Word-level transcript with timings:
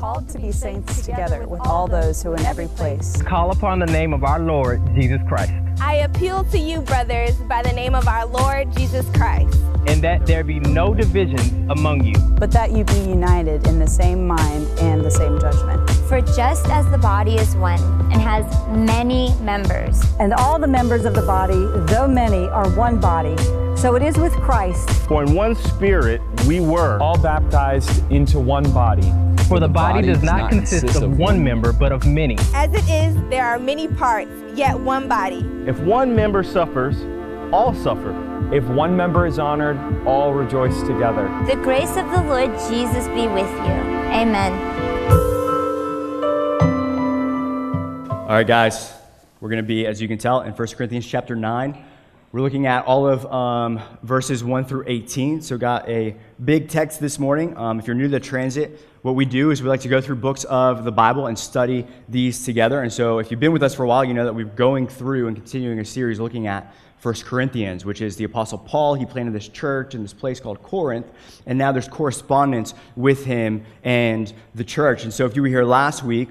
called 0.00 0.26
to 0.30 0.38
be 0.38 0.50
saints 0.50 1.04
together 1.04 1.46
with 1.46 1.60
all 1.66 1.86
those 1.86 2.22
who 2.22 2.32
in 2.32 2.40
every 2.46 2.68
place 2.68 3.20
call 3.20 3.50
upon 3.50 3.78
the 3.78 3.86
name 3.86 4.14
of 4.14 4.24
our 4.24 4.40
Lord 4.40 4.80
Jesus 4.94 5.20
Christ. 5.28 5.52
I 5.78 5.96
appeal 5.96 6.42
to 6.44 6.58
you, 6.58 6.80
brothers, 6.80 7.34
by 7.42 7.62
the 7.62 7.72
name 7.72 7.94
of 7.94 8.08
our 8.08 8.24
Lord 8.24 8.74
Jesus 8.74 9.04
Christ. 9.10 9.58
And 9.86 10.02
that 10.02 10.24
there 10.24 10.42
be 10.42 10.58
no 10.58 10.94
divisions 10.94 11.52
among 11.70 12.04
you, 12.04 12.14
but 12.38 12.50
that 12.52 12.72
you 12.72 12.82
be 12.84 12.98
united 13.00 13.66
in 13.66 13.78
the 13.78 13.86
same 13.86 14.26
mind 14.26 14.66
and 14.78 15.04
the 15.04 15.10
same 15.10 15.38
judgment. 15.38 15.90
For 16.08 16.22
just 16.22 16.66
as 16.68 16.90
the 16.90 16.98
body 16.98 17.34
is 17.34 17.54
one 17.56 17.80
and 18.10 18.22
has 18.22 18.46
many 18.68 19.34
members, 19.42 20.02
and 20.18 20.32
all 20.32 20.58
the 20.58 20.66
members 20.66 21.04
of 21.04 21.14
the 21.14 21.22
body, 21.22 21.66
though 21.92 22.08
many, 22.08 22.46
are 22.48 22.70
one 22.70 22.98
body, 22.98 23.36
so 23.76 23.96
it 23.96 24.02
is 24.02 24.16
with 24.16 24.32
Christ. 24.32 24.88
For 25.08 25.24
in 25.24 25.34
one 25.34 25.54
spirit 25.54 26.22
we 26.46 26.60
were 26.60 26.98
all 27.00 27.18
baptized 27.18 28.10
into 28.10 28.38
one 28.38 28.70
body. 28.72 29.12
For 29.50 29.58
the 29.58 29.66
body, 29.66 30.06
does 30.06 30.22
not 30.22 30.48
consist 30.48 31.02
of 31.02 31.18
one 31.18 31.42
member, 31.42 31.72
but 31.72 31.90
of 31.90 32.06
many. 32.06 32.36
As 32.54 32.72
it 32.72 32.88
is, 32.88 33.20
there 33.30 33.44
are 33.44 33.58
many 33.58 33.88
parts, 33.88 34.30
yet 34.54 34.78
one 34.78 35.08
body. 35.08 35.44
If 35.66 35.76
one 35.80 36.14
member 36.14 36.44
suffers, 36.44 37.02
all 37.52 37.74
suffer. 37.74 38.14
If 38.54 38.62
one 38.66 38.96
member 38.96 39.26
is 39.26 39.40
honored, 39.40 40.06
all 40.06 40.32
rejoice 40.32 40.80
together. 40.82 41.26
The 41.48 41.56
grace 41.56 41.96
of 41.96 42.08
the 42.12 42.22
Lord 42.22 42.52
Jesus 42.68 43.08
be 43.08 43.26
with 43.26 43.50
you. 43.50 43.74
Amen. 44.14 44.52
All 48.20 48.28
right, 48.28 48.46
guys, 48.46 48.92
we're 49.40 49.50
going 49.50 49.64
to 49.64 49.66
be, 49.66 49.84
as 49.84 50.00
you 50.00 50.06
can 50.06 50.18
tell, 50.18 50.42
in 50.42 50.52
1 50.52 50.68
Corinthians 50.68 51.08
chapter 51.08 51.34
9. 51.34 51.76
We're 52.30 52.42
looking 52.42 52.68
at 52.68 52.84
all 52.84 53.08
of 53.08 53.26
um, 53.26 53.80
verses 54.04 54.44
1 54.44 54.66
through 54.66 54.84
18. 54.86 55.42
So, 55.42 55.58
got 55.58 55.88
a 55.88 56.14
big 56.44 56.68
text 56.68 57.00
this 57.00 57.18
morning. 57.18 57.56
Um, 57.56 57.80
if 57.80 57.88
you're 57.88 57.96
new 57.96 58.04
to 58.04 58.10
the 58.10 58.20
transit, 58.20 58.78
what 59.02 59.14
we 59.14 59.24
do 59.24 59.50
is 59.50 59.62
we 59.62 59.68
like 59.68 59.80
to 59.80 59.88
go 59.88 60.00
through 60.00 60.16
books 60.16 60.44
of 60.44 60.84
the 60.84 60.92
Bible 60.92 61.26
and 61.26 61.38
study 61.38 61.86
these 62.08 62.44
together. 62.44 62.82
And 62.82 62.92
so, 62.92 63.18
if 63.18 63.30
you've 63.30 63.40
been 63.40 63.52
with 63.52 63.62
us 63.62 63.74
for 63.74 63.84
a 63.84 63.88
while, 63.88 64.04
you 64.04 64.12
know 64.12 64.24
that 64.24 64.34
we're 64.34 64.44
going 64.44 64.86
through 64.86 65.28
and 65.28 65.36
continuing 65.36 65.78
a 65.78 65.84
series 65.84 66.20
looking 66.20 66.46
at 66.46 66.74
1 67.00 67.14
Corinthians, 67.24 67.86
which 67.86 68.02
is 68.02 68.16
the 68.16 68.24
Apostle 68.24 68.58
Paul. 68.58 68.94
He 68.94 69.06
planted 69.06 69.32
this 69.32 69.48
church 69.48 69.94
in 69.94 70.02
this 70.02 70.12
place 70.12 70.38
called 70.38 70.62
Corinth, 70.62 71.06
and 71.46 71.58
now 71.58 71.72
there's 71.72 71.88
correspondence 71.88 72.74
with 72.94 73.24
him 73.24 73.64
and 73.84 74.30
the 74.54 74.64
church. 74.64 75.04
And 75.04 75.12
so, 75.14 75.24
if 75.24 75.34
you 75.34 75.40
were 75.40 75.48
here 75.48 75.64
last 75.64 76.04
week, 76.04 76.28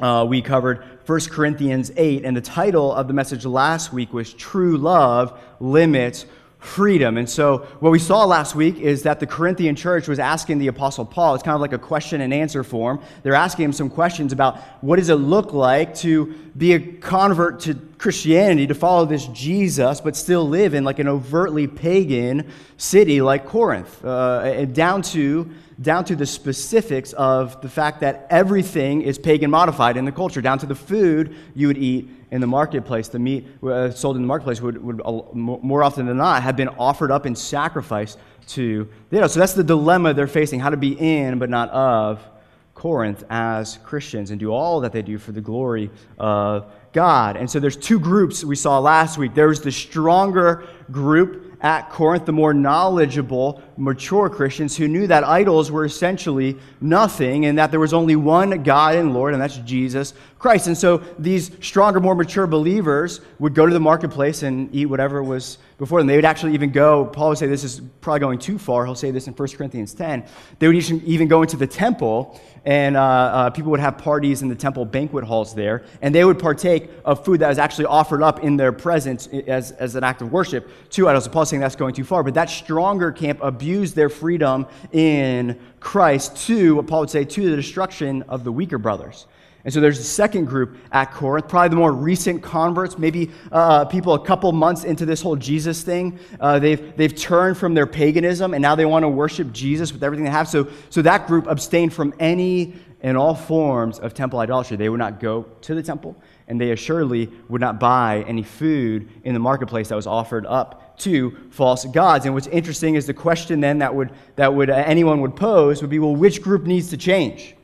uh, 0.00 0.24
we 0.26 0.40
covered 0.40 0.82
1 1.04 1.20
Corinthians 1.28 1.92
8, 1.98 2.24
and 2.24 2.34
the 2.34 2.40
title 2.40 2.94
of 2.94 3.08
the 3.08 3.12
message 3.12 3.44
last 3.44 3.92
week 3.92 4.14
was 4.14 4.32
True 4.32 4.78
Love 4.78 5.38
Limits 5.60 6.24
Freedom. 6.60 7.16
And 7.16 7.28
so, 7.28 7.66
what 7.80 7.90
we 7.90 7.98
saw 7.98 8.26
last 8.26 8.54
week 8.54 8.78
is 8.78 9.02
that 9.04 9.18
the 9.18 9.26
Corinthian 9.26 9.74
church 9.74 10.06
was 10.06 10.18
asking 10.18 10.58
the 10.58 10.66
Apostle 10.66 11.06
Paul, 11.06 11.34
it's 11.34 11.42
kind 11.42 11.54
of 11.54 11.60
like 11.62 11.72
a 11.72 11.78
question 11.78 12.20
and 12.20 12.34
answer 12.34 12.62
form. 12.62 13.00
They're 13.22 13.34
asking 13.34 13.64
him 13.64 13.72
some 13.72 13.88
questions 13.88 14.34
about 14.34 14.58
what 14.82 14.96
does 14.96 15.08
it 15.08 15.14
look 15.14 15.54
like 15.54 15.94
to 15.96 16.26
be 16.58 16.74
a 16.74 16.80
convert 16.80 17.60
to 17.60 17.74
Christianity, 18.00 18.66
to 18.66 18.74
follow 18.74 19.04
this 19.04 19.26
Jesus, 19.26 20.00
but 20.00 20.16
still 20.16 20.48
live 20.48 20.72
in 20.72 20.84
like 20.84 20.98
an 21.00 21.06
overtly 21.06 21.66
pagan 21.66 22.50
city 22.78 23.20
like 23.20 23.44
Corinth, 23.44 24.02
uh, 24.02 24.64
down 24.64 25.02
to 25.02 25.50
down 25.82 26.06
to 26.06 26.16
the 26.16 26.24
specifics 26.24 27.12
of 27.12 27.60
the 27.60 27.68
fact 27.68 28.00
that 28.00 28.26
everything 28.30 29.02
is 29.02 29.18
pagan 29.18 29.50
modified 29.50 29.98
in 29.98 30.06
the 30.06 30.12
culture, 30.12 30.40
down 30.40 30.58
to 30.58 30.64
the 30.64 30.74
food 30.74 31.36
you 31.54 31.66
would 31.66 31.76
eat 31.76 32.08
in 32.30 32.40
the 32.40 32.46
marketplace. 32.46 33.08
The 33.08 33.18
meat 33.18 33.46
uh, 33.62 33.90
sold 33.90 34.16
in 34.16 34.22
the 34.22 34.28
marketplace 34.28 34.62
would, 34.62 34.82
would 34.82 35.02
uh, 35.04 35.20
more 35.34 35.84
often 35.84 36.06
than 36.06 36.16
not 36.16 36.42
have 36.42 36.56
been 36.56 36.68
offered 36.68 37.10
up 37.10 37.26
in 37.26 37.36
sacrifice 37.36 38.16
to 38.48 38.88
you 39.10 39.20
know. 39.20 39.26
So 39.26 39.40
that's 39.40 39.52
the 39.52 39.64
dilemma 39.64 40.14
they're 40.14 40.26
facing: 40.26 40.58
how 40.58 40.70
to 40.70 40.78
be 40.78 40.92
in 40.98 41.38
but 41.38 41.50
not 41.50 41.68
of 41.68 42.26
Corinth 42.72 43.24
as 43.28 43.76
Christians 43.84 44.30
and 44.30 44.40
do 44.40 44.52
all 44.52 44.80
that 44.80 44.92
they 44.92 45.02
do 45.02 45.18
for 45.18 45.32
the 45.32 45.42
glory 45.42 45.90
of 46.18 46.72
God. 46.92 47.36
And 47.36 47.50
so 47.50 47.60
there's 47.60 47.76
two 47.76 48.00
groups 48.00 48.44
we 48.44 48.56
saw 48.56 48.78
last 48.78 49.18
week. 49.18 49.34
There's 49.34 49.60
the 49.60 49.72
stronger 49.72 50.66
group 50.90 51.50
at 51.62 51.90
Corinth, 51.90 52.24
the 52.24 52.32
more 52.32 52.54
knowledgeable, 52.54 53.62
mature 53.76 54.30
Christians 54.30 54.76
who 54.76 54.88
knew 54.88 55.06
that 55.06 55.24
idols 55.24 55.70
were 55.70 55.84
essentially 55.84 56.56
nothing 56.80 57.44
and 57.44 57.58
that 57.58 57.70
there 57.70 57.80
was 57.80 57.92
only 57.92 58.16
one 58.16 58.62
God 58.62 58.94
and 58.94 59.12
Lord, 59.12 59.34
and 59.34 59.42
that's 59.42 59.58
Jesus 59.58 60.14
Christ. 60.38 60.68
And 60.68 60.76
so 60.76 60.98
these 61.18 61.50
stronger, 61.60 62.00
more 62.00 62.14
mature 62.14 62.46
believers 62.46 63.20
would 63.38 63.54
go 63.54 63.66
to 63.66 63.74
the 63.74 63.80
marketplace 63.80 64.42
and 64.42 64.74
eat 64.74 64.86
whatever 64.86 65.22
was 65.22 65.58
before 65.76 66.00
them. 66.00 66.06
They 66.06 66.16
would 66.16 66.24
actually 66.24 66.54
even 66.54 66.70
go, 66.70 67.04
Paul 67.04 67.30
would 67.30 67.38
say 67.38 67.46
this 67.46 67.64
is 67.64 67.82
probably 68.00 68.20
going 68.20 68.38
too 68.38 68.58
far. 68.58 68.86
He'll 68.86 68.94
say 68.94 69.10
this 69.10 69.26
in 69.26 69.34
1 69.34 69.48
Corinthians 69.50 69.92
10. 69.92 70.24
They 70.58 70.66
would 70.66 70.76
even 70.76 71.28
go 71.28 71.42
into 71.42 71.58
the 71.58 71.66
temple 71.66 72.40
and 72.64 72.96
uh, 72.96 73.00
uh, 73.00 73.50
people 73.50 73.70
would 73.70 73.80
have 73.80 73.98
parties 73.98 74.42
in 74.42 74.48
the 74.48 74.54
temple 74.54 74.84
banquet 74.84 75.24
halls 75.24 75.54
there, 75.54 75.84
and 76.02 76.14
they 76.14 76.24
would 76.24 76.38
partake 76.38 76.90
of 77.04 77.24
food 77.24 77.40
that 77.40 77.48
was 77.48 77.58
actually 77.58 77.86
offered 77.86 78.22
up 78.22 78.44
in 78.44 78.56
their 78.56 78.72
presence 78.72 79.26
as, 79.46 79.72
as 79.72 79.94
an 79.94 80.04
act 80.04 80.22
of 80.22 80.32
worship 80.32 80.68
to 80.90 81.08
idols. 81.08 81.26
Paul 81.28 81.46
saying 81.46 81.60
that's 81.60 81.76
going 81.76 81.94
too 81.94 82.04
far, 82.04 82.22
but 82.22 82.34
that 82.34 82.50
stronger 82.50 83.12
camp 83.12 83.38
abused 83.42 83.96
their 83.96 84.08
freedom 84.08 84.66
in 84.92 85.58
Christ 85.80 86.46
to, 86.46 86.76
what 86.76 86.86
Paul 86.86 87.00
would 87.00 87.10
say, 87.10 87.24
to 87.24 87.50
the 87.50 87.56
destruction 87.56 88.22
of 88.28 88.44
the 88.44 88.52
weaker 88.52 88.78
brothers. 88.78 89.26
And 89.64 89.74
so 89.74 89.80
there's 89.80 89.98
a 89.98 90.04
second 90.04 90.46
group 90.46 90.78
at 90.90 91.12
Corinth, 91.12 91.48
probably 91.48 91.68
the 91.68 91.76
more 91.76 91.92
recent 91.92 92.42
converts, 92.42 92.98
maybe 92.98 93.30
uh, 93.52 93.84
people 93.84 94.14
a 94.14 94.24
couple 94.24 94.50
months 94.52 94.84
into 94.84 95.04
this 95.04 95.20
whole 95.20 95.36
Jesus 95.36 95.82
thing. 95.82 96.18
Uh, 96.40 96.58
they've, 96.58 96.96
they've 96.96 97.14
turned 97.14 97.58
from 97.58 97.74
their 97.74 97.86
paganism 97.86 98.54
and 98.54 98.62
now 98.62 98.74
they 98.74 98.86
want 98.86 99.02
to 99.02 99.08
worship 99.08 99.52
Jesus 99.52 99.92
with 99.92 100.02
everything 100.02 100.24
they 100.24 100.30
have. 100.30 100.48
So, 100.48 100.68
so 100.88 101.02
that 101.02 101.26
group 101.26 101.46
abstained 101.46 101.92
from 101.92 102.14
any 102.18 102.74
and 103.02 103.16
all 103.16 103.34
forms 103.34 103.98
of 103.98 104.14
temple 104.14 104.38
idolatry. 104.38 104.76
They 104.76 104.88
would 104.88 104.98
not 104.98 105.20
go 105.20 105.42
to 105.62 105.74
the 105.74 105.82
temple 105.82 106.16
and 106.48 106.60
they 106.60 106.72
assuredly 106.72 107.30
would 107.48 107.60
not 107.60 107.78
buy 107.78 108.24
any 108.26 108.42
food 108.42 109.08
in 109.24 109.34
the 109.34 109.40
marketplace 109.40 109.88
that 109.88 109.94
was 109.94 110.06
offered 110.06 110.46
up 110.46 110.98
to 111.00 111.36
false 111.50 111.84
gods. 111.86 112.24
And 112.24 112.34
what's 112.34 112.46
interesting 112.46 112.94
is 112.94 113.06
the 113.06 113.14
question 113.14 113.60
then 113.60 113.78
that 113.78 113.94
would, 113.94 114.10
that 114.36 114.54
would 114.54 114.70
uh, 114.70 114.74
anyone 114.74 115.20
would 115.20 115.36
pose 115.36 115.80
would 115.80 115.90
be, 115.90 115.98
well, 115.98 116.16
which 116.16 116.42
group 116.42 116.64
needs 116.64 116.90
to 116.90 116.96
change? 116.96 117.54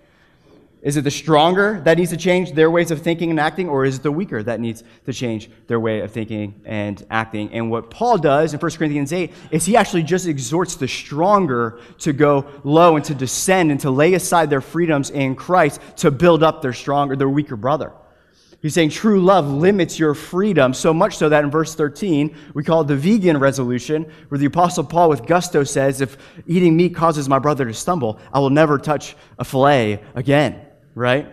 Is 0.87 0.97
it 0.97 1.03
the 1.03 1.11
stronger 1.11 1.81
that 1.81 1.99
needs 1.99 2.11
to 2.11 2.17
change 2.17 2.53
their 2.53 2.71
ways 2.71 2.93
of 2.93 3.03
thinking 3.03 3.31
and 3.31 3.41
acting, 3.41 3.69
or 3.69 3.85
is 3.85 3.97
it 3.97 4.05
the 4.05 4.13
weaker 4.13 4.41
that 4.45 4.61
needs 4.61 4.85
to 5.07 5.13
change 5.13 5.51
their 5.67 5.81
way 5.81 5.99
of 5.99 6.13
thinking 6.13 6.61
and 6.65 7.05
acting? 7.11 7.51
And 7.51 7.73
what 7.73 7.91
Paul 7.91 8.19
does 8.19 8.55
in 8.55 8.61
1 8.61 8.71
Corinthians 8.71 9.13
8 9.13 9.33
is 9.51 9.67
he 9.67 9.77
actually 9.77 10.05
just 10.05 10.29
exhorts 10.29 10.77
the 10.77 10.87
stronger 10.87 11.81
to 11.99 12.13
go 12.13 12.47
low 12.63 12.95
and 12.95 13.05
to 13.07 13.17
descend 13.17 13.73
and 13.73 13.81
to 13.81 13.91
lay 13.91 14.15
aside 14.15 14.49
their 14.49 14.61
freedoms 14.61 15.11
in 15.11 15.35
Christ 15.35 15.81
to 15.97 16.13
build 16.13 16.45
up 16.45 16.63
their 16.63 16.73
stronger, 16.73 17.17
their 17.17 17.29
weaker 17.29 17.57
brother. 17.57 17.93
He's 18.63 18.75
saying 18.75 18.91
true 18.91 19.21
love 19.21 19.49
limits 19.49 19.99
your 19.99 20.15
freedom, 20.15 20.73
so 20.73 20.95
much 20.95 21.17
so 21.17 21.29
that 21.29 21.43
in 21.43 21.51
verse 21.51 21.75
13, 21.75 22.33
we 22.55 22.63
call 22.63 22.83
it 22.83 22.87
the 22.87 22.95
vegan 22.95 23.39
resolution, 23.39 24.07
where 24.29 24.39
the 24.39 24.47
Apostle 24.47 24.85
Paul 24.85 25.09
with 25.09 25.27
gusto 25.27 25.65
says, 25.65 26.01
If 26.01 26.17
eating 26.47 26.77
meat 26.77 26.95
causes 26.95 27.29
my 27.29 27.41
brother 27.41 27.65
to 27.65 27.75
stumble, 27.75 28.21
I 28.33 28.39
will 28.39 28.51
never 28.51 28.79
touch 28.79 29.17
a 29.37 29.45
filet 29.45 30.01
again 30.15 30.66
right? 30.97 31.33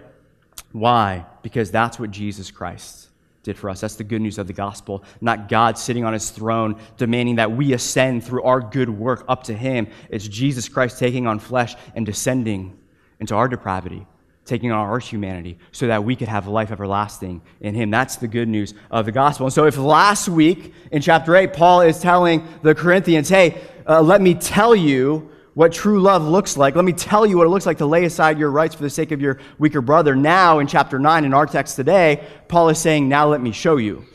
Why? 0.73 1.25
Because 1.41 1.71
that's 1.71 1.97
what 1.97 2.11
Jesus 2.11 2.51
Christ 2.51 3.07
did 3.41 3.57
for 3.57 3.69
us. 3.69 3.81
That's 3.81 3.95
the 3.95 4.03
good 4.03 4.21
news 4.21 4.37
of 4.37 4.45
the 4.45 4.53
gospel. 4.53 5.03
Not 5.21 5.49
God 5.49 5.77
sitting 5.77 6.05
on 6.05 6.13
his 6.13 6.29
throne 6.29 6.79
demanding 6.97 7.35
that 7.37 7.51
we 7.51 7.73
ascend 7.73 8.23
through 8.23 8.43
our 8.43 8.59
good 8.59 8.89
work 8.89 9.25
up 9.27 9.43
to 9.45 9.53
him. 9.53 9.87
It's 10.09 10.27
Jesus 10.27 10.69
Christ 10.69 10.99
taking 10.99 11.25
on 11.25 11.39
flesh 11.39 11.75
and 11.95 12.05
descending 12.05 12.77
into 13.19 13.35
our 13.35 13.47
depravity, 13.47 14.05
taking 14.45 14.71
on 14.71 14.79
our 14.79 14.99
humanity, 14.99 15.57
so 15.71 15.87
that 15.87 16.03
we 16.03 16.15
could 16.15 16.27
have 16.27 16.47
life 16.47 16.71
everlasting 16.71 17.41
in 17.61 17.73
him. 17.73 17.89
That's 17.89 18.17
the 18.17 18.27
good 18.27 18.47
news 18.47 18.73
of 18.91 19.05
the 19.05 19.11
gospel. 19.11 19.45
And 19.45 19.53
so, 19.53 19.65
if 19.65 19.77
last 19.77 20.27
week 20.27 20.73
in 20.91 21.01
chapter 21.01 21.35
8, 21.35 21.53
Paul 21.53 21.81
is 21.81 21.99
telling 21.99 22.45
the 22.63 22.75
Corinthians, 22.75 23.29
hey, 23.29 23.61
uh, 23.87 24.01
let 24.01 24.21
me 24.21 24.33
tell 24.33 24.75
you 24.75 25.32
what 25.53 25.71
true 25.71 25.99
love 26.01 26.23
looks 26.23 26.57
like. 26.57 26.75
Let 26.75 26.85
me 26.85 26.93
tell 26.93 27.25
you 27.25 27.37
what 27.37 27.45
it 27.45 27.49
looks 27.49 27.65
like 27.65 27.77
to 27.77 27.85
lay 27.85 28.05
aside 28.05 28.39
your 28.39 28.49
rights 28.49 28.73
for 28.73 28.83
the 28.83 28.89
sake 28.89 29.11
of 29.11 29.21
your 29.21 29.39
weaker 29.59 29.81
brother. 29.81 30.15
Now, 30.15 30.59
in 30.59 30.67
chapter 30.67 30.97
9, 30.97 31.25
in 31.25 31.33
our 31.33 31.45
text 31.45 31.75
today, 31.75 32.27
Paul 32.47 32.69
is 32.69 32.79
saying, 32.79 33.07
Now 33.07 33.27
let 33.27 33.41
me 33.41 33.51
show 33.51 33.77
you. 33.77 34.05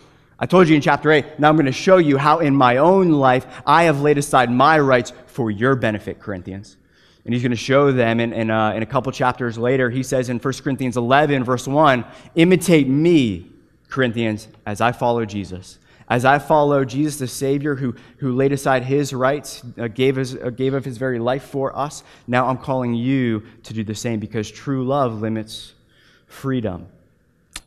I 0.40 0.46
told 0.46 0.68
you 0.68 0.76
in 0.76 0.82
chapter 0.82 1.10
8, 1.10 1.40
now 1.40 1.48
I'm 1.48 1.56
going 1.56 1.66
to 1.66 1.72
show 1.72 1.96
you 1.96 2.16
how 2.16 2.38
in 2.38 2.54
my 2.54 2.76
own 2.76 3.10
life 3.10 3.46
I 3.66 3.84
have 3.84 4.00
laid 4.02 4.18
aside 4.18 4.50
my 4.50 4.78
rights 4.78 5.12
for 5.26 5.50
your 5.50 5.74
benefit, 5.74 6.20
Corinthians. 6.20 6.76
And 7.24 7.34
he's 7.34 7.42
going 7.42 7.50
to 7.50 7.56
show 7.56 7.90
them 7.92 8.20
in, 8.20 8.32
in, 8.32 8.50
uh, 8.50 8.72
in 8.72 8.82
a 8.82 8.86
couple 8.86 9.10
chapters 9.12 9.58
later. 9.58 9.90
He 9.90 10.02
says 10.02 10.28
in 10.28 10.38
1 10.38 10.54
Corinthians 10.62 10.96
11, 10.96 11.42
verse 11.44 11.66
1, 11.66 12.04
Imitate 12.36 12.88
me, 12.88 13.50
Corinthians, 13.88 14.48
as 14.64 14.80
I 14.80 14.92
follow 14.92 15.24
Jesus. 15.24 15.78
As 16.08 16.24
I 16.24 16.38
follow 16.38 16.84
Jesus, 16.84 17.18
the 17.18 17.28
Savior, 17.28 17.74
who, 17.74 17.94
who 18.18 18.34
laid 18.34 18.52
aside 18.52 18.82
his 18.82 19.12
rights, 19.12 19.62
uh, 19.76 19.88
gave, 19.88 20.16
his, 20.16 20.34
uh, 20.34 20.50
gave 20.50 20.72
of 20.72 20.84
his 20.84 20.96
very 20.96 21.18
life 21.18 21.44
for 21.44 21.76
us, 21.76 22.02
now 22.26 22.46
I'm 22.46 22.56
calling 22.56 22.94
you 22.94 23.42
to 23.64 23.74
do 23.74 23.84
the 23.84 23.94
same 23.94 24.18
because 24.18 24.50
true 24.50 24.86
love 24.86 25.20
limits 25.20 25.74
freedom. 26.26 26.86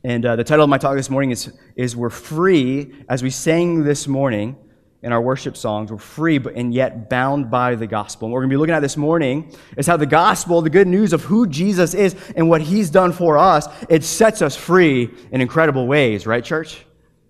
And 0.03 0.25
uh, 0.25 0.35
the 0.35 0.43
title 0.43 0.63
of 0.63 0.69
my 0.69 0.79
talk 0.79 0.95
this 0.95 1.11
morning 1.11 1.29
is, 1.29 1.51
is 1.75 1.95
We're 1.95 2.09
Free, 2.09 2.91
as 3.07 3.21
we 3.21 3.29
sang 3.29 3.83
this 3.83 4.07
morning 4.07 4.55
in 5.03 5.11
our 5.11 5.21
worship 5.21 5.57
songs. 5.57 5.91
We're 5.91 5.97
free, 5.97 6.37
but 6.37 6.55
and 6.55 6.73
yet 6.73 7.09
bound 7.09 7.51
by 7.51 7.75
the 7.75 7.87
gospel. 7.87 8.25
And 8.25 8.31
what 8.31 8.37
we're 8.37 8.41
going 8.41 8.49
to 8.49 8.53
be 8.55 8.59
looking 8.59 8.75
at 8.75 8.81
this 8.81 8.97
morning 8.97 9.55
is 9.77 9.85
how 9.85 9.97
the 9.97 10.05
gospel, 10.05 10.61
the 10.61 10.69
good 10.69 10.87
news 10.87 11.13
of 11.13 11.23
who 11.23 11.47
Jesus 11.47 11.93
is 11.93 12.15
and 12.35 12.49
what 12.49 12.61
he's 12.61 12.89
done 12.89 13.11
for 13.11 13.37
us, 13.37 13.67
it 13.89 14.03
sets 14.03 14.41
us 14.41 14.55
free 14.55 15.09
in 15.31 15.41
incredible 15.41 15.87
ways, 15.87 16.25
right, 16.25 16.43
church? 16.43 16.85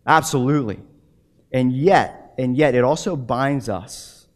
Absolutely. 0.05 0.79
And 1.51 1.71
yet, 1.73 2.33
and 2.37 2.55
yet 2.55 2.75
it 2.75 2.83
also 2.83 3.15
binds 3.15 3.69
us 3.69 4.27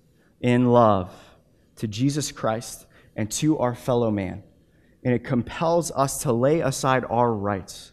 in 0.41 0.65
love 0.65 1.11
to 1.77 1.87
Jesus 1.87 2.31
Christ 2.31 2.85
and 3.15 3.31
to 3.31 3.57
our 3.59 3.75
fellow 3.75 4.11
man. 4.11 4.43
And 5.03 5.13
it 5.13 5.23
compels 5.23 5.91
us 5.91 6.23
to 6.23 6.33
lay 6.33 6.61
aside 6.61 7.05
our 7.09 7.31
rights, 7.31 7.91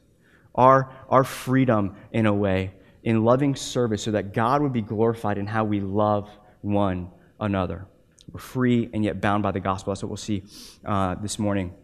our, 0.55 0.93
our 1.09 1.25
freedom 1.25 1.97
in 2.13 2.27
a 2.27 2.33
way 2.33 2.73
in 3.03 3.25
loving 3.25 3.55
service 3.55 4.03
so 4.03 4.13
that 4.13 4.33
God 4.33 4.63
would 4.63 4.73
be 4.73 4.83
glorified 4.83 5.39
in 5.39 5.47
how 5.47 5.65
we 5.65 5.81
love 5.81 6.31
one 6.61 7.11
another. 7.41 7.87
We're 8.31 8.41
free 8.41 8.89
and 8.93 9.05
yet 9.05 9.21
bound 9.21 9.43
by 9.43 9.51
the 9.51 9.61
gospel. 9.61 9.93
That's 9.93 10.03
what 10.03 10.11
we'll 10.11 10.17
see 10.17 10.45
uh, 10.85 11.17
this 11.17 11.39
morning. 11.39 11.75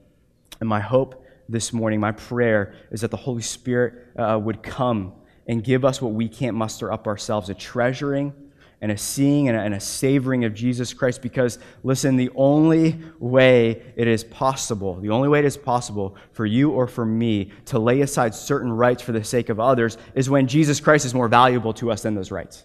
And 0.61 0.69
my 0.69 0.81
hope 0.81 1.25
this 1.49 1.73
morning, 1.73 2.01
my 2.01 2.13
prayer, 2.13 2.75
is 2.91 3.01
that 3.01 3.11
the 3.11 3.17
Holy 3.17 3.43
Spirit 3.43 4.07
uh, 4.17 4.39
would 4.41 4.63
come 4.63 5.13
and 5.49 5.65
give 5.65 5.85
us 5.85 6.01
what 6.01 6.13
we 6.13 6.29
can't 6.29 6.55
muster 6.55 6.93
up 6.93 7.07
ourselves 7.07 7.49
a 7.49 7.55
treasuring 7.55 8.35
and 8.81 8.93
a 8.93 8.97
seeing 8.97 9.49
and 9.49 9.57
a, 9.57 9.61
and 9.61 9.75
a, 9.75 9.81
savoring 9.81 10.45
of 10.45 10.55
Jesus 10.55 10.95
Christ 10.95 11.21
because, 11.21 11.59
listen, 11.83 12.17
the 12.17 12.31
only 12.37 13.01
way 13.19 13.83
it 13.97 14.07
is 14.07 14.23
possible, 14.23 15.01
the 15.01 15.11
only 15.11 15.29
way 15.29 15.41
it 15.41 15.45
is 15.45 15.57
possible 15.57 16.17
for 16.33 16.47
you 16.47 16.71
or 16.71 16.87
for 16.87 17.05
me 17.05 17.51
to 17.67 17.79
lay 17.79 18.03
aside 18.03 18.35
certain 18.35 18.71
rights 18.71 19.03
for 19.03 19.11
the 19.11 19.25
sake 19.25 19.49
of 19.49 19.59
others 19.59 19.99
is 20.15 20.31
when 20.31 20.47
Jesus 20.47 20.79
Christ 20.79 21.07
is 21.07 21.15
more 21.15 21.27
valuable 21.27 21.73
to 21.75 21.91
us 21.91 22.03
than 22.03 22.15
those 22.15 22.31
rights. 22.31 22.65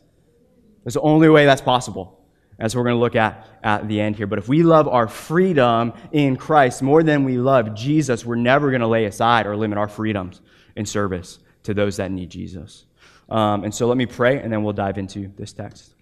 That's 0.84 0.94
the 0.94 1.02
only 1.02 1.30
way 1.30 1.46
that's 1.46 1.62
possible. 1.62 2.20
As 2.60 2.76
we're 2.76 2.84
going 2.84 2.96
to 2.96 3.00
look 3.00 3.16
at 3.16 3.48
at 3.64 3.88
the 3.88 4.00
end 4.00 4.16
here. 4.16 4.28
But 4.28 4.38
if 4.38 4.48
we 4.48 4.62
love 4.62 4.88
our 4.88 5.08
freedom 5.08 5.92
in 6.12 6.38
Christ 6.38 6.84
more 6.84 7.02
than 7.02 7.24
we 7.24 7.40
love 7.40 7.74
Jesus, 7.74 8.24
we're 8.24 8.36
never 8.36 8.70
going 8.70 8.82
to 8.82 8.88
lay 8.88 9.06
aside 9.06 9.48
or 9.48 9.58
limit 9.58 9.80
our 9.80 9.88
freedoms 9.88 10.40
in 10.76 10.86
service 10.86 11.40
to 11.64 11.74
those 11.74 11.98
that 11.98 12.12
need 12.12 12.30
Jesus. 12.30 12.86
Um, 13.30 13.64
and 13.64 13.74
so 13.74 13.88
let 13.88 13.98
me 13.98 14.06
pray, 14.06 14.40
and 14.40 14.52
then 14.52 14.64
we'll 14.64 14.74
dive 14.74 14.98
into 14.98 15.32
this 15.36 15.54
text. 15.54 15.94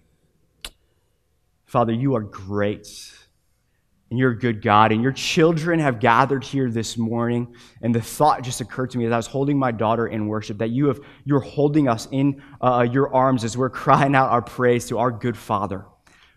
Father, 1.64 1.92
you 1.92 2.16
are 2.16 2.22
great. 2.22 3.14
And 4.10 4.18
you're 4.18 4.32
a 4.32 4.38
good 4.38 4.60
God. 4.60 4.92
And 4.92 5.02
your 5.02 5.12
children 5.12 5.80
have 5.80 5.98
gathered 5.98 6.44
here 6.44 6.70
this 6.70 6.98
morning. 6.98 7.56
And 7.80 7.94
the 7.94 8.02
thought 8.02 8.42
just 8.42 8.60
occurred 8.60 8.90
to 8.90 8.98
me 8.98 9.06
as 9.06 9.12
I 9.12 9.16
was 9.16 9.26
holding 9.26 9.58
my 9.58 9.72
daughter 9.72 10.06
in 10.06 10.26
worship 10.26 10.58
that 10.58 10.68
you 10.68 10.88
have, 10.88 11.00
you're 11.24 11.40
holding 11.40 11.88
us 11.88 12.08
in 12.10 12.42
uh, 12.60 12.86
your 12.92 13.14
arms 13.14 13.42
as 13.42 13.56
we're 13.56 13.70
crying 13.84 14.14
out 14.14 14.28
our 14.28 14.42
praise 14.42 14.86
to 14.88 14.98
our 14.98 15.10
good 15.10 15.34
Father. 15.34 15.86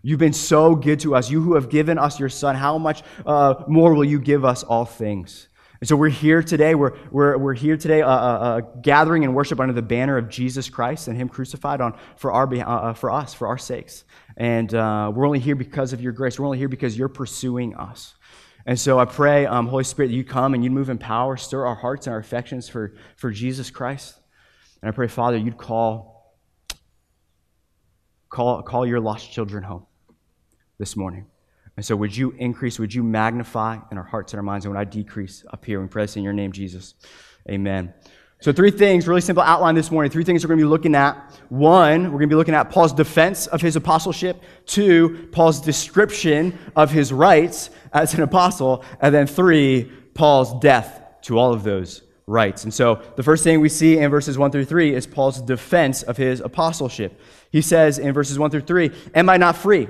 You've 0.01 0.19
been 0.19 0.31
so 0.31 0.73
good 0.73 1.01
to 1.01 1.15
us. 1.15 1.29
You 1.29 1.41
who 1.41 1.55
have 1.55 1.67
given 1.67 1.97
us 1.97 2.17
your 2.17 2.29
Son, 2.29 2.55
how 2.55 2.77
much 2.77 3.03
uh, 3.25 3.55
more 3.67 3.93
will 3.93 4.05
you 4.05 4.21
give 4.21 4.45
us 4.45 4.63
all 4.63 4.85
things? 4.85 5.49
And 5.85 5.89
so 5.89 5.95
we're 5.95 6.09
here 6.09 6.41
today. 6.41 6.73
We're, 6.73 6.97
we're, 7.11 7.37
we're 7.37 7.53
here 7.53 7.77
today 7.77 8.01
uh, 8.01 8.09
uh, 8.09 8.11
uh 8.11 8.61
gathering 8.81 9.21
in 9.21 9.35
worship 9.35 9.59
under 9.59 9.71
the 9.71 9.83
banner 9.83 10.17
of 10.17 10.29
Jesus 10.29 10.67
Christ 10.67 11.07
and 11.07 11.15
Him 11.15 11.29
crucified 11.29 11.79
on, 11.79 11.95
for, 12.15 12.31
our, 12.31 12.51
uh, 12.51 12.95
for 12.95 13.11
us, 13.11 13.35
for 13.35 13.47
our 13.47 13.59
sakes. 13.59 14.03
And 14.35 14.73
uh, 14.73 15.11
we're 15.13 15.27
only 15.27 15.37
here 15.37 15.53
because 15.53 15.93
of 15.93 16.01
your 16.01 16.11
grace. 16.11 16.39
We're 16.39 16.47
only 16.47 16.57
here 16.57 16.69
because 16.69 16.97
you're 16.97 17.07
pursuing 17.07 17.75
us. 17.75 18.15
And 18.65 18.79
so 18.79 18.97
I 18.97 19.05
pray, 19.05 19.45
um, 19.45 19.67
Holy 19.67 19.83
Spirit, 19.83 20.07
that 20.07 20.15
you 20.15 20.23
come 20.23 20.55
and 20.55 20.63
you 20.63 20.71
move 20.71 20.89
in 20.89 20.97
power, 20.97 21.37
stir 21.37 21.67
our 21.67 21.75
hearts 21.75 22.07
and 22.07 22.15
our 22.15 22.19
affections 22.19 22.67
for, 22.67 22.95
for 23.15 23.29
Jesus 23.29 23.69
Christ. 23.69 24.15
And 24.81 24.89
I 24.89 24.91
pray, 24.91 25.07
Father, 25.07 25.37
you'd 25.37 25.59
call, 25.59 26.35
call, 28.29 28.63
call 28.63 28.87
your 28.87 29.01
lost 29.01 29.31
children 29.31 29.61
home 29.61 29.85
this 30.79 30.95
morning. 30.95 31.27
And 31.77 31.85
so 31.85 31.95
would 31.95 32.15
you 32.15 32.31
increase, 32.31 32.79
would 32.79 32.93
you 32.93 33.03
magnify 33.03 33.77
in 33.91 33.97
our 33.97 34.03
hearts 34.03 34.33
and 34.33 34.39
our 34.39 34.43
minds, 34.43 34.65
and 34.65 34.73
would 34.73 34.79
I 34.79 34.85
decrease 34.85 35.43
up 35.51 35.65
here? 35.65 35.81
We 35.81 35.87
pray 35.87 36.03
this 36.03 36.15
in 36.15 36.23
your 36.23 36.33
name, 36.33 36.51
Jesus. 36.51 36.95
Amen. 37.49 37.93
So, 38.41 38.51
three 38.51 38.71
things, 38.71 39.07
really 39.07 39.21
simple 39.21 39.43
outline 39.43 39.75
this 39.75 39.89
morning. 39.89 40.11
Three 40.11 40.23
things 40.23 40.43
we're 40.43 40.49
going 40.49 40.59
to 40.59 40.65
be 40.65 40.69
looking 40.69 40.93
at. 40.93 41.15
One, 41.49 42.03
we're 42.03 42.19
going 42.19 42.29
to 42.29 42.33
be 42.33 42.35
looking 42.35 42.53
at 42.53 42.69
Paul's 42.69 42.93
defense 42.93 43.47
of 43.47 43.61
his 43.61 43.75
apostleship. 43.75 44.41
Two, 44.65 45.29
Paul's 45.31 45.61
description 45.61 46.57
of 46.75 46.91
his 46.91 47.11
rights 47.11 47.69
as 47.93 48.13
an 48.13 48.21
apostle. 48.21 48.83
And 48.99 49.15
then 49.15 49.25
three, 49.25 49.91
Paul's 50.13 50.59
death 50.59 51.01
to 51.23 51.39
all 51.39 51.53
of 51.53 51.63
those 51.63 52.03
rights. 52.27 52.65
And 52.65 52.73
so, 52.73 53.01
the 53.15 53.23
first 53.23 53.43
thing 53.43 53.61
we 53.61 53.69
see 53.69 53.97
in 53.97 54.11
verses 54.11 54.37
1 54.37 54.51
through 54.51 54.65
3 54.65 54.93
is 54.93 55.07
Paul's 55.07 55.41
defense 55.41 56.03
of 56.03 56.17
his 56.17 56.39
apostleship. 56.41 57.19
He 57.51 57.61
says 57.61 57.99
in 57.99 58.13
verses 58.13 58.37
1 58.37 58.51
through 58.51 58.61
3, 58.61 58.91
Am 59.15 59.29
I 59.29 59.37
not 59.37 59.55
free? 59.55 59.87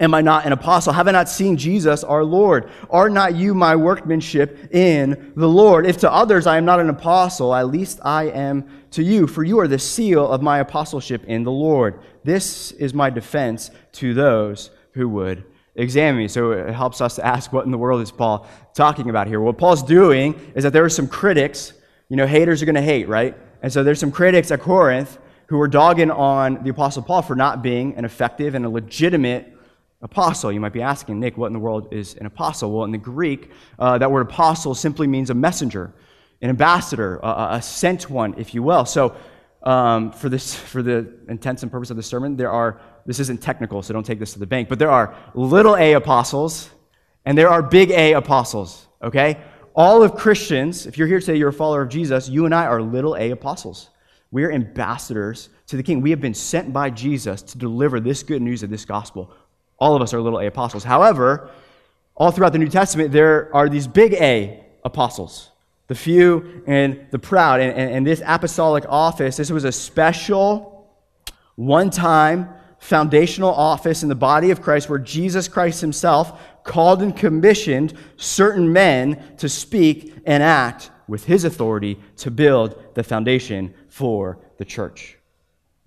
Am 0.00 0.14
I 0.14 0.22
not 0.22 0.46
an 0.46 0.52
apostle? 0.52 0.94
Have 0.94 1.08
I 1.08 1.12
not 1.12 1.28
seen 1.28 1.58
Jesus 1.58 2.02
our 2.02 2.24
Lord? 2.24 2.70
Are 2.88 3.10
not 3.10 3.34
you 3.34 3.54
my 3.54 3.76
workmanship 3.76 4.74
in 4.74 5.34
the 5.36 5.46
Lord? 5.46 5.86
If 5.86 5.98
to 5.98 6.10
others 6.10 6.46
I 6.46 6.56
am 6.56 6.64
not 6.64 6.80
an 6.80 6.88
apostle, 6.88 7.54
at 7.54 7.68
least 7.68 8.00
I 8.02 8.24
am 8.24 8.66
to 8.92 9.02
you, 9.02 9.26
for 9.26 9.44
you 9.44 9.60
are 9.60 9.68
the 9.68 9.78
seal 9.78 10.26
of 10.26 10.40
my 10.40 10.60
apostleship 10.60 11.24
in 11.26 11.44
the 11.44 11.52
Lord. 11.52 12.00
This 12.24 12.72
is 12.72 12.94
my 12.94 13.10
defense 13.10 13.70
to 13.92 14.14
those 14.14 14.70
who 14.92 15.06
would 15.10 15.44
examine 15.74 16.22
me. 16.22 16.28
So 16.28 16.52
it 16.52 16.74
helps 16.74 17.02
us 17.02 17.16
to 17.16 17.26
ask 17.26 17.52
what 17.52 17.66
in 17.66 17.70
the 17.70 17.78
world 17.78 18.00
is 18.00 18.10
Paul 18.10 18.46
talking 18.74 19.10
about 19.10 19.26
here? 19.26 19.40
What 19.40 19.58
Paul's 19.58 19.82
doing 19.82 20.52
is 20.54 20.64
that 20.64 20.72
there 20.72 20.84
are 20.84 20.88
some 20.88 21.08
critics, 21.08 21.74
you 22.08 22.16
know, 22.16 22.26
haters 22.26 22.62
are 22.62 22.66
going 22.66 22.74
to 22.74 22.82
hate, 22.82 23.06
right? 23.06 23.36
And 23.62 23.70
so 23.70 23.84
there's 23.84 24.00
some 24.00 24.10
critics 24.10 24.50
at 24.50 24.60
Corinth 24.60 25.18
who 25.46 25.60
are 25.60 25.68
dogging 25.68 26.10
on 26.10 26.62
the 26.62 26.70
Apostle 26.70 27.02
Paul 27.02 27.22
for 27.22 27.34
not 27.34 27.62
being 27.62 27.94
an 27.96 28.04
effective 28.04 28.54
and 28.54 28.64
a 28.64 28.68
legitimate 28.68 29.56
apostle. 30.02 30.50
You 30.50 30.60
might 30.60 30.72
be 30.72 30.82
asking, 30.82 31.20
Nick, 31.20 31.36
what 31.36 31.48
in 31.48 31.52
the 31.52 31.58
world 31.58 31.92
is 31.92 32.14
an 32.14 32.26
apostle? 32.26 32.72
Well, 32.72 32.84
in 32.84 32.90
the 32.90 32.98
Greek, 32.98 33.50
uh, 33.78 33.98
that 33.98 34.10
word 34.10 34.22
apostle 34.22 34.74
simply 34.74 35.06
means 35.06 35.30
a 35.30 35.34
messenger, 35.34 35.92
an 36.40 36.48
ambassador, 36.48 37.18
a, 37.22 37.48
a 37.52 37.62
sent 37.62 38.08
one, 38.08 38.34
if 38.38 38.54
you 38.54 38.62
will. 38.62 38.84
So, 38.84 39.16
um, 39.62 40.10
for 40.12 40.30
this, 40.30 40.54
for 40.54 40.82
the 40.82 41.12
intents 41.28 41.62
and 41.62 41.70
purpose 41.70 41.90
of 41.90 41.96
the 41.96 42.02
sermon, 42.02 42.36
there 42.36 42.50
are. 42.50 42.80
This 43.06 43.18
isn't 43.18 43.42
technical, 43.42 43.82
so 43.82 43.92
don't 43.92 44.04
take 44.04 44.18
this 44.18 44.34
to 44.34 44.38
the 44.38 44.46
bank. 44.46 44.68
But 44.68 44.78
there 44.78 44.90
are 44.90 45.16
little 45.34 45.76
a 45.76 45.94
apostles, 45.94 46.70
and 47.24 47.36
there 47.36 47.48
are 47.48 47.62
big 47.62 47.90
A 47.90 48.12
apostles. 48.12 48.86
Okay, 49.02 49.38
all 49.74 50.02
of 50.02 50.14
Christians. 50.14 50.86
If 50.86 50.96
you're 50.96 51.08
here 51.08 51.20
today, 51.20 51.36
you're 51.36 51.48
a 51.48 51.52
follower 51.52 51.82
of 51.82 51.88
Jesus. 51.88 52.28
You 52.28 52.44
and 52.44 52.54
I 52.54 52.66
are 52.66 52.80
little 52.80 53.16
a 53.16 53.30
apostles. 53.30 53.90
We 54.30 54.44
are 54.44 54.52
ambassadors 54.52 55.48
to 55.66 55.76
the 55.76 55.82
King. 55.82 56.00
We 56.00 56.10
have 56.10 56.20
been 56.20 56.34
sent 56.34 56.72
by 56.72 56.90
Jesus 56.90 57.42
to 57.42 57.58
deliver 57.58 58.00
this 58.00 58.22
good 58.22 58.42
news 58.42 58.62
of 58.62 58.70
this 58.70 58.84
gospel 58.84 59.32
all 59.80 59.96
of 59.96 60.02
us 60.02 60.14
are 60.14 60.20
little 60.20 60.38
a 60.38 60.46
apostles. 60.46 60.84
However, 60.84 61.50
all 62.16 62.30
throughout 62.30 62.52
the 62.52 62.58
New 62.58 62.68
Testament, 62.68 63.12
there 63.12 63.54
are 63.54 63.68
these 63.68 63.86
big 63.86 64.14
A 64.14 64.64
apostles 64.84 65.50
the 65.90 65.94
few 65.96 66.62
and 66.68 67.04
the 67.10 67.18
proud. 67.18 67.58
And, 67.60 67.76
and, 67.76 67.90
and 67.90 68.06
this 68.06 68.22
apostolic 68.24 68.84
office, 68.88 69.36
this 69.36 69.50
was 69.50 69.64
a 69.64 69.72
special, 69.72 70.88
one 71.56 71.90
time, 71.90 72.48
foundational 72.78 73.52
office 73.52 74.04
in 74.04 74.08
the 74.08 74.14
body 74.14 74.52
of 74.52 74.62
Christ 74.62 74.88
where 74.88 75.00
Jesus 75.00 75.48
Christ 75.48 75.80
himself 75.80 76.40
called 76.62 77.02
and 77.02 77.16
commissioned 77.16 77.94
certain 78.16 78.72
men 78.72 79.34
to 79.38 79.48
speak 79.48 80.14
and 80.26 80.44
act 80.44 80.92
with 81.08 81.24
his 81.24 81.42
authority 81.42 81.98
to 82.18 82.30
build 82.30 82.80
the 82.94 83.02
foundation 83.02 83.74
for 83.88 84.38
the 84.58 84.64
church. 84.64 85.18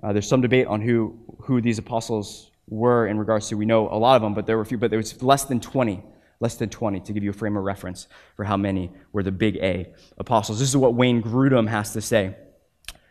Uh, 0.03 0.11
there's 0.11 0.27
some 0.27 0.41
debate 0.41 0.67
on 0.67 0.81
who, 0.81 1.17
who 1.39 1.61
these 1.61 1.79
apostles 1.79 2.51
were 2.73 3.07
in 3.07 3.19
regards 3.19 3.47
to, 3.49 3.55
we 3.55 3.65
know 3.65 3.87
a 3.89 3.97
lot 3.97 4.15
of 4.15 4.21
them, 4.21 4.33
but 4.33 4.45
there 4.45 4.57
were 4.57 4.63
a 4.63 4.65
few, 4.65 4.77
but 4.77 4.89
there 4.89 4.97
was 4.97 5.21
less 5.21 5.45
than 5.45 5.59
20, 5.59 6.03
less 6.39 6.55
than 6.55 6.69
20 6.69 6.99
to 7.01 7.13
give 7.13 7.23
you 7.23 7.29
a 7.29 7.33
frame 7.33 7.55
of 7.55 7.63
reference 7.63 8.07
for 8.35 8.43
how 8.43 8.57
many 8.57 8.91
were 9.11 9.23
the 9.23 9.31
big 9.31 9.57
A 9.57 9.93
apostles. 10.17 10.59
This 10.59 10.69
is 10.69 10.77
what 10.77 10.95
Wayne 10.95 11.21
Grudem 11.21 11.69
has 11.69 11.93
to 11.93 12.01
say. 12.01 12.35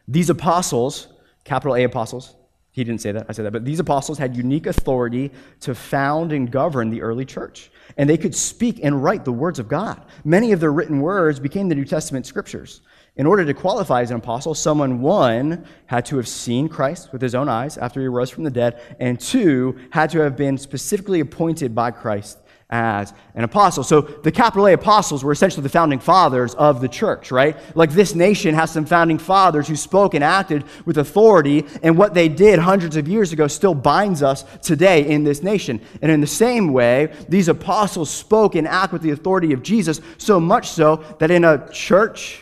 These 0.08 0.30
apostles, 0.30 1.08
capital 1.44 1.76
A 1.76 1.84
apostles, 1.84 2.34
he 2.72 2.82
didn't 2.84 3.02
say 3.02 3.12
that, 3.12 3.26
I 3.28 3.32
said 3.32 3.44
that, 3.44 3.52
but 3.52 3.64
these 3.64 3.80
apostles 3.80 4.18
had 4.18 4.34
unique 4.34 4.66
authority 4.66 5.30
to 5.60 5.74
found 5.74 6.32
and 6.32 6.50
govern 6.50 6.88
the 6.88 7.02
early 7.02 7.26
church. 7.26 7.70
And 7.98 8.08
they 8.08 8.16
could 8.16 8.34
speak 8.34 8.80
and 8.82 9.04
write 9.04 9.24
the 9.24 9.32
words 9.32 9.58
of 9.58 9.68
God. 9.68 10.02
Many 10.24 10.52
of 10.52 10.60
their 10.60 10.72
written 10.72 11.00
words 11.00 11.38
became 11.38 11.68
the 11.68 11.74
New 11.74 11.84
Testament 11.84 12.26
scriptures. 12.26 12.80
In 13.14 13.26
order 13.26 13.44
to 13.44 13.52
qualify 13.52 14.00
as 14.00 14.10
an 14.10 14.16
apostle, 14.16 14.54
someone, 14.54 15.02
one, 15.02 15.66
had 15.84 16.06
to 16.06 16.16
have 16.16 16.26
seen 16.26 16.68
Christ 16.68 17.12
with 17.12 17.20
his 17.20 17.34
own 17.34 17.46
eyes 17.46 17.76
after 17.76 18.00
he 18.00 18.06
rose 18.06 18.30
from 18.30 18.44
the 18.44 18.50
dead, 18.50 18.80
and 18.98 19.20
two, 19.20 19.78
had 19.90 20.08
to 20.10 20.20
have 20.20 20.34
been 20.34 20.56
specifically 20.56 21.20
appointed 21.20 21.74
by 21.74 21.90
Christ 21.90 22.38
as 22.70 23.12
an 23.34 23.44
apostle. 23.44 23.84
So 23.84 24.00
the 24.00 24.32
capital 24.32 24.66
A 24.66 24.72
apostles 24.72 25.22
were 25.22 25.32
essentially 25.32 25.62
the 25.62 25.68
founding 25.68 25.98
fathers 25.98 26.54
of 26.54 26.80
the 26.80 26.88
church, 26.88 27.30
right? 27.30 27.54
Like 27.76 27.90
this 27.90 28.14
nation 28.14 28.54
has 28.54 28.70
some 28.70 28.86
founding 28.86 29.18
fathers 29.18 29.68
who 29.68 29.76
spoke 29.76 30.14
and 30.14 30.24
acted 30.24 30.64
with 30.86 30.96
authority, 30.96 31.66
and 31.82 31.98
what 31.98 32.14
they 32.14 32.30
did 32.30 32.58
hundreds 32.58 32.96
of 32.96 33.08
years 33.08 33.30
ago 33.30 33.46
still 33.46 33.74
binds 33.74 34.22
us 34.22 34.46
today 34.62 35.06
in 35.06 35.22
this 35.22 35.42
nation. 35.42 35.82
And 36.00 36.10
in 36.10 36.22
the 36.22 36.26
same 36.26 36.72
way, 36.72 37.12
these 37.28 37.48
apostles 37.48 38.08
spoke 38.08 38.54
and 38.54 38.66
act 38.66 38.94
with 38.94 39.02
the 39.02 39.10
authority 39.10 39.52
of 39.52 39.62
Jesus, 39.62 40.00
so 40.16 40.40
much 40.40 40.70
so 40.70 41.04
that 41.18 41.30
in 41.30 41.44
a 41.44 41.70
church, 41.70 42.41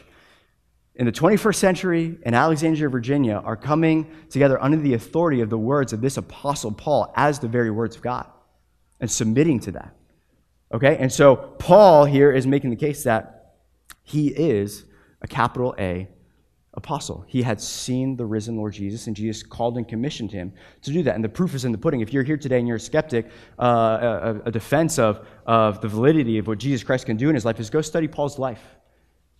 in 0.96 1.06
the 1.06 1.12
21st 1.12 1.54
century 1.54 2.18
in 2.26 2.34
Alexandria, 2.34 2.88
Virginia, 2.88 3.40
are 3.44 3.56
coming 3.56 4.10
together 4.28 4.62
under 4.62 4.76
the 4.76 4.94
authority 4.94 5.40
of 5.40 5.48
the 5.48 5.58
words 5.58 5.92
of 5.92 6.00
this 6.00 6.16
apostle 6.16 6.72
Paul 6.72 7.12
as 7.16 7.38
the 7.38 7.48
very 7.48 7.70
words 7.70 7.96
of 7.96 8.02
God 8.02 8.26
and 9.00 9.10
submitting 9.10 9.60
to 9.60 9.72
that. 9.72 9.94
Okay? 10.72 10.96
And 10.98 11.12
so 11.12 11.36
Paul 11.36 12.04
here 12.04 12.32
is 12.32 12.46
making 12.46 12.70
the 12.70 12.76
case 12.76 13.04
that 13.04 13.54
he 14.02 14.28
is 14.28 14.84
a 15.22 15.26
capital 15.26 15.74
A 15.78 16.08
apostle. 16.74 17.24
He 17.26 17.42
had 17.42 17.60
seen 17.60 18.16
the 18.16 18.24
risen 18.24 18.56
Lord 18.56 18.74
Jesus, 18.74 19.06
and 19.06 19.16
Jesus 19.16 19.42
called 19.42 19.76
and 19.76 19.88
commissioned 19.88 20.30
him 20.30 20.52
to 20.82 20.92
do 20.92 21.02
that. 21.02 21.14
And 21.14 21.24
the 21.24 21.28
proof 21.28 21.54
is 21.54 21.64
in 21.64 21.72
the 21.72 21.78
pudding. 21.78 22.00
If 22.00 22.12
you're 22.12 22.22
here 22.22 22.36
today 22.36 22.58
and 22.58 22.68
you're 22.68 22.76
a 22.76 22.80
skeptic, 22.80 23.26
uh, 23.58 23.64
a, 24.44 24.48
a 24.48 24.50
defense 24.50 24.98
of, 24.98 25.26
of 25.46 25.80
the 25.80 25.88
validity 25.88 26.38
of 26.38 26.46
what 26.46 26.58
Jesus 26.58 26.84
Christ 26.84 27.06
can 27.06 27.16
do 27.16 27.28
in 27.28 27.34
his 27.34 27.44
life 27.44 27.58
is 27.58 27.70
go 27.70 27.80
study 27.80 28.06
Paul's 28.06 28.38
life. 28.38 28.62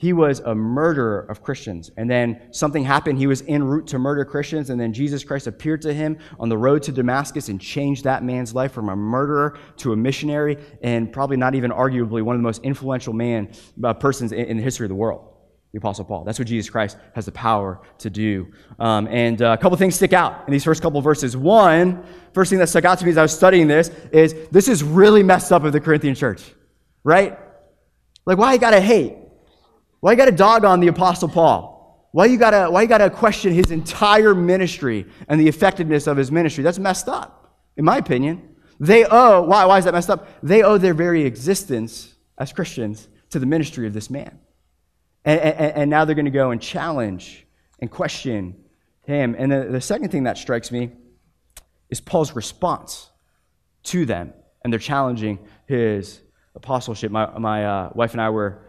He 0.01 0.15
was 0.15 0.41
a 0.41 0.55
murderer 0.55 1.27
of 1.29 1.43
Christians. 1.43 1.91
And 1.99 2.11
then 2.11 2.41
something 2.53 2.83
happened. 2.83 3.19
He 3.19 3.27
was 3.27 3.43
en 3.47 3.63
route 3.63 3.87
to 3.89 3.99
murder 3.99 4.25
Christians. 4.25 4.71
And 4.71 4.81
then 4.81 4.95
Jesus 4.95 5.23
Christ 5.23 5.47
appeared 5.47 5.83
to 5.83 5.93
him 5.93 6.17
on 6.39 6.49
the 6.49 6.57
road 6.57 6.83
to 6.85 6.93
Damascus 6.93 7.51
and 7.51 7.61
changed 7.61 8.05
that 8.05 8.25
man's 8.25 8.55
life 8.55 8.73
from 8.73 8.89
a 8.89 8.97
murderer 8.97 9.59
to 9.77 9.93
a 9.93 9.97
missionary 9.97 10.57
and 10.83 11.13
probably 11.13 11.37
not 11.37 11.55
even 11.55 11.71
arguably 11.71 12.23
one 12.23 12.35
of 12.35 12.41
the 12.41 12.43
most 12.43 12.63
influential 12.63 13.13
man, 13.13 13.53
uh, 13.85 13.93
persons 13.93 14.33
in, 14.33 14.47
in 14.47 14.57
the 14.57 14.63
history 14.63 14.87
of 14.87 14.89
the 14.89 14.95
world 14.95 15.27
the 15.73 15.79
Apostle 15.79 16.05
Paul. 16.05 16.25
That's 16.25 16.39
what 16.39 16.49
Jesus 16.49 16.69
Christ 16.69 16.97
has 17.15 17.27
the 17.27 17.33
power 17.33 17.81
to 17.99 18.11
do. 18.11 18.51
Um, 18.81 19.07
and 19.07 19.41
uh, 19.41 19.55
a 19.57 19.63
couple 19.63 19.77
things 19.77 19.95
stick 19.95 20.13
out 20.13 20.43
in 20.47 20.51
these 20.51 20.65
first 20.65 20.83
couple 20.83 21.01
verses. 21.01 21.37
One, 21.37 22.03
first 22.33 22.49
thing 22.49 22.59
that 22.59 22.71
stuck 22.71 22.87
out 22.87 22.99
to 22.99 23.05
me 23.05 23.13
as 23.13 23.19
I 23.19 23.23
was 23.23 23.37
studying 23.37 23.69
this 23.69 23.91
is 24.13 24.35
this 24.51 24.67
is 24.67 24.83
really 24.83 25.23
messed 25.23 25.53
up 25.53 25.63
of 25.63 25.73
the 25.73 25.79
Corinthian 25.79 26.17
church, 26.17 26.43
right? 27.05 27.39
Like, 28.27 28.39
why 28.39 28.55
you 28.55 28.59
gotta 28.59 28.81
hate? 28.81 29.20
Why 30.01 30.13
you 30.13 30.17
gotta 30.17 30.33
dog 30.33 30.65
on 30.65 30.81
the 30.81 30.89
Apostle 30.89 31.29
Paul? 31.29 32.09
Why 32.13 32.27
you 32.27 32.39
gotta, 32.39 32.71
why 32.71 32.83
you 32.83 32.89
gotta 32.89 33.11
question 33.11 33.53
his 33.53 33.71
entire 33.71 34.35
ministry 34.35 35.07
and 35.29 35.41
the 35.41 35.49
effectiveness 35.49 36.07
of 36.07 36.17
his 36.17 36.33
ministry? 36.33 36.65
That's 36.65 36.79
messed 36.79 37.09
up, 37.09 37.55
in 37.77 37.85
my 37.85 37.99
opinion. 37.99 38.57
They 38.81 39.05
owe, 39.05 39.43
why, 39.43 39.67
why 39.67 39.79
is 39.79 39.85
that 39.85 39.93
messed 39.93 40.11
up? 40.11 40.27
They 40.43 40.63
owe 40.63 40.79
their 40.79 40.95
very 40.95 41.25
existence 41.25 42.15
as 42.39 42.53
Christians 42.53 43.09
to 43.29 43.39
the 43.39 43.47
ministry 43.47 43.87
of 43.87 43.93
this 43.93 44.09
man. 44.09 44.39
And, 45.25 45.39
and, 45.39 45.77
and 45.77 45.91
now 45.91 46.07
they're 46.07 46.15
going 46.15 46.25
to 46.25 46.31
go 46.31 46.51
and 46.51 46.61
challenge 46.63 47.47
and 47.79 47.91
question 47.91 48.65
him. 49.03 49.37
And 49.39 49.53
the, 49.53 49.65
the 49.71 49.81
second 49.83 50.11
thing 50.11 50.25
that 50.25 50.39
strikes 50.39 50.73
me 50.73 50.93
is 51.91 52.01
Paul's 52.01 52.35
response 52.35 53.11
to 53.85 54.07
them. 54.07 54.33
And 54.65 54.73
they're 54.73 54.81
challenging 54.81 55.39
his 55.67 56.21
apostleship. 56.55 57.13
My, 57.13 57.39
my 57.39 57.67
uh, 57.67 57.91
wife 57.95 58.13
and 58.13 58.21
I 58.21 58.31
were 58.31 58.63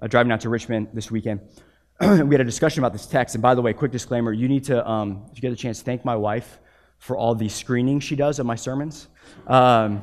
uh, 0.00 0.06
driving 0.06 0.32
out 0.32 0.40
to 0.42 0.48
Richmond 0.48 0.88
this 0.92 1.10
weekend. 1.10 1.40
we 2.00 2.34
had 2.34 2.40
a 2.40 2.44
discussion 2.44 2.80
about 2.80 2.92
this 2.92 3.06
text. 3.06 3.34
And 3.34 3.42
by 3.42 3.54
the 3.54 3.62
way, 3.62 3.72
quick 3.72 3.92
disclaimer 3.92 4.32
you 4.32 4.48
need 4.48 4.64
to, 4.64 4.88
um, 4.88 5.26
if 5.30 5.38
you 5.38 5.42
get 5.42 5.52
a 5.52 5.56
chance, 5.56 5.82
thank 5.82 6.04
my 6.04 6.16
wife 6.16 6.60
for 6.98 7.16
all 7.16 7.34
the 7.34 7.48
screening 7.48 8.00
she 8.00 8.16
does 8.16 8.38
of 8.38 8.46
my 8.46 8.56
sermons. 8.56 9.08
Um, 9.46 10.02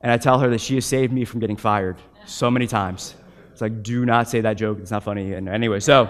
and 0.00 0.10
I 0.10 0.16
tell 0.16 0.38
her 0.38 0.50
that 0.50 0.60
she 0.60 0.74
has 0.76 0.86
saved 0.86 1.12
me 1.12 1.24
from 1.24 1.40
getting 1.40 1.56
fired 1.56 1.96
so 2.26 2.50
many 2.50 2.66
times. 2.66 3.14
It's 3.52 3.60
like, 3.60 3.82
do 3.82 4.06
not 4.06 4.28
say 4.28 4.40
that 4.40 4.54
joke. 4.54 4.78
It's 4.80 4.90
not 4.90 5.02
funny. 5.02 5.34
And 5.34 5.48
anyway, 5.48 5.80
so. 5.80 6.08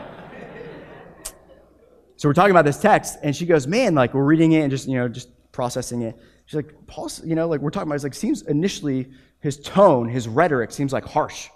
So 2.20 2.28
we're 2.28 2.34
talking 2.34 2.50
about 2.50 2.66
this 2.66 2.78
text, 2.78 3.16
and 3.22 3.34
she 3.34 3.46
goes, 3.46 3.66
"Man, 3.66 3.94
like 3.94 4.12
we're 4.12 4.26
reading 4.26 4.52
it 4.52 4.60
and 4.60 4.70
just 4.70 4.86
you 4.86 4.94
know 4.96 5.08
just 5.08 5.30
processing 5.52 6.02
it." 6.02 6.18
She's 6.44 6.56
like, 6.56 6.74
"Paul, 6.86 7.10
you 7.24 7.34
know, 7.34 7.48
like 7.48 7.62
we're 7.62 7.70
talking 7.70 7.88
about." 7.88 7.94
It's 7.94 8.04
like 8.04 8.12
seems 8.12 8.42
initially 8.42 9.08
his 9.38 9.58
tone, 9.58 10.06
his 10.06 10.28
rhetoric 10.28 10.70
seems 10.70 10.92
like 10.92 11.06
harsh, 11.06 11.48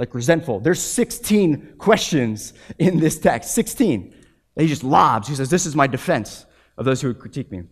like 0.00 0.14
resentful. 0.14 0.60
There's 0.60 0.80
16 0.80 1.74
questions 1.76 2.54
in 2.78 2.98
this 2.98 3.18
text, 3.18 3.54
16. 3.54 4.14
And 4.56 4.62
he 4.62 4.66
just 4.66 4.82
lobs. 4.82 5.28
He 5.28 5.34
says, 5.34 5.50
"This 5.50 5.66
is 5.66 5.76
my 5.76 5.86
defense 5.86 6.46
of 6.78 6.86
those 6.86 7.02
who 7.02 7.08
would 7.08 7.18
critique 7.18 7.52
me." 7.52 7.64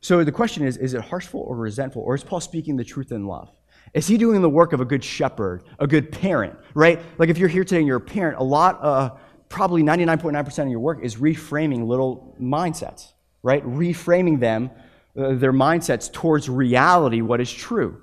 So 0.00 0.22
the 0.22 0.32
question 0.32 0.64
is: 0.64 0.76
Is 0.76 0.94
it 0.94 1.02
harshful 1.02 1.40
or 1.40 1.56
resentful, 1.56 2.02
or 2.02 2.14
is 2.14 2.22
Paul 2.22 2.40
speaking 2.40 2.76
the 2.76 2.84
truth 2.84 3.10
in 3.10 3.26
love? 3.26 3.50
Is 3.94 4.06
he 4.06 4.16
doing 4.16 4.40
the 4.42 4.48
work 4.48 4.72
of 4.72 4.80
a 4.80 4.84
good 4.84 5.02
shepherd, 5.02 5.64
a 5.80 5.88
good 5.88 6.12
parent, 6.12 6.56
right? 6.74 7.00
Like 7.18 7.28
if 7.28 7.36
you're 7.36 7.48
here 7.48 7.64
today 7.64 7.78
and 7.78 7.86
you're 7.88 7.96
a 7.96 8.00
parent, 8.00 8.38
a 8.38 8.44
lot, 8.44 8.78
uh, 8.80 9.10
probably 9.48 9.82
99.9% 9.82 10.62
of 10.62 10.68
your 10.68 10.78
work 10.78 11.02
is 11.02 11.16
reframing 11.16 11.88
little 11.88 12.36
mindsets, 12.40 13.12
right? 13.42 13.64
Reframing 13.66 14.38
them, 14.38 14.70
uh, 15.18 15.34
their 15.34 15.52
mindsets 15.52 16.12
towards 16.12 16.48
reality, 16.48 17.20
what 17.20 17.40
is 17.40 17.52
true. 17.52 18.00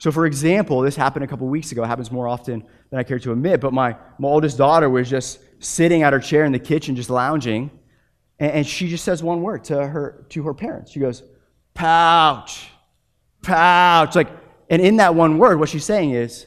So, 0.00 0.10
for 0.10 0.24
example, 0.24 0.80
this 0.80 0.96
happened 0.96 1.26
a 1.26 1.28
couple 1.28 1.46
weeks 1.46 1.72
ago. 1.72 1.84
It 1.84 1.86
happens 1.86 2.10
more 2.10 2.26
often 2.26 2.64
than 2.88 2.98
I 2.98 3.02
care 3.02 3.18
to 3.18 3.32
admit, 3.32 3.60
but 3.60 3.74
my, 3.74 3.94
my 4.18 4.28
oldest 4.28 4.56
daughter 4.56 4.88
was 4.88 5.10
just 5.10 5.40
sitting 5.58 6.02
at 6.02 6.14
her 6.14 6.18
chair 6.18 6.46
in 6.46 6.52
the 6.52 6.58
kitchen, 6.58 6.96
just 6.96 7.10
lounging, 7.10 7.70
and, 8.38 8.50
and 8.50 8.66
she 8.66 8.88
just 8.88 9.04
says 9.04 9.22
one 9.22 9.42
word 9.42 9.62
to 9.64 9.86
her, 9.86 10.24
to 10.30 10.42
her 10.44 10.54
parents. 10.54 10.90
She 10.90 11.00
goes, 11.00 11.22
pouch, 11.74 12.68
pouch. 13.42 14.16
Like, 14.16 14.30
and 14.70 14.80
in 14.80 14.96
that 14.96 15.14
one 15.14 15.36
word, 15.36 15.60
what 15.60 15.68
she's 15.68 15.84
saying 15.84 16.12
is, 16.12 16.46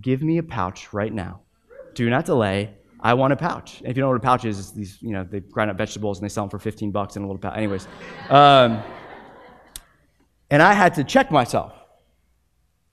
give 0.00 0.22
me 0.22 0.38
a 0.38 0.44
pouch 0.44 0.92
right 0.92 1.12
now. 1.12 1.40
Do 1.94 2.08
not 2.08 2.26
delay. 2.26 2.74
I 3.00 3.14
want 3.14 3.32
a 3.32 3.36
pouch. 3.36 3.80
And 3.80 3.88
if 3.88 3.96
you 3.96 4.02
don't 4.02 4.10
know 4.10 4.12
what 4.12 4.18
a 4.18 4.20
pouch 4.20 4.44
is, 4.44 4.56
it's 4.60 4.70
these, 4.70 5.02
you 5.02 5.10
know, 5.10 5.24
they 5.24 5.40
grind 5.40 5.68
up 5.68 5.76
vegetables 5.76 6.18
and 6.18 6.24
they 6.24 6.32
sell 6.32 6.44
them 6.44 6.50
for 6.50 6.60
15 6.60 6.92
bucks 6.92 7.16
in 7.16 7.22
a 7.22 7.26
little 7.26 7.40
pouch. 7.40 7.56
Anyways. 7.56 7.88
Um, 8.28 8.80
and 10.48 10.62
I 10.62 10.74
had 10.74 10.94
to 10.94 11.02
check 11.02 11.32
myself. 11.32 11.72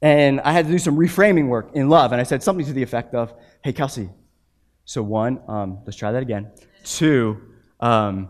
And 0.02 0.40
I 0.42 0.52
had 0.52 0.66
to 0.66 0.72
do 0.72 0.78
some 0.78 0.96
reframing 0.96 1.48
work 1.48 1.72
in 1.74 1.90
love. 1.90 2.12
And 2.12 2.22
I 2.22 2.24
said 2.24 2.44
something 2.44 2.66
to 2.66 2.74
the 2.74 2.84
effect 2.84 3.16
of, 3.16 3.34
hey, 3.64 3.74
Kelsey, 3.74 4.10
so 4.86 5.02
one, 5.02 5.42
um, 5.48 5.80
let's 5.86 5.98
try 5.98 6.12
that 6.12 6.22
again. 6.22 6.52
Two, 6.84 7.42
um, 7.80 8.30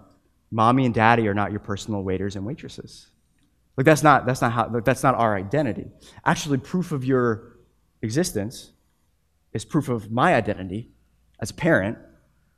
mommy 0.49 0.85
and 0.85 0.93
daddy 0.93 1.27
are 1.27 1.33
not 1.33 1.51
your 1.51 1.59
personal 1.59 2.03
waiters 2.03 2.35
and 2.35 2.45
waitresses. 2.45 3.07
Like 3.75 3.85
that's 3.85 4.01
not 4.01 4.25
that's 4.25 4.41
not 4.41 4.51
how 4.51 4.67
that's 4.79 5.03
not 5.03 5.13
our 5.13 5.35
identity. 5.35 5.85
Actually, 6.25 6.57
proof 6.57 6.91
of 6.91 7.05
your 7.05 7.57
existence 8.01 8.71
is 9.53 9.65
proof 9.65 9.87
of 9.87 10.11
my 10.11 10.33
identity 10.33 10.89
as 11.39 11.51
a 11.51 11.53
parent, 11.53 11.97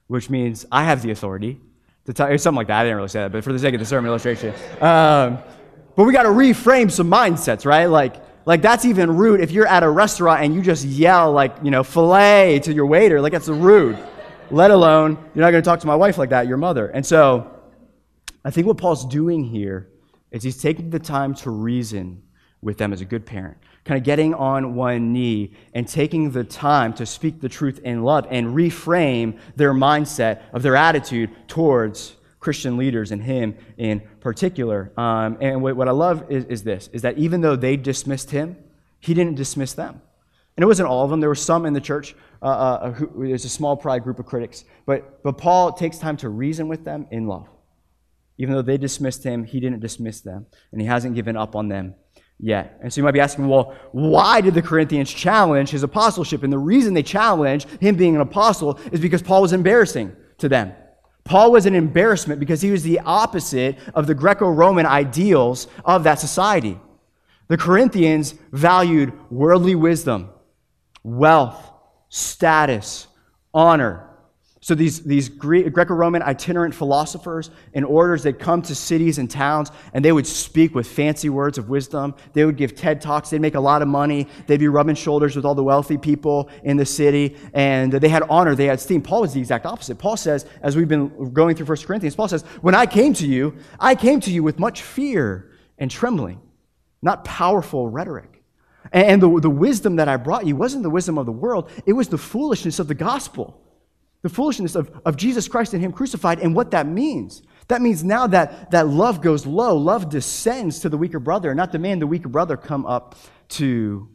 which 0.07 0.29
means 0.29 0.65
I 0.71 0.85
have 0.85 1.01
the 1.01 1.11
authority 1.11 1.59
to 2.05 2.13
tell 2.13 2.31
you 2.31 2.37
something 2.37 2.57
like 2.57 2.67
that. 2.67 2.79
I 2.79 2.83
didn't 2.83 2.97
really 2.97 3.09
say 3.09 3.19
that, 3.19 3.33
but 3.33 3.43
for 3.43 3.51
the 3.51 3.59
sake 3.59 3.73
of 3.73 3.81
the 3.81 3.85
sermon 3.85 4.07
illustration. 4.07 4.53
Um, 4.79 5.39
but 5.95 6.05
we 6.05 6.13
got 6.13 6.23
to 6.23 6.29
reframe 6.29 6.89
some 6.89 7.11
mindsets, 7.11 7.65
right? 7.65 7.87
Like, 7.87 8.15
like 8.45 8.61
that's 8.61 8.85
even 8.85 9.15
rude 9.15 9.41
if 9.41 9.51
you're 9.51 9.67
at 9.67 9.83
a 9.83 9.89
restaurant 9.89 10.43
and 10.43 10.55
you 10.55 10.61
just 10.61 10.85
yell 10.85 11.31
like, 11.31 11.55
you 11.61 11.71
know, 11.71 11.83
filet 11.83 12.59
to 12.59 12.73
your 12.73 12.85
waiter. 12.85 13.21
Like 13.21 13.33
that's 13.33 13.47
rude. 13.47 13.97
Let 14.51 14.71
alone 14.71 15.11
you're 15.35 15.43
not 15.43 15.51
going 15.51 15.63
to 15.63 15.67
talk 15.67 15.79
to 15.81 15.87
my 15.87 15.95
wife 15.95 16.17
like 16.17 16.29
that, 16.29 16.47
your 16.47 16.57
mother. 16.57 16.87
And 16.87 17.05
so, 17.05 17.55
I 18.43 18.51
think 18.51 18.67
what 18.67 18.77
Paul's 18.77 19.05
doing 19.05 19.43
here 19.43 19.89
is 20.31 20.43
he's 20.43 20.61
taking 20.61 20.89
the 20.89 20.99
time 20.99 21.33
to 21.35 21.49
reason 21.49 22.23
with 22.61 22.77
them 22.77 22.93
as 22.93 23.01
a 23.01 23.05
good 23.05 23.25
parent, 23.25 23.57
kind 23.85 23.97
of 23.97 24.03
getting 24.03 24.33
on 24.33 24.75
one 24.75 25.13
knee 25.13 25.53
and 25.73 25.87
taking 25.87 26.31
the 26.31 26.43
time 26.43 26.93
to 26.93 27.05
speak 27.05 27.41
the 27.41 27.49
truth 27.49 27.79
in 27.79 28.03
love 28.03 28.27
and 28.29 28.47
reframe 28.47 29.37
their 29.55 29.73
mindset 29.73 30.41
of 30.53 30.61
their 30.61 30.75
attitude 30.75 31.29
towards 31.47 32.15
Christian 32.39 32.77
leaders 32.77 33.11
and 33.11 33.21
him 33.21 33.55
in 33.77 34.01
particular. 34.19 34.91
Um, 34.97 35.37
and 35.41 35.61
what, 35.61 35.75
what, 35.75 35.87
I 35.87 35.91
love 35.91 36.31
is, 36.31 36.45
is 36.45 36.63
this, 36.63 36.89
is 36.93 37.01
that 37.01 37.17
even 37.17 37.41
though 37.41 37.55
they 37.55 37.75
dismissed 37.75 38.31
him, 38.31 38.57
he 38.99 39.13
didn't 39.13 39.35
dismiss 39.35 39.73
them. 39.73 40.01
And 40.55 40.63
it 40.63 40.67
wasn't 40.67 40.89
all 40.89 41.03
of 41.03 41.09
them. 41.09 41.19
There 41.19 41.29
were 41.29 41.35
some 41.35 41.65
in 41.65 41.73
the 41.73 41.81
church. 41.81 42.15
Uh, 42.41 42.45
uh, 42.45 42.91
who, 42.91 43.27
there's 43.27 43.43
a 43.43 43.49
small 43.49 43.75
pride 43.75 44.03
group 44.03 44.17
of 44.17 44.25
critics. 44.25 44.63
But, 44.85 45.21
but 45.23 45.37
Paul 45.37 45.73
takes 45.73 45.97
time 45.97 46.15
to 46.17 46.29
reason 46.29 46.69
with 46.69 46.85
them 46.85 47.05
in 47.11 47.27
love. 47.27 47.47
Even 48.37 48.55
though 48.55 48.61
they 48.61 48.77
dismissed 48.77 49.23
him, 49.23 49.43
he 49.43 49.59
didn't 49.59 49.81
dismiss 49.81 50.21
them, 50.21 50.45
and 50.71 50.79
he 50.79 50.87
hasn't 50.87 51.15
given 51.15 51.35
up 51.35 51.57
on 51.57 51.67
them 51.67 51.95
yet. 52.39 52.79
And 52.81 52.93
so 52.93 52.99
you 52.99 53.03
might 53.03 53.11
be 53.11 53.19
asking, 53.19 53.49
well, 53.49 53.75
why 53.91 54.39
did 54.39 54.53
the 54.53 54.61
Corinthians 54.61 55.11
challenge 55.11 55.69
his 55.69 55.83
apostleship? 55.83 56.43
And 56.43 56.53
the 56.53 56.57
reason 56.57 56.93
they 56.93 57.03
challenged 57.03 57.67
him 57.81 57.95
being 57.95 58.15
an 58.15 58.21
apostle 58.21 58.79
is 58.93 59.01
because 59.01 59.21
Paul 59.21 59.41
was 59.41 59.51
embarrassing 59.51 60.15
to 60.37 60.47
them. 60.47 60.71
Paul 61.29 61.51
was 61.51 61.67
an 61.67 61.75
embarrassment 61.75 62.39
because 62.39 62.59
he 62.59 62.71
was 62.71 62.81
the 62.81 63.01
opposite 63.01 63.77
of 63.93 64.07
the 64.07 64.15
Greco 64.15 64.49
Roman 64.49 64.87
ideals 64.87 65.67
of 65.85 66.03
that 66.05 66.19
society. 66.19 66.79
The 67.49 67.57
Corinthians 67.57 68.33
valued 68.51 69.13
worldly 69.29 69.75
wisdom, 69.75 70.31
wealth, 71.03 71.71
status, 72.09 73.05
honor, 73.53 74.08
so 74.61 74.75
these, 74.75 75.01
these 75.03 75.29
Greco-Roman 75.29 76.21
itinerant 76.21 76.75
philosophers 76.75 77.49
and 77.73 77.85
orders, 77.85 78.23
they'd 78.23 78.37
come 78.37 78.61
to 78.63 78.75
cities 78.75 79.17
and 79.17 79.31
towns 79.31 79.71
and 79.93 80.03
they 80.03 80.11
would 80.11 80.27
speak 80.27 80.75
with 80.75 80.85
fancy 80.85 81.29
words 81.29 81.57
of 81.57 81.69
wisdom. 81.69 82.13
They 82.33 82.43
would 82.43 82.57
give 82.57 82.75
TED 82.75 82.99
Talks. 82.99 83.29
They'd 83.29 83.39
make 83.39 83.55
a 83.55 83.59
lot 83.59 83.81
of 83.81 83.87
money. 83.87 84.27
They'd 84.47 84.59
be 84.59 84.67
rubbing 84.67 84.95
shoulders 84.95 85.37
with 85.37 85.45
all 85.45 85.55
the 85.55 85.63
wealthy 85.63 85.97
people 85.97 86.49
in 86.63 86.75
the 86.75 86.85
city. 86.85 87.37
And 87.53 87.93
they 87.93 88.09
had 88.09 88.23
honor. 88.23 88.53
They 88.53 88.65
had 88.65 88.79
esteem. 88.79 89.01
Paul 89.01 89.21
was 89.21 89.33
the 89.33 89.39
exact 89.39 89.65
opposite. 89.65 89.97
Paul 89.97 90.17
says, 90.17 90.45
as 90.61 90.75
we've 90.75 90.89
been 90.89 91.31
going 91.31 91.55
through 91.55 91.67
1 91.67 91.77
Corinthians, 91.77 92.15
Paul 92.15 92.27
says, 92.27 92.43
when 92.59 92.75
I 92.75 92.85
came 92.85 93.13
to 93.13 93.27
you, 93.27 93.55
I 93.79 93.95
came 93.95 94.19
to 94.21 94.31
you 94.31 94.43
with 94.43 94.59
much 94.59 94.81
fear 94.81 95.51
and 95.77 95.89
trembling, 95.89 96.41
not 97.01 97.23
powerful 97.23 97.87
rhetoric. 97.87 98.43
And 98.91 99.21
the, 99.21 99.39
the 99.39 99.49
wisdom 99.49 99.95
that 99.97 100.09
I 100.09 100.17
brought 100.17 100.45
you 100.45 100.57
wasn't 100.57 100.83
the 100.83 100.89
wisdom 100.89 101.17
of 101.17 101.25
the 101.25 101.31
world. 101.31 101.69
It 101.85 101.93
was 101.93 102.09
the 102.09 102.17
foolishness 102.17 102.79
of 102.79 102.89
the 102.89 102.95
gospel. 102.95 103.61
The 104.21 104.29
foolishness 104.29 104.75
of, 104.75 104.91
of 105.05 105.15
Jesus 105.15 105.47
Christ 105.47 105.73
and 105.73 105.83
Him 105.83 105.91
crucified 105.91 106.39
and 106.39 106.55
what 106.55 106.71
that 106.71 106.87
means. 106.87 107.41
That 107.69 107.81
means 107.81 108.03
now 108.03 108.27
that, 108.27 108.71
that 108.71 108.87
love 108.87 109.21
goes 109.21 109.45
low, 109.45 109.77
love 109.77 110.09
descends 110.09 110.79
to 110.79 110.89
the 110.89 110.97
weaker 110.97 111.19
brother, 111.19 111.53
not 111.53 111.71
demand 111.71 112.01
the 112.01 112.07
weaker 112.07 112.27
brother 112.27 112.57
come 112.57 112.85
up 112.85 113.15
to 113.49 114.09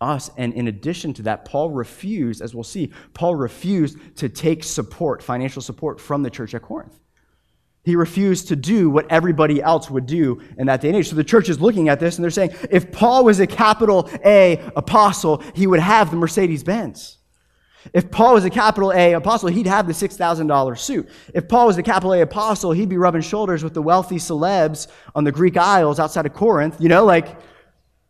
us. 0.00 0.30
And 0.36 0.52
in 0.52 0.68
addition 0.68 1.14
to 1.14 1.22
that, 1.22 1.44
Paul 1.44 1.70
refused, 1.70 2.42
as 2.42 2.54
we'll 2.54 2.64
see, 2.64 2.92
Paul 3.14 3.36
refused 3.36 4.16
to 4.16 4.28
take 4.28 4.64
support, 4.64 5.22
financial 5.22 5.62
support 5.62 6.00
from 6.00 6.22
the 6.22 6.30
church 6.30 6.54
at 6.54 6.62
Corinth. 6.62 6.98
He 7.84 7.96
refused 7.96 8.48
to 8.48 8.56
do 8.56 8.88
what 8.88 9.06
everybody 9.10 9.62
else 9.62 9.90
would 9.90 10.06
do 10.06 10.40
in 10.58 10.66
that 10.66 10.80
day 10.80 10.88
and 10.88 10.96
age. 10.96 11.10
So 11.10 11.16
the 11.16 11.24
church 11.24 11.48
is 11.48 11.60
looking 11.60 11.88
at 11.90 12.00
this 12.00 12.16
and 12.16 12.24
they're 12.24 12.30
saying, 12.30 12.54
if 12.70 12.90
Paul 12.90 13.24
was 13.24 13.40
a 13.40 13.46
capital 13.46 14.08
A 14.24 14.58
apostle, 14.74 15.42
he 15.54 15.66
would 15.66 15.80
have 15.80 16.10
the 16.10 16.16
Mercedes 16.16 16.64
Benz. 16.64 17.18
If 17.92 18.10
Paul 18.10 18.34
was 18.34 18.44
a 18.44 18.50
capital 18.50 18.92
A 18.92 19.12
apostle, 19.12 19.48
he'd 19.48 19.66
have 19.66 19.86
the 19.86 19.92
$6,000 19.92 20.78
suit. 20.78 21.08
If 21.34 21.48
Paul 21.48 21.66
was 21.66 21.76
a 21.76 21.82
capital 21.82 22.14
A 22.14 22.22
apostle, 22.22 22.72
he'd 22.72 22.88
be 22.88 22.96
rubbing 22.96 23.22
shoulders 23.22 23.62
with 23.62 23.74
the 23.74 23.82
wealthy 23.82 24.16
celebs 24.16 24.88
on 25.14 25.24
the 25.24 25.32
Greek 25.32 25.56
Isles 25.56 26.00
outside 26.00 26.26
of 26.26 26.32
Corinth. 26.32 26.76
You 26.80 26.88
know, 26.88 27.04
like, 27.04 27.36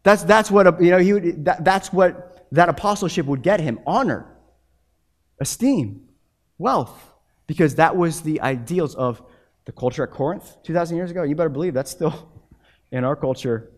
that's, 0.02 0.23
that's 0.23 0.50
what, 0.50 0.81
you 0.81 0.90
know, 0.90 0.99
he 0.99 1.12
would, 1.12 1.45
that, 1.47 1.64
that's 1.64 1.93
what 1.93 2.47
that 2.52 2.69
apostleship 2.69 3.26
would 3.26 3.43
get 3.43 3.59
him 3.59 3.81
honor, 3.87 4.26
esteem, 5.40 6.09
wealth, 6.59 7.12
because 7.47 7.75
that 7.76 7.97
was 7.97 8.21
the 8.21 8.40
ideals 8.40 8.95
of 8.95 9.23
the 9.64 9.73
culture 9.73 10.04
at 10.04 10.11
Corinth 10.11 10.57
2,000 10.62 10.97
years 10.97 11.11
ago. 11.11 11.23
You 11.23 11.35
better 11.35 11.49
believe 11.49 11.75
that's 11.75 11.90
still 11.90 12.31
in 12.93 13.02
our 13.02 13.16
culture 13.16 13.73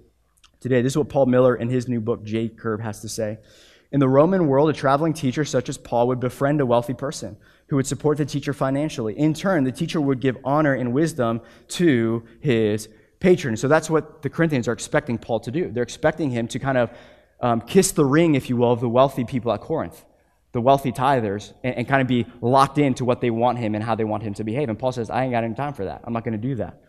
today. 0.61 0.83
This 0.83 0.93
is 0.93 0.99
what 0.99 1.09
Paul 1.09 1.27
Miller 1.27 1.57
in 1.57 1.69
his 1.69 1.89
new 1.89 2.01
book, 2.01 2.25
J 2.25 2.49
Curve, 2.49 2.81
has 2.81 3.01
to 3.01 3.09
say. 3.09 3.39
In 3.93 4.01
the 4.01 4.09
Roman 4.09 4.49
world, 4.49 4.69
a 4.69 4.73
traveling 4.73 5.13
teacher 5.13 5.45
such 5.45 5.69
as 5.69 5.79
Paul 5.79 6.09
would 6.09 6.21
befriend 6.21 6.61
a 6.61 6.67
wealthy 6.67 6.95
person 6.95 7.37
who 7.69 7.77
would 7.77 7.87
support 7.87 8.19
the 8.19 8.25
teacher 8.25 8.53
financially. 8.53 9.17
In 9.17 9.35
turn, 9.35 9.65
the 9.65 9.73
teacher 9.73 10.01
would 10.01 10.21
give 10.21 10.37
honor 10.45 10.75
and 10.75 10.93
wisdom 10.93 11.41
to 11.69 12.25
his 12.41 12.89
patron. 13.21 13.57
So 13.57 13.69
that's 13.69 13.89
what 13.89 14.23
the 14.23 14.31
Corinthians 14.31 14.69
are 14.69 14.73
expecting 14.73 15.19
Paul 15.19 15.41
to 15.41 15.51
do. 15.51 15.71
They're 15.71 15.83
expecting 15.83 16.31
him 16.31 16.49
to 16.49 16.59
kind 16.59 16.79
of 16.79 16.91
um, 17.41 17.61
kiss 17.61 17.93
the 17.93 18.05
ring, 18.05 18.35
if 18.35 18.49
you 18.49 18.57
will, 18.57 18.73
of 18.73 18.81
the 18.81 18.89
wealthy 18.89 19.25
people 19.25 19.53
at 19.53 19.61
Corinth, 19.61 20.05
the 20.53 20.61
wealthy 20.61 20.93
tithers, 20.93 21.53
and, 21.63 21.77
and 21.77 21.89
kind 21.89 22.03
of 22.03 22.09
be 22.09 22.27
locked 22.41 22.79
into 22.79 23.05
what 23.05 23.21
they 23.21 23.31
want 23.31 23.59
him 23.59 23.75
and 23.75 23.85
how 23.85 23.95
they 23.95 24.05
want 24.05 24.23
him 24.23 24.35
to 24.35 24.45
behave. 24.45 24.69
And 24.69 24.79
Paul 24.79 24.93
says, 24.93 25.11
I 25.11 25.25
ain't 25.25 25.33
got 25.33 25.45
any 25.45 25.55
time 25.55 25.75
for 25.75 25.85
that. 25.85 26.03
I'm 26.05 26.13
not 26.13 26.25
going 26.25 26.41
to 26.41 26.49
do 26.49 26.55
that. 26.57 26.81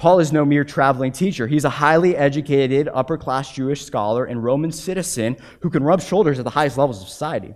Paul 0.00 0.18
is 0.18 0.32
no 0.32 0.46
mere 0.46 0.64
traveling 0.64 1.12
teacher. 1.12 1.46
He's 1.46 1.66
a 1.66 1.70
highly 1.70 2.16
educated, 2.16 2.88
upper 2.94 3.18
class 3.18 3.52
Jewish 3.52 3.84
scholar 3.84 4.24
and 4.24 4.42
Roman 4.42 4.72
citizen 4.72 5.36
who 5.60 5.68
can 5.68 5.82
rub 5.82 6.00
shoulders 6.00 6.38
at 6.38 6.44
the 6.44 6.50
highest 6.50 6.78
levels 6.78 7.02
of 7.02 7.08
society. 7.10 7.54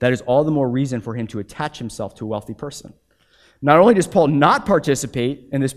That 0.00 0.12
is 0.12 0.20
all 0.20 0.44
the 0.44 0.50
more 0.50 0.68
reason 0.68 1.00
for 1.00 1.14
him 1.14 1.26
to 1.28 1.38
attach 1.38 1.78
himself 1.78 2.14
to 2.16 2.26
a 2.26 2.28
wealthy 2.28 2.52
person. 2.52 2.92
Not 3.62 3.78
only 3.78 3.94
does 3.94 4.06
Paul 4.06 4.26
not 4.26 4.66
participate 4.66 5.48
in 5.52 5.62
this 5.62 5.72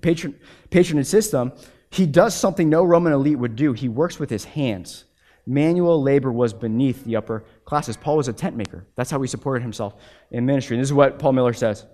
patron, 0.00 0.40
patronage 0.70 1.06
system, 1.06 1.52
he 1.90 2.06
does 2.06 2.34
something 2.34 2.70
no 2.70 2.82
Roman 2.82 3.12
elite 3.12 3.38
would 3.38 3.56
do. 3.56 3.74
He 3.74 3.90
works 3.90 4.18
with 4.18 4.30
his 4.30 4.44
hands. 4.44 5.04
Manual 5.46 6.02
labor 6.02 6.32
was 6.32 6.54
beneath 6.54 7.04
the 7.04 7.16
upper 7.16 7.44
classes. 7.66 7.98
Paul 7.98 8.16
was 8.16 8.28
a 8.28 8.32
tent 8.32 8.56
maker. 8.56 8.86
That's 8.96 9.10
how 9.10 9.20
he 9.20 9.28
supported 9.28 9.60
himself 9.60 9.96
in 10.30 10.46
ministry. 10.46 10.76
And 10.76 10.82
this 10.82 10.88
is 10.88 10.94
what 10.94 11.18
Paul 11.18 11.34
Miller 11.34 11.52
says. 11.52 11.84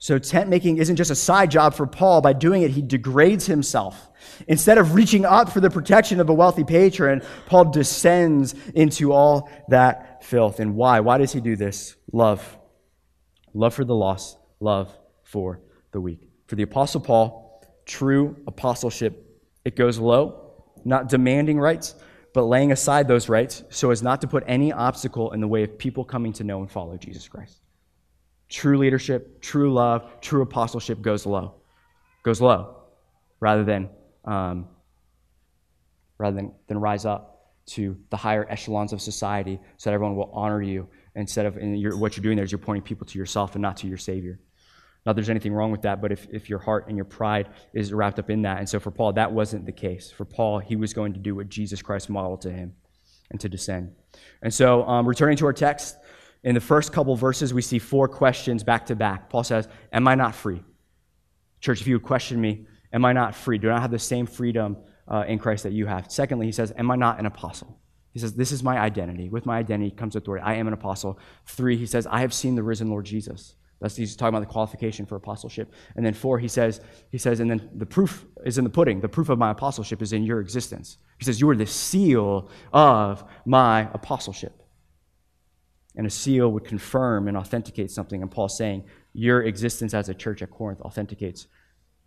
So, 0.00 0.18
tent 0.18 0.48
making 0.48 0.76
isn't 0.76 0.94
just 0.94 1.10
a 1.10 1.16
side 1.16 1.50
job 1.50 1.74
for 1.74 1.86
Paul. 1.86 2.20
By 2.20 2.32
doing 2.32 2.62
it, 2.62 2.70
he 2.70 2.82
degrades 2.82 3.46
himself. 3.46 4.10
Instead 4.46 4.78
of 4.78 4.94
reaching 4.94 5.24
up 5.24 5.50
for 5.50 5.60
the 5.60 5.70
protection 5.70 6.20
of 6.20 6.28
a 6.28 6.34
wealthy 6.34 6.62
patron, 6.62 7.22
Paul 7.46 7.66
descends 7.66 8.54
into 8.74 9.12
all 9.12 9.50
that 9.68 10.22
filth. 10.24 10.60
And 10.60 10.76
why? 10.76 11.00
Why 11.00 11.18
does 11.18 11.32
he 11.32 11.40
do 11.40 11.56
this? 11.56 11.96
Love. 12.12 12.56
Love 13.54 13.74
for 13.74 13.84
the 13.84 13.94
lost, 13.94 14.38
love 14.60 14.96
for 15.24 15.60
the 15.90 16.00
weak. 16.00 16.28
For 16.46 16.54
the 16.54 16.62
Apostle 16.62 17.00
Paul, 17.00 17.60
true 17.84 18.36
apostleship, 18.46 19.40
it 19.64 19.74
goes 19.74 19.98
low, 19.98 20.52
not 20.84 21.08
demanding 21.08 21.58
rights, 21.58 21.94
but 22.34 22.44
laying 22.44 22.70
aside 22.70 23.08
those 23.08 23.28
rights 23.28 23.64
so 23.70 23.90
as 23.90 24.02
not 24.02 24.20
to 24.20 24.28
put 24.28 24.44
any 24.46 24.72
obstacle 24.72 25.32
in 25.32 25.40
the 25.40 25.48
way 25.48 25.64
of 25.64 25.76
people 25.76 26.04
coming 26.04 26.32
to 26.34 26.44
know 26.44 26.60
and 26.60 26.70
follow 26.70 26.96
Jesus 26.96 27.26
Christ. 27.26 27.60
True 28.48 28.78
leadership, 28.78 29.40
true 29.42 29.72
love, 29.72 30.20
true 30.20 30.42
apostleship 30.42 31.02
goes 31.02 31.26
low, 31.26 31.54
goes 32.22 32.40
low, 32.40 32.76
rather 33.40 33.64
than 33.64 33.90
um, 34.24 34.68
rather 36.18 36.36
than, 36.36 36.52
than 36.66 36.78
rise 36.78 37.04
up 37.04 37.54
to 37.66 37.96
the 38.10 38.16
higher 38.16 38.46
echelons 38.48 38.92
of 38.92 39.00
society, 39.00 39.60
so 39.76 39.90
that 39.90 39.94
everyone 39.94 40.16
will 40.16 40.30
honor 40.32 40.62
you 40.62 40.88
instead 41.14 41.46
of 41.46 41.56
your, 41.56 41.96
what 41.96 42.16
you're 42.16 42.22
doing 42.22 42.36
there 42.36 42.44
is 42.44 42.52
you're 42.52 42.58
pointing 42.58 42.82
people 42.82 43.06
to 43.06 43.18
yourself 43.18 43.54
and 43.54 43.62
not 43.62 43.76
to 43.78 43.86
your 43.86 43.98
Savior. 43.98 44.38
Not 45.06 45.14
there's 45.14 45.30
anything 45.30 45.52
wrong 45.52 45.70
with 45.70 45.82
that, 45.82 46.00
but 46.00 46.12
if, 46.12 46.26
if 46.30 46.50
your 46.50 46.58
heart 46.58 46.88
and 46.88 46.96
your 46.96 47.04
pride 47.04 47.48
is 47.72 47.92
wrapped 47.92 48.18
up 48.18 48.30
in 48.30 48.42
that. 48.42 48.58
And 48.58 48.68
so 48.68 48.80
for 48.80 48.90
Paul, 48.90 49.12
that 49.14 49.32
wasn't 49.32 49.64
the 49.64 49.72
case. 49.72 50.10
For 50.10 50.24
Paul, 50.24 50.58
he 50.58 50.76
was 50.76 50.92
going 50.92 51.12
to 51.14 51.18
do 51.18 51.34
what 51.34 51.48
Jesus 51.48 51.80
Christ 51.80 52.10
modeled 52.10 52.42
to 52.42 52.50
him 52.50 52.74
and 53.30 53.40
to 53.40 53.48
descend. 53.48 53.92
And 54.42 54.52
so, 54.52 54.82
um, 54.84 55.06
returning 55.06 55.36
to 55.38 55.46
our 55.46 55.52
text, 55.52 55.96
in 56.44 56.54
the 56.54 56.60
first 56.60 56.92
couple 56.92 57.14
verses, 57.16 57.52
we 57.52 57.62
see 57.62 57.78
four 57.78 58.08
questions 58.08 58.62
back 58.62 58.86
to 58.86 58.96
back. 58.96 59.28
Paul 59.28 59.44
says, 59.44 59.68
Am 59.92 60.06
I 60.06 60.14
not 60.14 60.34
free? 60.34 60.62
Church, 61.60 61.80
if 61.80 61.86
you 61.86 61.96
would 61.96 62.04
question 62.04 62.40
me, 62.40 62.66
am 62.92 63.04
I 63.04 63.12
not 63.12 63.34
free? 63.34 63.58
Do 63.58 63.68
I 63.68 63.74
not 63.74 63.82
have 63.82 63.90
the 63.90 63.98
same 63.98 64.26
freedom 64.26 64.76
uh, 65.08 65.24
in 65.26 65.38
Christ 65.38 65.64
that 65.64 65.72
you 65.72 65.86
have? 65.86 66.10
Secondly, 66.10 66.46
he 66.46 66.52
says, 66.52 66.72
Am 66.76 66.90
I 66.90 66.96
not 66.96 67.18
an 67.18 67.26
apostle? 67.26 67.80
He 68.12 68.20
says, 68.20 68.34
This 68.34 68.52
is 68.52 68.62
my 68.62 68.78
identity. 68.78 69.28
With 69.28 69.46
my 69.46 69.58
identity 69.58 69.90
comes 69.90 70.14
authority. 70.14 70.44
I 70.44 70.54
am 70.54 70.68
an 70.68 70.72
apostle. 70.72 71.18
Three, 71.46 71.76
he 71.76 71.86
says, 71.86 72.06
I 72.06 72.20
have 72.20 72.32
seen 72.32 72.54
the 72.54 72.62
risen 72.62 72.88
Lord 72.88 73.04
Jesus. 73.04 73.56
That's 73.80 73.94
he's 73.94 74.16
talking 74.16 74.30
about 74.30 74.40
the 74.40 74.52
qualification 74.52 75.06
for 75.06 75.14
apostleship. 75.14 75.72
And 75.94 76.04
then 76.04 76.12
four, 76.12 76.38
he 76.40 76.48
says, 76.48 76.80
he 77.10 77.18
says, 77.18 77.38
and 77.38 77.48
then 77.48 77.70
the 77.76 77.86
proof 77.86 78.26
is 78.44 78.58
in 78.58 78.64
the 78.64 78.70
pudding. 78.70 79.00
The 79.00 79.08
proof 79.08 79.28
of 79.28 79.38
my 79.38 79.52
apostleship 79.52 80.02
is 80.02 80.12
in 80.12 80.24
your 80.24 80.40
existence. 80.40 80.98
He 81.18 81.24
says, 81.24 81.40
You 81.40 81.48
are 81.50 81.56
the 81.56 81.66
seal 81.66 82.48
of 82.72 83.24
my 83.44 83.88
apostleship 83.92 84.57
and 85.98 86.06
a 86.06 86.10
seal 86.10 86.50
would 86.52 86.64
confirm 86.64 87.28
and 87.28 87.36
authenticate 87.36 87.90
something. 87.90 88.22
And 88.22 88.30
Paul's 88.30 88.56
saying, 88.56 88.84
Your 89.12 89.42
existence 89.42 89.92
as 89.92 90.08
a 90.08 90.14
church 90.14 90.40
at 90.40 90.50
Corinth 90.50 90.80
authenticates 90.80 91.48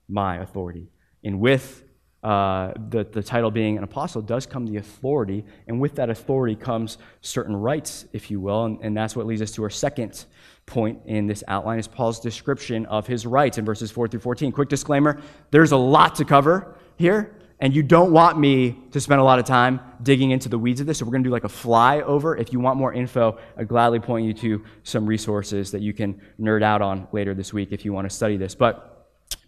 my 0.07 0.37
authority. 0.37 0.89
And 1.23 1.39
with 1.39 1.83
uh, 2.23 2.71
the, 2.89 3.03
the 3.03 3.21
title 3.21 3.51
being 3.51 3.77
an 3.77 3.83
apostle 3.83 4.21
does 4.21 4.45
come 4.45 4.65
the 4.65 4.77
authority, 4.77 5.43
and 5.67 5.79
with 5.79 5.95
that 5.95 6.09
authority 6.09 6.55
comes 6.55 6.99
certain 7.21 7.55
rights, 7.55 8.05
if 8.13 8.31
you 8.31 8.39
will, 8.39 8.65
and, 8.65 8.79
and 8.81 8.95
that's 8.95 9.15
what 9.15 9.25
leads 9.25 9.41
us 9.41 9.51
to 9.51 9.63
our 9.63 9.69
second 9.69 10.25
point 10.65 10.99
in 11.05 11.27
this 11.27 11.43
outline 11.47 11.79
is 11.79 11.87
Paul's 11.87 12.19
description 12.19 12.85
of 12.85 13.07
his 13.07 13.25
rights 13.25 13.57
in 13.57 13.65
verses 13.65 13.91
4 13.91 14.07
through 14.07 14.19
14. 14.21 14.51
Quick 14.51 14.69
disclaimer, 14.69 15.19
there's 15.49 15.73
a 15.73 15.77
lot 15.77 16.15
to 16.15 16.23
cover 16.23 16.77
here, 16.95 17.35
and 17.61 17.75
you 17.75 17.83
don't 17.83 18.11
want 18.11 18.39
me 18.39 18.75
to 18.91 18.99
spend 18.99 19.21
a 19.21 19.23
lot 19.23 19.37
of 19.37 19.45
time 19.45 19.79
digging 20.01 20.31
into 20.31 20.49
the 20.49 20.57
weeds 20.57 20.81
of 20.81 20.87
this. 20.87 20.97
So 20.97 21.05
we're 21.05 21.11
going 21.11 21.23
to 21.23 21.27
do 21.29 21.31
like 21.31 21.43
a 21.43 21.47
flyover. 21.47 22.37
If 22.39 22.51
you 22.51 22.59
want 22.59 22.77
more 22.77 22.91
info, 22.91 23.37
I 23.55 23.63
gladly 23.63 23.99
point 23.99 24.25
you 24.25 24.33
to 24.33 24.65
some 24.81 25.05
resources 25.05 25.71
that 25.71 25.81
you 25.81 25.93
can 25.93 26.19
nerd 26.39 26.63
out 26.63 26.81
on 26.81 27.07
later 27.11 27.35
this 27.35 27.53
week 27.53 27.71
if 27.71 27.85
you 27.85 27.93
want 27.93 28.09
to 28.09 28.15
study 28.15 28.35
this. 28.35 28.55
But 28.55 28.87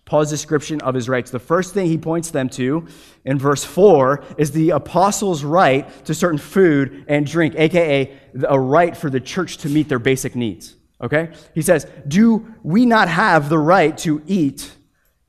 Paul's 0.05 0.29
description 0.29 0.79
of 0.81 0.93
his 0.93 1.09
rights, 1.09 1.31
the 1.31 1.39
first 1.39 1.73
thing 1.73 1.87
he 1.87 1.97
points 1.97 2.29
them 2.29 2.49
to 2.49 2.85
in 3.25 3.39
verse 3.39 3.63
4 3.63 4.23
is 4.37 4.51
the 4.51 4.71
apostles' 4.71 5.43
right 5.43 5.89
to 6.05 6.13
certain 6.13 6.37
food 6.37 7.05
and 7.07 7.25
drink, 7.25 7.55
aka 7.57 8.15
a 8.47 8.59
right 8.59 8.95
for 8.95 9.09
the 9.09 9.19
church 9.19 9.57
to 9.57 9.69
meet 9.69 9.89
their 9.89 9.99
basic 9.99 10.35
needs. 10.35 10.75
Okay? 11.01 11.31
He 11.55 11.63
says, 11.63 11.87
Do 12.07 12.53
we 12.61 12.85
not 12.85 13.07
have 13.07 13.49
the 13.49 13.57
right 13.57 13.97
to 13.99 14.21
eat 14.27 14.71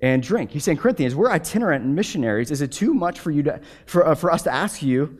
and 0.04 0.22
drink. 0.22 0.50
He's 0.50 0.62
saying, 0.62 0.76
Corinthians, 0.76 1.14
we're 1.14 1.30
itinerant 1.30 1.86
missionaries. 1.86 2.50
Is 2.50 2.60
it 2.60 2.70
too 2.70 2.92
much 2.92 3.20
for, 3.20 3.30
you 3.30 3.42
to, 3.44 3.58
for, 3.86 4.06
uh, 4.06 4.14
for 4.14 4.30
us 4.30 4.42
to 4.42 4.52
ask 4.52 4.82
you 4.82 5.16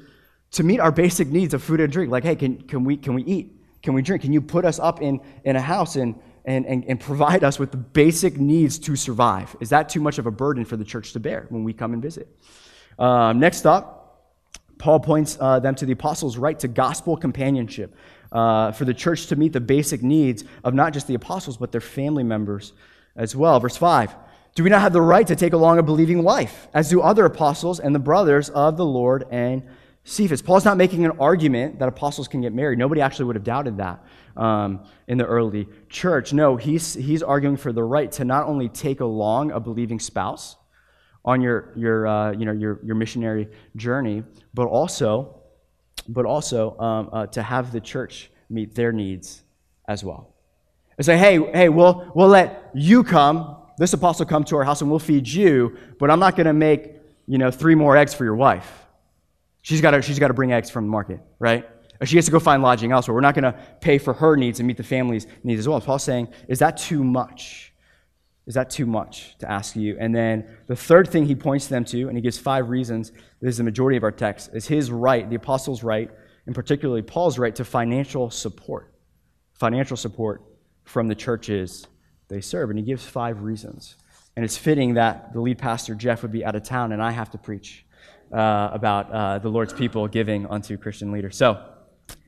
to 0.51 0.63
meet 0.63 0.79
our 0.79 0.93
basic 0.93 1.29
needs 1.29 1.55
of 1.55 1.63
food 1.63 1.81
and 1.81 1.91
drink? 1.91 2.13
Like, 2.13 2.23
hey, 2.23 2.37
can, 2.37 2.61
can, 2.65 2.85
we, 2.85 2.99
can 2.99 3.15
we 3.15 3.23
eat? 3.25 3.59
Can 3.83 3.95
we 3.95 4.03
drink? 4.03 4.21
Can 4.21 4.35
you 4.35 4.43
put 4.43 4.67
us 4.67 4.79
up 4.79 5.01
in, 5.01 5.23
in 5.45 5.57
a 5.57 5.61
house 5.61 5.97
and, 5.97 6.15
and, 6.45 6.67
and, 6.67 6.85
and 6.85 7.01
provide 7.01 7.45
us 7.45 7.59
with 7.59 7.71
the 7.71 7.79
basic 7.79 8.37
needs 8.37 8.79
to 8.81 8.95
survive? 8.95 9.57
Is 9.59 9.71
that 9.71 9.89
too 9.89 10.01
much 10.01 10.19
of 10.19 10.27
a 10.27 10.31
burden 10.31 10.67
for 10.67 10.77
the 10.77 10.85
church 10.85 11.15
to 11.15 11.21
bear 11.21 11.47
when 11.49 11.65
we 11.65 11.73
come 11.73 11.95
and 11.95 12.03
visit? 12.03 12.29
Um, 12.99 13.41
next 13.41 13.65
up, 13.65 14.35
Paul 14.77 15.01
points 15.01 15.39
uh, 15.41 15.61
them 15.61 15.75
to 15.77 15.87
the 15.87 15.93
apostles' 15.93 16.37
right 16.37 16.59
to 16.59 16.69
gospel 16.69 17.17
companionship. 17.17 17.97
Uh, 18.31 18.73
for 18.73 18.85
the 18.85 18.93
church 18.93 19.29
to 19.29 19.37
meet 19.37 19.53
the 19.53 19.61
basic 19.61 20.03
needs 20.03 20.43
of 20.65 20.75
not 20.75 20.93
just 20.93 21.07
the 21.07 21.15
apostles, 21.15 21.57
but 21.57 21.71
their 21.71 21.81
family 21.81 22.25
members 22.25 22.73
as 23.15 23.37
well. 23.37 23.61
Verse 23.61 23.77
5 23.77 24.13
do 24.55 24.63
we 24.63 24.71
not 24.71 24.81
have 24.83 24.93
the 24.93 25.03
right 25.03 25.27
to 25.27 25.35
take 25.35 25.53
along 25.53 25.79
a 25.79 25.83
believing 25.83 26.23
wife, 26.23 26.69
as 26.73 26.89
do 26.89 27.01
other 27.01 27.25
apostles 27.25 27.81
and 27.81 27.95
the 27.95 27.99
brothers 27.99 28.51
of 28.51 28.77
the 28.77 28.85
Lord 28.85 29.27
and 29.31 29.65
Cephas? 30.05 30.43
Paul's 30.43 30.65
not 30.65 30.77
making 30.77 31.05
an 31.05 31.13
argument 31.19 31.81
that 31.81 31.89
apostles 31.89 32.29
can 32.29 32.41
get 32.41 32.53
married. 32.53 32.79
Nobody 32.79 33.01
actually 33.01 33.25
would 33.25 33.37
have 33.37 33.45
doubted 33.45 33.79
that 33.79 34.05
um, 34.37 34.85
in 35.09 35.19
the 35.19 35.27
early 35.27 35.69
church. 35.89 36.33
No, 36.33 36.57
he's, 36.57 36.95
he's 36.95 37.23
arguing 37.23 37.57
for 37.57 37.73
the 37.73 37.83
right 37.83 38.13
to 38.13 38.25
not 38.25 38.47
only 38.47 38.69
take 38.69 39.01
along 39.01 39.51
a 39.51 39.59
believing 39.59 39.99
spouse 39.99 40.57
on 41.25 41.41
your, 41.41 41.73
your, 41.75 42.07
uh, 42.07 42.33
you 42.33 42.45
know, 42.45 42.53
your, 42.53 42.79
your 42.85 42.95
missionary 42.95 43.49
journey, 43.75 44.23
but 44.53 44.67
also, 44.67 45.41
but 46.07 46.27
also 46.27 46.79
um, 46.79 47.09
uh, 47.13 47.27
to 47.27 47.43
have 47.43 47.73
the 47.73 47.81
church 47.81 48.31
meet 48.49 48.75
their 48.75 48.93
needs 48.93 49.43
as 49.89 50.05
well. 50.05 50.35
It's 50.97 51.09
like, 51.09 51.19
hey, 51.19 51.41
hey, 51.53 51.69
we'll, 51.71 52.13
we'll 52.15 52.29
let 52.29 52.71
you 52.75 53.03
come, 53.03 53.57
this 53.79 53.93
apostle 53.93 54.27
come 54.27 54.45
to 54.45 54.57
our 54.57 54.65
house 54.65 54.81
and 54.81 54.91
we'll 54.91 54.99
feed 54.99 55.27
you, 55.27 55.77
but 55.99 56.11
I'm 56.11 56.21
not 56.21 56.37
going 56.37 56.47
to 56.47 56.53
make, 56.53 56.93
you 57.27 57.39
know, 57.39 57.51
three 57.51 57.75
more 57.75 57.97
eggs 57.97 58.15
for 58.15 58.25
your 58.25 58.37
wife. 58.37 58.87
She's 59.63 59.81
got 59.81 59.93
to, 59.93 60.03
she's 60.03 60.19
got 60.19 60.29
to 60.29 60.35
bring 60.35 60.53
eggs 60.53 60.71
from 60.71 60.85
the 60.85 60.91
market, 60.91 61.21
right? 61.39 61.69
Or 62.01 62.07
she 62.07 62.17
has 62.17 62.27
to 62.27 62.31
go 62.31 62.39
find 62.39 62.63
lodging 62.63 62.93
elsewhere. 62.93 63.15
We're 63.15 63.21
not 63.21 63.35
going 63.35 63.45
to 63.45 63.59
pay 63.81 63.99
for 63.99 64.13
her 64.13 64.37
needs 64.37 64.61
and 64.61 64.67
meet 64.67 64.77
the 64.77 64.83
family's 64.83 65.27
needs 65.43 65.61
as 65.61 65.69
well. 65.69 65.81
Paul's 65.81 66.05
saying, 66.05 66.29
is 66.49 66.59
that 66.59 66.77
too 66.77 67.03
much? 67.03 67.73
Is 68.47 68.55
that 68.55 68.69
too 68.69 68.85
much 68.85 69.39
to 69.39 69.51
ask 69.51 69.75
you? 69.75 69.97
And 69.99 70.15
then 70.15 70.47
the 70.67 70.77
third 70.77 71.09
thing 71.09 71.25
he 71.25 71.35
points 71.35 71.69
them 71.69 71.85
to, 71.87 72.09
and 72.09 72.17
he 72.17 72.21
gives 72.21 72.37
five 72.37 72.69
reasons, 72.69 73.11
this 73.41 73.53
is 73.53 73.59
the 73.59 73.65
majority 73.65 73.97
of 73.97 74.05
our 74.05 74.13
text, 74.13 74.51
is 74.53 74.67
his 74.67 74.91
right, 74.91 75.29
the 75.29 75.37
apostles' 75.37 75.83
right, 75.83 76.11
and 76.45 76.55
particularly 76.55 77.01
Paul's 77.01 77.39
right 77.39 77.55
to 77.55 77.65
financial 77.65 78.31
support. 78.31 78.93
Financial 79.55 79.97
support 79.97 80.43
from 80.85 81.09
the 81.09 81.15
churches 81.15 81.87
they 82.35 82.41
serve. 82.41 82.71
And 82.71 82.79
he 82.79 82.85
gives 82.85 83.05
five 83.05 83.43
reasons. 83.43 83.97
And 84.37 84.45
it's 84.45 84.57
fitting 84.57 84.95
that 84.95 85.33
the 85.33 85.41
lead 85.41 85.59
pastor, 85.59 85.95
Jeff, 85.95 86.23
would 86.23 86.33
be 86.33 86.45
out 86.45 86.57
of 86.57 86.65
town 86.65 86.93
and 86.93 87.01
I 87.01 87.13
have 87.13 87.31
to 87.31 87.39
preach 87.39 87.85
uh, 88.33 88.71
about 88.73 89.11
uh, 89.11 89.39
the 89.39 89.49
Lord's 89.49 89.73
people 89.73 90.09
giving 90.09 90.47
unto 90.47 90.77
Christian 90.77 91.13
leaders. 91.13 91.37
So, 91.37 91.65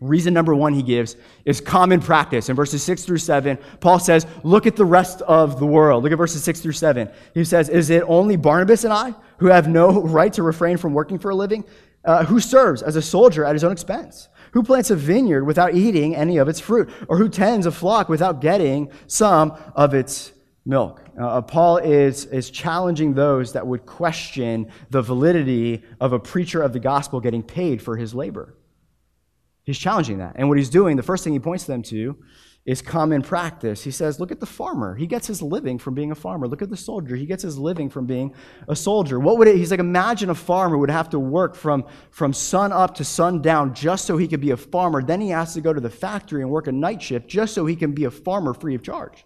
Reason 0.01 0.33
number 0.35 0.55
one 0.55 0.75
he 0.75 0.83
gives 0.83 1.17
is 1.45 1.61
common 1.61 2.01
practice. 2.01 2.49
In 2.49 2.57
verses 2.57 2.83
six 2.83 3.05
through 3.05 3.19
seven, 3.19 3.59
Paul 3.81 3.99
says, 3.99 4.27
Look 4.43 4.67
at 4.67 4.77
the 4.77 4.85
rest 4.85 5.23
of 5.23 5.59
the 5.59 5.67
world. 5.67 6.03
Look 6.03 6.13
at 6.13 6.19
verses 6.19 6.43
six 6.43 6.61
through 6.61 6.73
seven. 6.73 7.11
He 7.35 7.45
says, 7.45 7.69
Is 7.69 7.89
it 7.91 8.03
only 8.07 8.37
Barnabas 8.37 8.85
and 8.85 8.93
I 8.93 9.15
who 9.39 9.47
have 9.47 9.69
no 9.69 10.03
right 10.03 10.33
to 10.35 10.43
refrain 10.43 10.77
from 10.77 10.93
working 10.93 11.19
for 11.19 11.31
a 11.31 11.35
living? 11.35 11.65
Uh, 12.05 12.25
who 12.25 12.41
serves 12.41 12.83
as 12.83 12.97
a 12.97 13.03
soldier 13.03 13.45
at 13.45 13.55
his 13.55 13.65
own 13.65 13.73
expense? 13.73 14.29
Who 14.53 14.63
plants 14.63 14.91
a 14.91 14.97
vineyard 14.97 15.45
without 15.45 15.75
eating 15.75 16.15
any 16.15 16.39
of 16.39 16.49
its 16.49 16.61
fruit? 16.61 16.91
Or 17.09 17.19
who 17.19 17.29
tends 17.29 17.67
a 17.67 17.73
flock 17.73 18.09
without 18.09 18.41
getting 18.41 18.91
some 19.07 19.57
of 19.75 19.95
its 19.95 20.33
milk? 20.65 21.03
Uh, 21.21 21.43
Paul 21.43 21.79
is, 21.79 22.27
is 22.27 22.51
challenging 22.51 23.15
those 23.15 23.53
that 23.53 23.67
would 23.67 23.87
question 23.87 24.71
the 24.91 25.03
validity 25.03 25.83
of 26.01 26.13
a 26.13 26.19
preacher 26.19 26.63
of 26.63 26.73
the 26.73 26.81
gospel 26.81 27.21
getting 27.21 27.43
paid 27.43 27.81
for 27.81 27.97
his 27.97 28.15
labor. 28.15 28.55
He's 29.65 29.79
challenging 29.79 30.19
that. 30.19 30.35
And 30.37 30.49
what 30.49 30.59
he's 30.59 30.71
doing, 30.71 30.97
the 30.97 31.03
first 31.03 31.25
thing 31.25 31.33
he 31.33 31.39
points 31.39 31.65
them 31.65 31.83
to 31.85 32.17
is 32.67 32.83
common 32.83 33.23
practice. 33.23 33.85
He 33.85 33.93
says, 33.93 34.19
Look 34.19 34.33
at 34.33 34.41
the 34.41 34.47
farmer. 34.47 34.97
He 34.97 35.07
gets 35.07 35.29
his 35.29 35.41
living 35.41 35.79
from 35.79 35.95
being 35.95 36.11
a 36.11 36.17
farmer. 36.17 36.49
Look 36.49 36.63
at 36.63 36.69
the 36.69 36.77
soldier. 36.77 37.15
He 37.15 37.25
gets 37.25 37.43
his 37.43 37.57
living 37.57 37.89
from 37.89 38.07
being 38.07 38.35
a 38.69 38.75
soldier. 38.75 39.21
What 39.21 39.39
would 39.39 39.47
it, 39.47 39.57
he's 39.57 39.71
like, 39.71 39.81
imagine 39.81 40.31
a 40.31 40.35
farmer 40.35 40.77
would 40.77 40.91
have 40.91 41.09
to 41.11 41.21
work 41.21 41.55
from, 41.55 41.85
from 42.11 42.33
sun 42.33 42.73
up 42.73 42.97
to 42.97 43.05
sun 43.05 43.41
down 43.41 43.73
just 43.73 44.05
so 44.05 44.17
he 44.17 44.27
could 44.27 44.41
be 44.41 44.51
a 44.51 44.57
farmer. 44.57 45.01
Then 45.01 45.21
he 45.21 45.29
has 45.31 45.55
to 45.55 45.61
go 45.61 45.73
to 45.73 45.81
the 45.81 45.91
factory 45.91 46.43
and 46.43 46.51
work 46.51 46.67
a 46.67 46.73
night 46.73 47.01
shift 47.01 47.29
just 47.29 47.55
so 47.55 47.67
he 47.67 47.77
can 47.77 47.93
be 47.93 48.05
a 48.05 48.11
farmer 48.11 48.53
free 48.53 48.75
of 48.75 48.83
charge. 48.83 49.25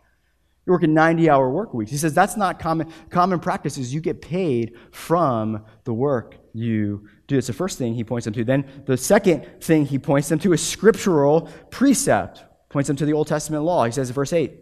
You're 0.67 0.77
working 0.77 0.93
90 0.93 1.31
hour 1.31 1.51
work 1.51 1.73
weeks. 1.73 1.91
He 1.91 1.97
says 1.97 2.13
that's 2.13 2.37
not 2.37 2.59
common. 2.59 2.93
Common 3.09 3.41
practice 3.41 3.79
is 3.79 3.95
you 3.95 4.03
get 4.03 4.21
paid 4.21 4.77
from 4.93 5.65
the 5.85 5.95
work 5.95 6.37
you 6.53 7.09
do. 7.27 7.39
It's 7.39 7.47
the 7.47 7.55
first 7.55 7.79
thing 7.79 7.95
he 7.95 8.05
points 8.05 8.27
them 8.27 8.35
to. 8.35 8.45
Then 8.45 8.67
the 8.85 8.99
second 8.99 9.47
thing 9.63 9.87
he 9.87 9.99
points 9.99 10.29
them 10.29 10.39
to 10.41 10.53
is 10.53 10.65
scriptural 10.65 11.49
precept. 11.71 12.45
Points 12.71 12.87
them 12.87 12.97
to 12.97 13.05
the 13.05 13.13
Old 13.13 13.27
Testament 13.27 13.65
law. 13.65 13.85
He 13.85 13.93
says 13.93 14.09
in 14.09 14.15
verse 14.15 14.33
8, 14.33 14.53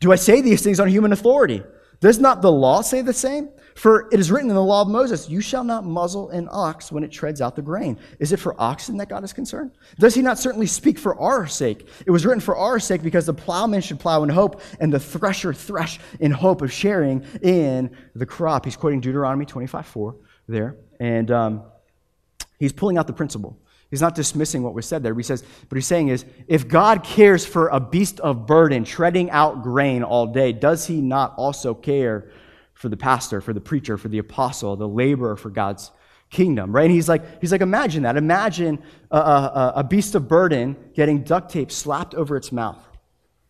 Do 0.00 0.12
I 0.12 0.16
say 0.16 0.40
these 0.40 0.62
things 0.62 0.80
on 0.80 0.88
human 0.88 1.12
authority? 1.12 1.62
Does 2.00 2.18
not 2.18 2.42
the 2.42 2.52
law 2.52 2.82
say 2.82 3.02
the 3.02 3.12
same? 3.12 3.50
For 3.74 4.08
it 4.10 4.18
is 4.18 4.30
written 4.30 4.48
in 4.48 4.56
the 4.56 4.62
law 4.62 4.80
of 4.80 4.88
Moses, 4.88 5.28
You 5.28 5.42
shall 5.42 5.62
not 5.62 5.84
muzzle 5.84 6.30
an 6.30 6.48
ox 6.50 6.90
when 6.90 7.04
it 7.04 7.12
treads 7.12 7.42
out 7.42 7.54
the 7.54 7.62
grain. 7.62 7.98
Is 8.18 8.32
it 8.32 8.38
for 8.38 8.58
oxen 8.58 8.96
that 8.96 9.10
God 9.10 9.22
is 9.22 9.34
concerned? 9.34 9.72
Does 9.98 10.14
he 10.14 10.22
not 10.22 10.38
certainly 10.38 10.66
speak 10.66 10.98
for 10.98 11.18
our 11.20 11.46
sake? 11.46 11.86
It 12.06 12.10
was 12.10 12.24
written 12.24 12.40
for 12.40 12.56
our 12.56 12.78
sake 12.78 13.02
because 13.02 13.26
the 13.26 13.34
plowman 13.34 13.82
should 13.82 14.00
plow 14.00 14.22
in 14.22 14.30
hope 14.30 14.62
and 14.80 14.90
the 14.90 15.00
thresher 15.00 15.52
thresh 15.52 16.00
in 16.20 16.30
hope 16.30 16.62
of 16.62 16.72
sharing 16.72 17.22
in 17.42 17.94
the 18.14 18.24
crop. 18.24 18.64
He's 18.64 18.76
quoting 18.76 19.00
Deuteronomy 19.00 19.44
25 19.44 19.86
4 19.86 20.16
there. 20.48 20.76
And 20.98 21.30
um, 21.30 21.62
he's 22.58 22.72
pulling 22.72 22.96
out 22.96 23.06
the 23.06 23.12
principle. 23.12 23.58
He's 23.90 24.00
not 24.00 24.14
dismissing 24.14 24.62
what 24.62 24.74
was 24.74 24.86
said 24.86 25.02
there. 25.02 25.14
He 25.14 25.22
says, 25.22 25.42
what 25.42 25.76
he's 25.76 25.86
saying 25.86 26.08
is, 26.08 26.24
if 26.48 26.66
God 26.66 27.04
cares 27.04 27.46
for 27.46 27.68
a 27.68 27.78
beast 27.78 28.18
of 28.20 28.46
burden 28.46 28.84
treading 28.84 29.30
out 29.30 29.62
grain 29.62 30.02
all 30.02 30.26
day, 30.26 30.52
does 30.52 30.86
he 30.86 31.00
not 31.00 31.34
also 31.36 31.72
care 31.72 32.30
for 32.74 32.88
the 32.88 32.96
pastor, 32.96 33.40
for 33.40 33.52
the 33.52 33.60
preacher, 33.60 33.96
for 33.96 34.08
the 34.08 34.18
apostle, 34.18 34.76
the 34.76 34.88
laborer 34.88 35.36
for 35.36 35.50
God's 35.50 35.92
kingdom, 36.30 36.74
right? 36.74 36.86
And 36.86 36.92
he's 36.92 37.08
like, 37.08 37.40
he's 37.40 37.52
like, 37.52 37.60
imagine 37.60 38.02
that. 38.02 38.16
Imagine 38.16 38.82
a, 39.12 39.18
a, 39.18 39.72
a 39.76 39.84
beast 39.84 40.16
of 40.16 40.26
burden 40.26 40.76
getting 40.94 41.22
duct 41.22 41.50
tape 41.52 41.70
slapped 41.70 42.14
over 42.14 42.36
its 42.36 42.50
mouth. 42.50 42.82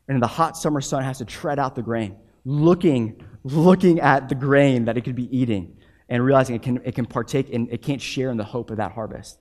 And 0.06 0.16
in 0.16 0.20
the 0.20 0.26
hot 0.26 0.56
summer 0.56 0.82
sun 0.82 1.02
has 1.02 1.18
to 1.18 1.24
tread 1.24 1.58
out 1.58 1.74
the 1.74 1.82
grain, 1.82 2.14
looking, 2.44 3.24
looking 3.42 4.00
at 4.00 4.28
the 4.28 4.34
grain 4.34 4.84
that 4.84 4.98
it 4.98 5.00
could 5.00 5.16
be 5.16 5.34
eating 5.36 5.78
and 6.10 6.22
realizing 6.22 6.54
it 6.54 6.62
can, 6.62 6.80
it 6.84 6.94
can 6.94 7.06
partake 7.06 7.52
and 7.52 7.72
it 7.72 7.80
can't 7.80 8.02
share 8.02 8.30
in 8.30 8.36
the 8.36 8.44
hope 8.44 8.70
of 8.70 8.76
that 8.76 8.92
harvest 8.92 9.38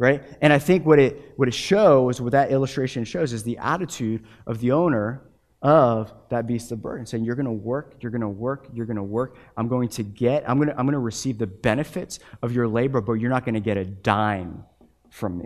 right? 0.00 0.24
And 0.40 0.50
i 0.52 0.58
think 0.58 0.84
what 0.86 0.98
it 0.98 1.34
what 1.36 1.46
it 1.46 1.54
shows 1.54 2.20
what 2.20 2.32
that 2.32 2.50
illustration 2.50 3.04
shows 3.04 3.32
is 3.32 3.44
the 3.44 3.58
attitude 3.58 4.24
of 4.46 4.58
the 4.58 4.72
owner 4.72 5.22
of 5.62 6.12
that 6.30 6.46
beast 6.46 6.72
of 6.72 6.80
burden 6.80 7.04
saying 7.04 7.22
you're 7.22 7.34
going 7.34 7.44
to 7.44 7.52
work 7.52 7.94
you're 8.00 8.10
going 8.10 8.22
to 8.22 8.28
work 8.28 8.66
you're 8.72 8.86
going 8.86 8.96
to 8.96 9.02
work. 9.02 9.36
I'm 9.58 9.68
going 9.68 9.90
to 9.90 10.02
get 10.02 10.48
i'm 10.48 10.56
going 10.56 10.70
to 10.70 10.78
i'm 10.78 10.86
going 10.86 10.94
to 10.94 10.98
receive 10.98 11.36
the 11.36 11.46
benefits 11.46 12.18
of 12.42 12.50
your 12.52 12.66
labor 12.66 13.02
but 13.02 13.14
you're 13.14 13.30
not 13.30 13.44
going 13.44 13.54
to 13.54 13.60
get 13.60 13.76
a 13.76 13.84
dime 13.84 14.64
from 15.10 15.36
me. 15.36 15.44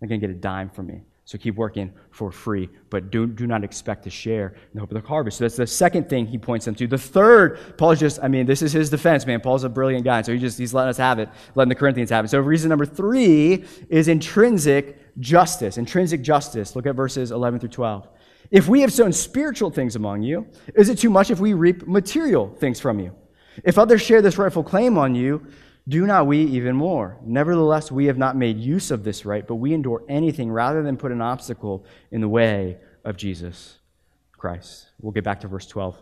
You're 0.00 0.06
not 0.06 0.08
going 0.08 0.20
to 0.20 0.26
get 0.26 0.34
a 0.34 0.38
dime 0.40 0.70
from 0.70 0.86
me 0.86 1.02
so 1.30 1.38
keep 1.38 1.54
working 1.54 1.92
for 2.10 2.32
free, 2.32 2.68
but 2.90 3.12
do, 3.12 3.24
do 3.24 3.46
not 3.46 3.62
expect 3.62 4.02
to 4.02 4.10
share 4.10 4.48
in 4.48 4.54
the 4.74 4.80
hope 4.80 4.90
of 4.90 5.00
the 5.00 5.08
harvest. 5.08 5.38
So 5.38 5.44
that's 5.44 5.54
the 5.54 5.64
second 5.64 6.08
thing 6.08 6.26
he 6.26 6.38
points 6.38 6.64
them 6.64 6.74
to. 6.74 6.88
The 6.88 6.98
third, 6.98 7.78
Paul's 7.78 8.00
just, 8.00 8.18
I 8.20 8.26
mean, 8.26 8.46
this 8.46 8.62
is 8.62 8.72
his 8.72 8.90
defense, 8.90 9.24
man. 9.26 9.40
Paul's 9.40 9.62
a 9.62 9.68
brilliant 9.68 10.04
guy, 10.04 10.22
so 10.22 10.32
he 10.32 10.40
just, 10.40 10.58
he's 10.58 10.74
letting 10.74 10.88
us 10.88 10.96
have 10.96 11.20
it, 11.20 11.28
letting 11.54 11.68
the 11.68 11.76
Corinthians 11.76 12.10
have 12.10 12.24
it. 12.24 12.32
So 12.32 12.40
reason 12.40 12.68
number 12.68 12.84
three 12.84 13.64
is 13.88 14.08
intrinsic 14.08 15.20
justice. 15.20 15.78
Intrinsic 15.78 16.20
justice. 16.20 16.74
Look 16.74 16.86
at 16.86 16.96
verses 16.96 17.30
11 17.30 17.60
through 17.60 17.68
12. 17.68 18.08
If 18.50 18.66
we 18.66 18.80
have 18.80 18.92
sown 18.92 19.12
spiritual 19.12 19.70
things 19.70 19.94
among 19.94 20.24
you, 20.24 20.48
is 20.74 20.88
it 20.88 20.98
too 20.98 21.10
much 21.10 21.30
if 21.30 21.38
we 21.38 21.54
reap 21.54 21.86
material 21.86 22.48
things 22.58 22.80
from 22.80 22.98
you? 22.98 23.14
If 23.62 23.78
others 23.78 24.02
share 24.02 24.20
this 24.20 24.36
rightful 24.36 24.64
claim 24.64 24.98
on 24.98 25.14
you, 25.14 25.46
do 25.90 26.06
not 26.06 26.26
we 26.26 26.44
even 26.44 26.76
more? 26.76 27.18
Nevertheless, 27.24 27.90
we 27.90 28.06
have 28.06 28.16
not 28.16 28.36
made 28.36 28.58
use 28.58 28.90
of 28.90 29.02
this 29.02 29.26
right, 29.26 29.46
but 29.46 29.56
we 29.56 29.74
endure 29.74 30.04
anything 30.08 30.50
rather 30.50 30.82
than 30.82 30.96
put 30.96 31.10
an 31.10 31.20
obstacle 31.20 31.84
in 32.12 32.20
the 32.20 32.28
way 32.28 32.78
of 33.04 33.16
Jesus 33.16 33.78
Christ. 34.38 34.86
We'll 35.00 35.12
get 35.12 35.24
back 35.24 35.40
to 35.40 35.48
verse 35.48 35.66
12 35.66 36.00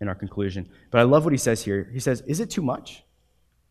in 0.00 0.08
our 0.08 0.16
conclusion. 0.16 0.68
But 0.90 1.00
I 1.00 1.04
love 1.04 1.24
what 1.24 1.32
he 1.32 1.38
says 1.38 1.62
here. 1.62 1.88
He 1.92 2.00
says, 2.00 2.22
Is 2.26 2.40
it 2.40 2.50
too 2.50 2.62
much? 2.62 3.04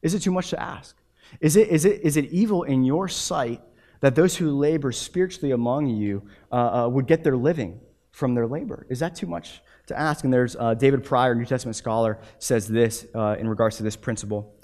Is 0.02 0.14
it 0.14 0.22
too 0.22 0.32
much 0.32 0.50
to 0.52 0.62
ask? 0.62 0.96
Is 1.42 1.58
it, 1.58 1.68
is 1.68 1.84
it, 1.84 2.02
is 2.02 2.16
it 2.16 2.26
evil 2.32 2.64
in 2.64 2.86
your 2.86 3.10
sight 3.10 3.62
that 4.00 4.16
those 4.16 4.38
who 4.38 4.58
labor 4.58 4.92
spiritually 4.94 5.52
among 5.52 5.88
you 5.88 6.24
uh, 6.52 6.86
uh, 6.86 6.90
would 6.90 7.08
get 7.08 7.24
their 7.24 7.36
living 7.36 7.82
from 8.12 8.34
their 8.34 8.48
labor? 8.48 8.86
Is 8.90 9.00
that 9.00 9.14
too 9.14 9.28
much 9.28 9.62
to 9.88 10.00
ask? 10.00 10.24
And 10.24 10.32
there's 10.32 10.56
uh, 10.56 10.74
David 10.74 11.04
Prior, 11.04 11.36
New 11.36 11.46
Testament 11.46 11.76
scholar, 11.76 12.20
says 12.40 12.66
this 12.66 13.06
uh, 13.14 13.36
in 13.38 13.48
regards 13.50 13.76
to 13.78 13.84
this 13.84 13.98
principle. 13.98 14.56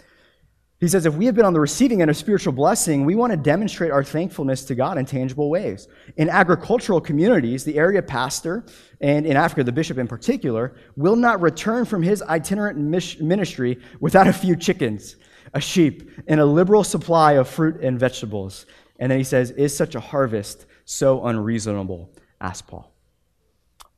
He 0.79 0.87
says, 0.87 1.05
if 1.05 1.13
we 1.15 1.25
have 1.25 1.35
been 1.35 1.45
on 1.45 1.51
the 1.51 1.59
receiving 1.59 2.01
end 2.01 2.09
of 2.09 2.15
spiritual 2.15 2.53
blessing, 2.53 3.03
we 3.03 3.15
want 3.15 3.31
to 3.31 3.37
demonstrate 3.37 3.91
our 3.91 4.03
thankfulness 4.03 4.63
to 4.65 4.75
God 4.75 4.97
in 4.97 5.05
tangible 5.05 5.49
ways. 5.49 5.89
In 6.15 6.29
agricultural 6.29 7.01
communities, 7.01 7.65
the 7.65 7.77
area 7.77 8.01
pastor, 8.01 8.65
and 9.01 9.25
in 9.25 9.35
Africa, 9.35 9.65
the 9.65 9.73
bishop 9.73 9.97
in 9.97 10.07
particular, 10.07 10.75
will 10.95 11.17
not 11.17 11.41
return 11.41 11.83
from 11.83 12.01
his 12.01 12.21
itinerant 12.21 12.77
ministry 13.19 13.77
without 13.99 14.27
a 14.27 14.33
few 14.33 14.55
chickens, 14.55 15.17
a 15.53 15.59
sheep, 15.59 16.09
and 16.27 16.39
a 16.39 16.45
liberal 16.45 16.85
supply 16.85 17.33
of 17.33 17.49
fruit 17.49 17.81
and 17.81 17.99
vegetables. 17.99 18.65
And 18.99 19.11
then 19.11 19.17
he 19.17 19.25
says, 19.25 19.51
Is 19.51 19.75
such 19.75 19.95
a 19.95 19.99
harvest 19.99 20.65
so 20.85 21.25
unreasonable? 21.25 22.09
Asked 22.39 22.67
Paul. 22.67 22.89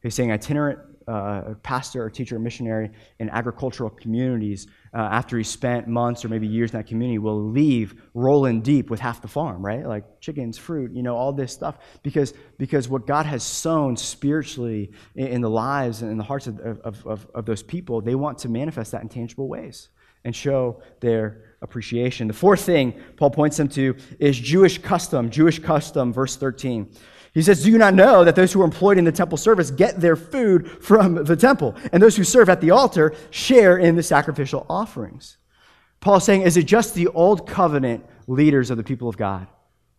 He's 0.02 0.15
saying 0.15 0.32
itinerant 0.32 0.80
uh, 1.08 1.54
pastor 1.64 2.04
or 2.04 2.10
teacher 2.10 2.36
or 2.36 2.40
missionary 2.40 2.92
in 3.20 3.30
agricultural 3.30 3.90
communities, 3.90 4.68
uh, 4.94 4.98
after 4.98 5.38
he 5.38 5.44
spent 5.44 5.88
months 5.88 6.26
or 6.26 6.30
maybe 6.30 6.48
years 6.48 6.72
in 6.72 6.78
that 6.78 6.88
community, 6.88 7.18
will 7.18 7.50
leave 7.50 8.02
rolling 8.14 8.62
deep 8.62 8.90
with 8.90 9.00
half 9.00 9.22
the 9.22 9.28
farm, 9.28 9.66
right? 9.66 9.86
Like 9.86 10.20
chickens, 10.20 10.58
fruit, 10.58 10.92
you 10.94 11.04
know, 11.04 11.16
all 11.16 11.34
this 11.34 11.54
stuff. 11.54 11.78
Because, 12.04 12.34
because 12.58 12.90
what 12.90 13.08
God 13.08 13.26
has 13.26 13.44
sown 13.44 13.96
spiritually 13.96 14.92
in, 15.16 15.28
in 15.28 15.42
the 15.42 15.50
lives 15.50 16.02
and 16.02 16.12
in 16.12 16.18
the 16.18 16.24
hearts 16.24 16.48
of, 16.48 16.60
of, 16.60 17.06
of, 17.06 17.28
of 17.34 17.46
those 17.46 17.64
people, 17.64 18.02
they 18.02 18.16
want 18.16 18.38
to 18.40 18.50
manifest 18.50 18.92
that 18.92 19.02
in 19.02 19.10
tangible 19.10 19.48
ways 19.48 19.90
and 20.24 20.36
show 20.36 20.82
their 21.00 21.56
appreciation. 21.62 22.28
The 22.28 22.34
fourth 22.34 22.62
thing 22.62 23.00
Paul 23.18 23.32
points 23.32 23.58
them 23.58 23.70
to 23.70 23.96
is 24.20 24.40
Jewish 24.40 24.78
custom. 24.78 25.30
Jewish 25.30 25.60
custom, 25.60 26.14
verse 26.14 26.36
13. 26.36 26.92
He 27.34 27.41
says, 27.41 27.63
Do 27.63 27.72
you 27.72 27.78
not 27.78 27.94
know 27.94 28.24
that 28.24 28.36
those 28.36 28.52
who 28.52 28.62
are 28.62 28.65
employed 28.65 28.98
in 28.98 29.06
the 29.06 29.12
temple 29.12 29.38
service 29.38 29.72
get 29.72 30.02
their 30.02 30.15
food 30.15 30.70
from 30.84 31.24
the 31.24 31.36
temple? 31.36 31.76
And 31.91 32.02
those 32.02 32.15
who 32.15 32.24
serve 32.24 32.50
at 32.50 32.62
the 32.62 32.72
altar 32.72 33.13
share 33.30 33.78
in 33.78 33.96
the 33.96 34.04
sacrificial 34.04 34.65
offerings. 34.70 35.38
Paul's 36.00 36.26
saying, 36.26 36.41
Is 36.41 36.58
it 36.58 36.63
just 36.63 36.94
the 36.94 37.08
old 37.08 37.48
covenant 37.48 38.06
leaders 38.28 38.70
of 38.70 38.78
the 38.78 38.84
people 38.84 39.08
of 39.08 39.17
God, 39.17 39.48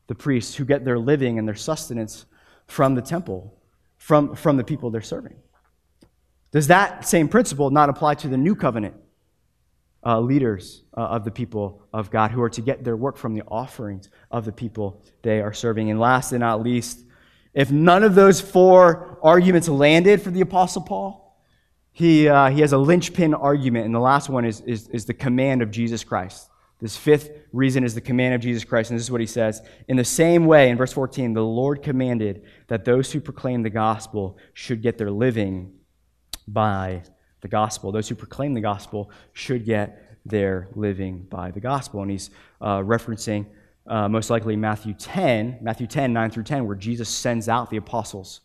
the 0.07 0.14
priests, 0.14 0.55
who 0.55 0.64
get 0.64 0.85
their 0.85 0.99
living 0.99 1.38
and 1.38 1.47
their 1.47 1.55
sustenance 1.55 2.27
from 2.66 2.95
the 2.95 3.03
temple, 3.03 3.59
from, 3.97 4.35
from 4.35 4.57
the 4.57 4.64
people 4.64 4.90
they're 4.90 5.01
serving. 5.01 5.37
Does 6.51 6.66
that 6.68 7.07
same 7.07 7.29
principle 7.29 7.71
not 7.71 7.88
apply 7.88 8.14
to 8.16 8.29
the 8.29 8.37
new 8.37 8.55
covenant 8.55 8.95
uh, 10.05 10.21
leaders 10.21 10.83
uh, 10.97 11.01
of 11.01 11.25
the 11.25 11.31
people 11.31 11.83
of 11.92 12.11
God 12.11 12.31
who 12.31 12.42
are 12.42 12.51
to 12.51 12.61
get 12.61 12.85
their 12.85 12.97
work 12.97 13.16
from 13.16 13.35
the 13.35 13.42
offerings 13.47 14.09
of 14.31 14.45
the 14.45 14.53
people 14.53 15.03
they 15.23 15.40
are 15.40 15.53
serving? 15.53 15.90
And 15.90 16.01
last 16.01 16.33
and 16.33 16.40
not 16.40 16.62
least, 16.62 17.05
if 17.55 17.71
none 17.71 18.03
of 18.03 18.15
those 18.15 18.41
four 18.41 19.19
arguments 19.23 19.69
landed 19.69 20.23
for 20.23 20.31
the 20.31 20.41
Apostle 20.41 20.83
Paul, 20.83 21.38
he, 21.93 22.29
uh, 22.29 22.49
he 22.49 22.61
has 22.62 22.73
a 22.73 22.79
linchpin 22.79 23.35
argument, 23.35 23.85
and 23.85 23.95
the 23.95 24.01
last 24.01 24.31
one 24.31 24.45
is, 24.45 24.61
is, 24.62 24.88
is 24.88 25.05
the 25.05 25.15
command 25.15 25.61
of 25.61 25.71
Jesus 25.71 26.03
Christ. 26.03 26.49
This 26.81 26.97
fifth 26.97 27.31
reason 27.53 27.85
is 27.85 27.95
the 27.95 28.01
command 28.01 28.35
of 28.35 28.41
Jesus 28.41 28.65
Christ, 28.65 28.91
and 28.91 28.99
this 28.99 29.05
is 29.05 29.11
what 29.11 29.21
he 29.21 29.27
says. 29.27 29.62
In 29.87 29.97
the 29.97 30.05
same 30.05 30.47
way, 30.47 30.71
in 30.71 30.77
verse 30.77 30.93
14, 30.93 31.33
the 31.35 31.45
Lord 31.45 31.83
commanded 31.83 32.43
that 32.67 32.85
those 32.85 33.12
who 33.12 33.21
proclaim 33.21 33.62
the 33.62 33.71
gospel 33.71 34.37
should 34.55 34.83
get 34.83 34.99
their 34.99 35.11
living 35.11 35.73
by 36.49 37.03
the 37.41 37.49
gospel. 37.49 37.93
Those 37.93 38.09
who 38.09 38.15
proclaim 38.15 38.55
the 38.55 38.61
gospel 38.61 39.11
should 39.33 39.65
get 39.65 40.19
their 40.25 40.69
living 40.75 41.27
by 41.31 41.51
the 41.51 41.61
gospel. 41.61 42.03
And 42.03 42.11
he's 42.11 42.31
uh, 42.61 42.79
referencing 42.79 43.47
uh, 43.87 44.09
most 44.09 44.31
likely 44.31 44.57
Matthew 44.57 44.95
10, 44.95 45.59
Matthew 45.61 45.87
10, 45.87 46.12
9 46.12 46.31
through 46.31 46.45
10, 46.45 46.66
where 46.66 46.77
Jesus 46.77 47.09
sends 47.09 47.49
out 47.49 47.71
the 47.71 47.77
apostles. 47.77 48.40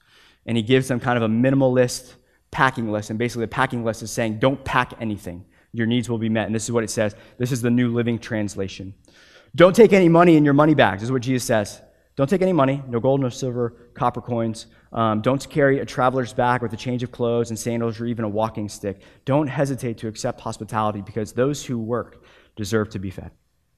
And 0.46 0.58
he 0.58 0.64
gives 0.64 0.88
them 0.88 1.00
kind 1.00 1.18
of 1.18 1.24
a 1.24 1.34
minimalist 1.34 2.16
packing 2.52 2.92
list. 2.92 3.10
And 3.10 3.20
basically, 3.20 3.44
the 3.44 3.50
packing 3.50 3.84
list 3.84 4.02
is 4.02 4.12
saying, 4.12 4.40
don't 4.40 4.64
pack 4.64 4.94
anything. 5.00 5.46
Your 5.74 5.86
needs 5.86 6.10
will 6.10 6.18
be 6.18 6.30
met. 6.30 6.46
And 6.46 6.56
this 6.56 6.64
is 6.64 6.72
what 6.72 6.84
it 6.84 6.90
says. 6.90 7.16
This 7.38 7.52
is 7.52 7.62
the 7.62 7.70
New 7.70 7.94
Living 7.94 8.18
Translation. 8.18 8.94
Don't 9.56 9.76
take 9.76 9.94
any 9.94 10.10
money 10.10 10.38
in 10.38 10.46
your 10.46 10.54
money 10.54 10.74
bags, 10.74 11.04
is 11.04 11.12
what 11.12 11.22
Jesus 11.22 11.46
says. 11.46 11.82
Don't 12.16 12.30
take 12.30 12.42
any 12.42 12.54
money, 12.54 12.82
no 12.88 13.00
gold, 13.00 13.22
no 13.22 13.30
silver, 13.30 13.76
copper 13.94 14.22
coins. 14.22 14.66
Um, 14.92 15.22
don't 15.22 15.48
carry 15.50 15.80
a 15.80 15.86
traveler's 15.86 16.34
bag 16.34 16.64
with 16.64 16.74
a 16.74 16.78
change 16.78 17.04
of 17.04 17.12
clothes 17.12 17.52
and 17.52 17.60
sandals 17.60 18.00
or 18.00 18.08
even 18.08 18.26
a 18.26 18.30
walking 18.30 18.70
stick. 18.70 19.02
Don't 19.26 19.48
hesitate 19.48 20.00
to 20.00 20.08
accept 20.08 20.42
hospitality 20.42 21.02
because 21.02 21.34
those 21.34 21.64
who 21.64 21.78
work 21.78 22.24
deserve 22.56 22.90
to 22.90 23.00
be 23.00 23.12
fed. 23.12 23.32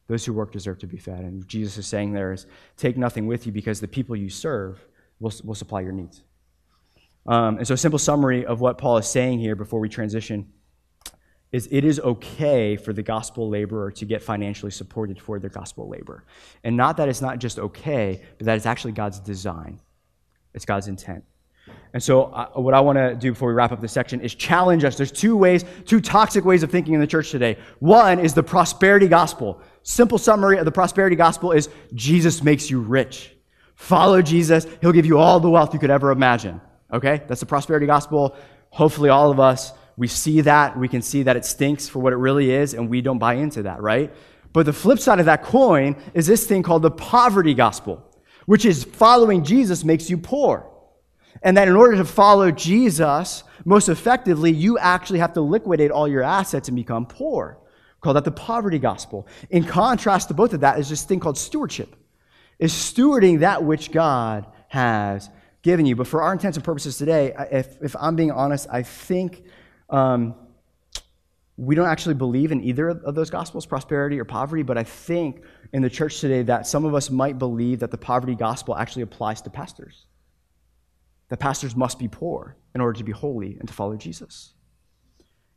Those 0.10 0.26
who 0.26 0.34
work 0.34 0.52
deserve 0.52 0.80
to 0.80 0.88
be 0.88 0.98
fed. 0.98 1.19
And 1.19 1.48
Jesus 1.48 1.78
is 1.78 1.88
saying 1.88 2.13
there 2.13 2.34
is 2.34 2.48
take 2.78 2.98
nothing 2.98 3.28
with 3.28 3.45
you 3.45 3.52
because 3.52 3.80
the 3.80 3.88
people 3.88 4.15
you 4.15 4.30
serve 4.30 4.84
will, 5.19 5.32
will 5.43 5.54
supply 5.54 5.82
your 5.82 5.91
needs. 5.91 6.24
Um, 7.28 7.60
and 7.60 7.67
so, 7.67 7.76
a 7.76 7.78
simple 7.78 8.00
summary 8.00 8.43
of 8.43 8.60
what 8.60 8.80
Paul 8.80 8.98
is 8.98 9.08
saying 9.08 9.38
here 9.38 9.56
before 9.56 9.80
we 9.80 9.88
transition 9.88 10.52
is 11.52 11.67
it 11.72 11.86
is 11.86 12.00
okay 12.00 12.76
for 12.76 12.91
the 12.91 13.04
gospel 13.04 13.50
laborer 13.50 13.91
to 13.91 14.06
get 14.06 14.24
financially 14.24 14.72
supported 14.72 15.22
for 15.22 15.39
their 15.39 15.50
gospel 15.52 15.88
labor. 15.88 16.26
And 16.63 16.76
not 16.76 16.98
that 16.98 17.08
it's 17.08 17.22
not 17.22 17.38
just 17.38 17.60
okay, 17.60 18.24
but 18.39 18.45
that 18.45 18.58
it's 18.58 18.65
actually 18.65 18.93
God's 18.93 19.19
design, 19.19 19.80
it's 20.56 20.65
God's 20.65 20.88
intent. 20.88 21.24
And 21.94 22.04
so, 22.04 22.26
uh, 22.26 22.50
what 22.54 22.74
I 22.74 22.80
want 22.82 22.98
to 22.98 23.16
do 23.16 23.32
before 23.32 23.50
we 23.50 23.56
wrap 23.56 23.72
up 23.72 23.82
this 23.82 23.92
section 23.92 24.22
is 24.22 24.36
challenge 24.36 24.84
us. 24.84 24.96
There's 24.96 25.12
two 25.12 25.36
ways, 25.36 25.66
two 25.86 26.00
toxic 26.00 26.46
ways 26.46 26.62
of 26.62 26.70
thinking 26.70 26.94
in 26.94 27.00
the 27.00 27.08
church 27.08 27.32
today. 27.32 27.58
One 27.80 28.20
is 28.20 28.34
the 28.34 28.44
prosperity 28.44 29.08
gospel. 29.08 29.60
Simple 29.82 30.20
summary 30.20 30.58
of 30.58 30.66
the 30.66 30.72
prosperity 30.72 31.16
gospel 31.16 31.52
is 31.52 31.70
Jesus 31.94 32.44
makes 32.44 32.70
you 32.70 32.80
rich. 32.80 33.36
Follow 33.74 34.22
Jesus, 34.22 34.68
he'll 34.82 34.92
give 34.92 35.06
you 35.06 35.18
all 35.18 35.40
the 35.40 35.50
wealth 35.50 35.74
you 35.74 35.80
could 35.80 35.90
ever 35.90 36.12
imagine. 36.12 36.62
Okay? 36.92 37.24
That's 37.28 37.40
the 37.40 37.46
prosperity 37.46 37.86
gospel. 37.86 38.36
Hopefully, 38.70 39.10
all 39.10 39.32
of 39.32 39.40
us, 39.40 39.74
we 39.98 40.08
see 40.08 40.42
that. 40.42 40.78
We 40.78 40.88
can 40.88 41.02
see 41.02 41.24
that 41.24 41.38
it 41.38 41.46
stinks 41.46 41.90
for 41.90 42.00
what 42.00 42.14
it 42.14 42.18
really 42.18 42.52
is, 42.52 42.74
and 42.74 42.90
we 42.90 43.02
don't 43.02 43.20
buy 43.20 43.36
into 43.36 43.64
that, 43.64 43.82
right? 43.82 44.14
But 44.54 44.66
the 44.66 44.74
flip 44.74 45.00
side 45.00 45.20
of 45.20 45.26
that 45.26 45.44
coin 45.44 45.96
is 46.14 46.28
this 46.28 46.46
thing 46.46 46.64
called 46.64 46.82
the 46.82 46.92
poverty 46.92 47.54
gospel, 47.54 48.06
which 48.46 48.66
is 48.66 48.84
following 48.84 49.44
Jesus 49.44 49.84
makes 49.84 50.10
you 50.10 50.18
poor. 50.18 50.70
And 51.42 51.56
that 51.58 51.68
in 51.68 51.76
order 51.76 51.98
to 51.98 52.06
follow 52.06 52.52
Jesus 52.52 53.44
most 53.65 53.89
effectively, 53.89 54.52
you 54.52 54.78
actually 54.78 55.20
have 55.20 55.34
to 55.34 55.42
liquidate 55.42 55.92
all 55.92 56.08
your 56.08 56.24
assets 56.24 56.68
and 56.68 56.76
become 56.76 57.06
poor. 57.06 57.60
Call 58.02 58.13
that 58.13 58.26
the 58.26 58.32
poverty 58.32 58.80
gospel. 58.80 59.28
In 59.50 59.63
contrast 59.63 60.30
to 60.30 60.34
both 60.34 60.54
of 60.54 60.62
that 60.62 60.80
is 60.80 60.89
this 60.89 61.04
thing 61.04 61.20
called 61.20 61.38
stewardship, 61.38 61.96
is 62.58 62.74
stewarding 62.74 63.39
that 63.39 63.63
which 63.63 63.92
God 63.92 64.48
has 64.70 65.30
given 65.62 65.86
you. 65.86 65.96
But 65.96 66.08
for 66.08 66.22
our 66.22 66.32
intents 66.32 66.58
and 66.58 66.63
purposes 66.63 66.98
today, 66.98 67.34
if, 67.52 67.82
if 67.82 67.96
I'm 68.00 68.15
being 68.15 68.32
honest, 68.32 68.68
I 68.72 68.84
think 68.84 69.44
um, 69.89 70.36
we 71.58 71.76
don't 71.76 71.88
actually 71.88 72.15
believe 72.15 72.52
in 72.52 72.63
either 72.63 72.89
of 72.89 73.15
those 73.15 73.30
gospels, 73.30 73.65
prosperity 73.65 74.20
or 74.20 74.26
poverty. 74.26 74.63
But 74.63 74.78
I 74.78 74.84
think 74.84 75.44
in 75.74 75.82
the 75.82 75.89
church 75.89 76.22
today 76.22 76.44
that 76.44 76.68
some 76.68 76.86
of 76.86 76.96
us 76.96 77.10
might 77.10 77.38
believe 77.38 77.80
that 77.80 77.92
the 77.92 77.98
poverty 77.98 78.36
gospel 78.36 78.78
actually 78.78 79.02
applies 79.02 79.42
to 79.42 79.50
pastors. 79.50 80.06
That 81.30 81.39
pastors 81.39 81.76
must 81.76 82.00
be 82.00 82.08
poor 82.08 82.58
in 82.76 82.82
order 82.82 82.98
to 82.98 83.04
be 83.04 83.12
holy 83.12 83.58
and 83.60 83.68
to 83.68 83.74
follow 83.74 83.96
Jesus. 83.96 84.54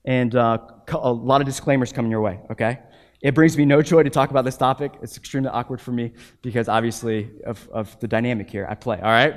And 0.05 0.35
uh, 0.35 0.59
a 0.93 1.13
lot 1.13 1.41
of 1.41 1.47
disclaimers 1.47 1.93
coming 1.93 2.11
your 2.11 2.21
way, 2.21 2.41
okay? 2.51 2.81
It 3.23 3.35
brings 3.35 3.57
me 3.57 3.65
no 3.65 3.83
joy 3.83 4.03
to 4.03 4.11
talk 4.11 4.31
about 4.31 4.45
this 4.45 4.57
topic. 4.57 4.93
It's 5.01 5.17
extremely 5.17 5.49
awkward 5.49 5.81
for 5.81 5.93
me 5.93 6.13
because 6.43 6.69
obviously 6.69 7.31
of, 7.47 7.69
of 7.73 7.99
the 8.01 8.09
dynamic 8.09 8.51
here 8.51 8.67
I 8.69 8.75
play, 8.75 8.97
all 8.97 9.05
right? 9.05 9.37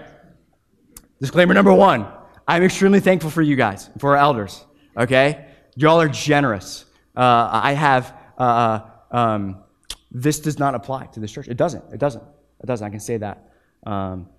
Disclaimer 1.22 1.54
number 1.54 1.74
one 1.74 2.08
I'm 2.48 2.64
extremely 2.64 3.00
thankful 3.00 3.32
for 3.32 3.42
you 3.42 3.56
guys, 3.56 3.90
for 3.98 4.12
our 4.12 4.18
elders, 4.18 4.64
okay? 4.98 5.48
Y'all 5.76 6.00
are 6.00 6.08
generous. 6.08 6.86
Uh, 7.16 7.50
I 7.52 7.74
have, 7.74 8.16
uh, 8.38 8.42
uh, 8.42 8.90
um, 9.12 9.64
this 10.12 10.40
does 10.40 10.60
not 10.60 10.76
apply 10.76 11.08
to 11.08 11.20
this 11.20 11.32
church. 11.32 11.48
It 11.48 11.58
doesn't. 11.58 11.84
It 11.92 12.00
doesn't. 12.00 12.24
It 12.62 12.66
doesn't. 12.66 12.86
I 12.86 12.90
can 12.90 13.00
say 13.00 13.18
that 13.18 13.52
um, 13.86 14.30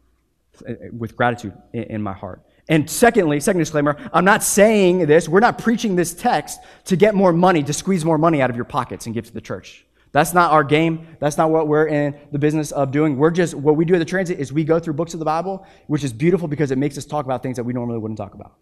with 0.93 1.17
gratitude 1.17 1.55
in, 1.73 2.03
my 2.03 2.13
heart. 2.13 2.43
And 2.69 2.89
secondly, 2.91 3.41
second 3.41 3.61
disclaimer, 3.61 3.97
I'm 4.13 4.25
not 4.25 4.43
saying 4.43 5.07
this, 5.07 5.29
we're 5.29 5.41
not 5.41 5.59
preaching 5.59 5.97
this 5.97 6.15
text 6.15 6.61
to 6.87 6.97
get 6.97 7.15
more 7.15 7.33
money, 7.33 7.63
to 7.63 7.73
squeeze 7.73 8.05
more 8.05 8.19
money 8.19 8.43
out 8.43 8.51
of 8.51 8.57
your 8.57 8.65
pockets 8.65 9.07
and 9.07 9.15
give 9.15 9.27
to 9.27 9.33
the 9.33 9.41
church. 9.41 9.87
That's 10.13 10.33
not 10.33 10.51
our 10.51 10.65
game. 10.65 11.07
That's 11.21 11.37
not 11.37 11.51
what 11.51 11.69
we're 11.69 11.89
in 11.89 12.19
the 12.33 12.39
business 12.39 12.73
of 12.73 12.91
doing. 12.91 13.19
We're 13.19 13.31
just, 13.31 13.55
what 13.55 13.77
we 13.77 13.85
do 13.85 13.95
at 13.95 13.99
the 13.99 14.05
transit 14.05 14.41
is 14.41 14.53
we 14.53 14.65
go 14.65 14.79
through 14.79 14.95
books 14.95 15.13
of 15.13 15.19
the 15.19 15.27
Bible, 15.27 15.67
which 15.89 16.03
is 16.03 16.13
beautiful 16.13 16.49
because 16.49 16.71
it 16.71 16.79
makes 16.79 16.97
us 16.97 17.05
talk 17.05 17.27
about 17.27 17.43
things 17.43 17.57
that 17.57 17.65
we 17.65 17.73
normally 17.73 17.99
wouldn't 17.99 18.19
talk 18.19 18.35
about. 18.35 18.55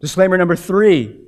Disclaimer 0.00 0.36
number 0.36 0.56
three 0.56 1.26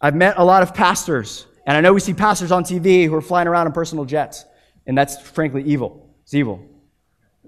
I've 0.00 0.14
met 0.14 0.34
a 0.36 0.44
lot 0.44 0.62
of 0.62 0.74
pastors, 0.74 1.46
and 1.66 1.76
I 1.76 1.80
know 1.80 1.92
we 1.92 2.00
see 2.00 2.12
pastors 2.12 2.52
on 2.52 2.64
TV 2.64 3.06
who 3.06 3.14
are 3.14 3.22
flying 3.22 3.48
around 3.48 3.68
in 3.68 3.72
personal 3.72 4.04
jets, 4.04 4.44
and 4.86 4.98
that's 4.98 5.18
frankly 5.20 5.62
evil. 5.62 6.14
It's 6.24 6.34
evil. 6.34 6.60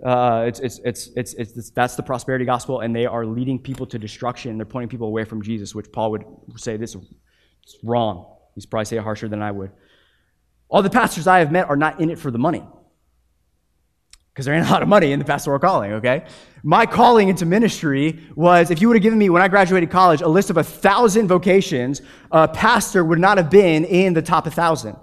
Uh, 0.04 0.44
it's, 0.46 0.60
it's, 0.60 0.78
it's, 0.84 1.06
it's, 1.16 1.34
it's, 1.34 1.70
that's 1.70 1.96
the 1.96 2.02
prosperity 2.02 2.44
gospel, 2.44 2.80
and 2.80 2.94
they 2.94 3.06
are 3.06 3.24
leading 3.24 3.58
people 3.58 3.86
to 3.86 3.98
destruction. 3.98 4.58
They're 4.58 4.66
pointing 4.66 4.90
people 4.90 5.06
away 5.06 5.24
from 5.24 5.42
Jesus, 5.42 5.74
which 5.74 5.90
Paul 5.90 6.10
would 6.12 6.24
say 6.56 6.76
this 6.76 6.94
is 6.94 7.06
wrong. 7.82 8.36
He's 8.54 8.66
probably 8.66 8.84
say 8.84 8.96
it 8.96 9.02
harsher 9.02 9.28
than 9.28 9.42
I 9.42 9.50
would. 9.50 9.70
All 10.68 10.82
the 10.82 10.90
pastors 10.90 11.26
I 11.26 11.38
have 11.38 11.52
met 11.52 11.68
are 11.68 11.76
not 11.76 12.00
in 12.00 12.10
it 12.10 12.18
for 12.18 12.30
the 12.30 12.38
money. 12.38 12.62
Because 14.32 14.44
there 14.44 14.54
ain't 14.54 14.68
a 14.68 14.70
lot 14.70 14.82
of 14.82 14.88
money 14.88 15.12
in 15.12 15.18
the 15.18 15.24
pastoral 15.24 15.58
calling, 15.58 15.92
okay? 15.94 16.26
My 16.62 16.84
calling 16.84 17.30
into 17.30 17.46
ministry 17.46 18.20
was 18.34 18.70
if 18.70 18.82
you 18.82 18.88
would 18.88 18.96
have 18.96 19.02
given 19.02 19.18
me, 19.18 19.30
when 19.30 19.40
I 19.40 19.48
graduated 19.48 19.90
college, 19.90 20.20
a 20.20 20.28
list 20.28 20.50
of 20.50 20.58
a 20.58 20.62
thousand 20.62 21.28
vocations, 21.28 22.02
a 22.30 22.46
pastor 22.46 23.02
would 23.02 23.18
not 23.18 23.38
have 23.38 23.48
been 23.48 23.86
in 23.86 24.12
the 24.12 24.20
top 24.20 24.46
a 24.46 24.50
thousand. 24.50 24.96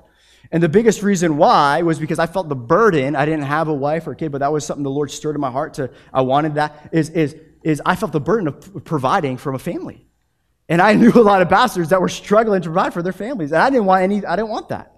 And 0.54 0.62
the 0.62 0.70
biggest 0.70 1.02
reason 1.02 1.38
why 1.38 1.82
was 1.82 1.98
because 1.98 2.20
I 2.20 2.28
felt 2.28 2.48
the 2.48 2.56
burden. 2.56 3.16
I 3.16 3.26
didn't 3.26 3.46
have 3.46 3.70
a 3.70 3.74
wife 3.74 4.06
or 4.06 4.12
a 4.12 4.16
kid, 4.16 4.32
but 4.32 4.38
that 4.38 4.52
was 4.52 4.64
something 4.64 4.84
the 4.84 4.92
Lord 4.92 5.10
stirred 5.10 5.34
in 5.34 5.42
my 5.42 5.50
heart 5.50 5.74
to, 5.74 5.90
I 6.14 6.22
wanted 6.22 6.56
that, 6.56 6.90
is, 6.92 7.10
is, 7.10 7.36
is 7.64 7.82
I 7.84 7.96
felt 7.96 8.12
the 8.12 8.20
burden 8.20 8.48
of 8.48 8.86
providing 8.86 9.38
from 9.38 9.56
a 9.56 9.60
family. 9.60 10.06
And 10.70 10.80
I 10.80 10.94
knew 11.02 11.12
a 11.16 11.22
lot 11.22 11.42
of 11.42 11.50
pastors 11.50 11.90
that 11.90 12.00
were 12.00 12.08
struggling 12.08 12.62
to 12.62 12.68
provide 12.68 12.94
for 12.94 13.02
their 13.02 13.14
families. 13.14 13.52
And 13.52 13.64
I 13.64 13.72
didn't 13.72 13.86
want 13.86 14.04
any, 14.04 14.24
I 14.24 14.36
didn't 14.36 14.52
want 14.52 14.70
that. 14.70 14.92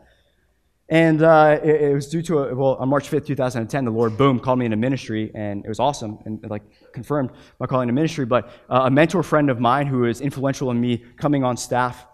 And 0.90 1.24
uh, 1.24 1.58
it, 1.64 1.82
it, 1.84 1.94
was 1.94 2.10
due 2.10 2.22
to, 2.24 2.40
a, 2.40 2.54
well, 2.54 2.76
on 2.76 2.90
March 2.90 3.10
5th, 3.10 3.26
2010, 3.26 3.86
the 3.86 3.92
Lord, 3.92 4.18
boom, 4.18 4.42
called 4.42 4.60
me 4.60 4.66
into 4.66 4.78
ministry, 4.78 5.32
and 5.34 5.64
it 5.66 5.70
was 5.70 5.80
awesome, 5.80 6.20
and 6.26 6.48
like 6.48 6.64
confirmed 6.92 7.32
my 7.60 7.66
calling 7.66 7.88
to 7.88 7.94
ministry. 7.94 8.26
But 8.26 8.50
uh, 8.70 8.82
a 8.84 8.92
mentor 8.92 9.24
friend 9.24 9.50
of 9.50 9.60
mine 9.60 9.88
who 9.88 10.00
was 10.00 10.20
influential 10.20 10.70
in 10.70 10.80
me 10.80 10.98
coming 11.18 11.46
on 11.46 11.56
staff 11.56 12.06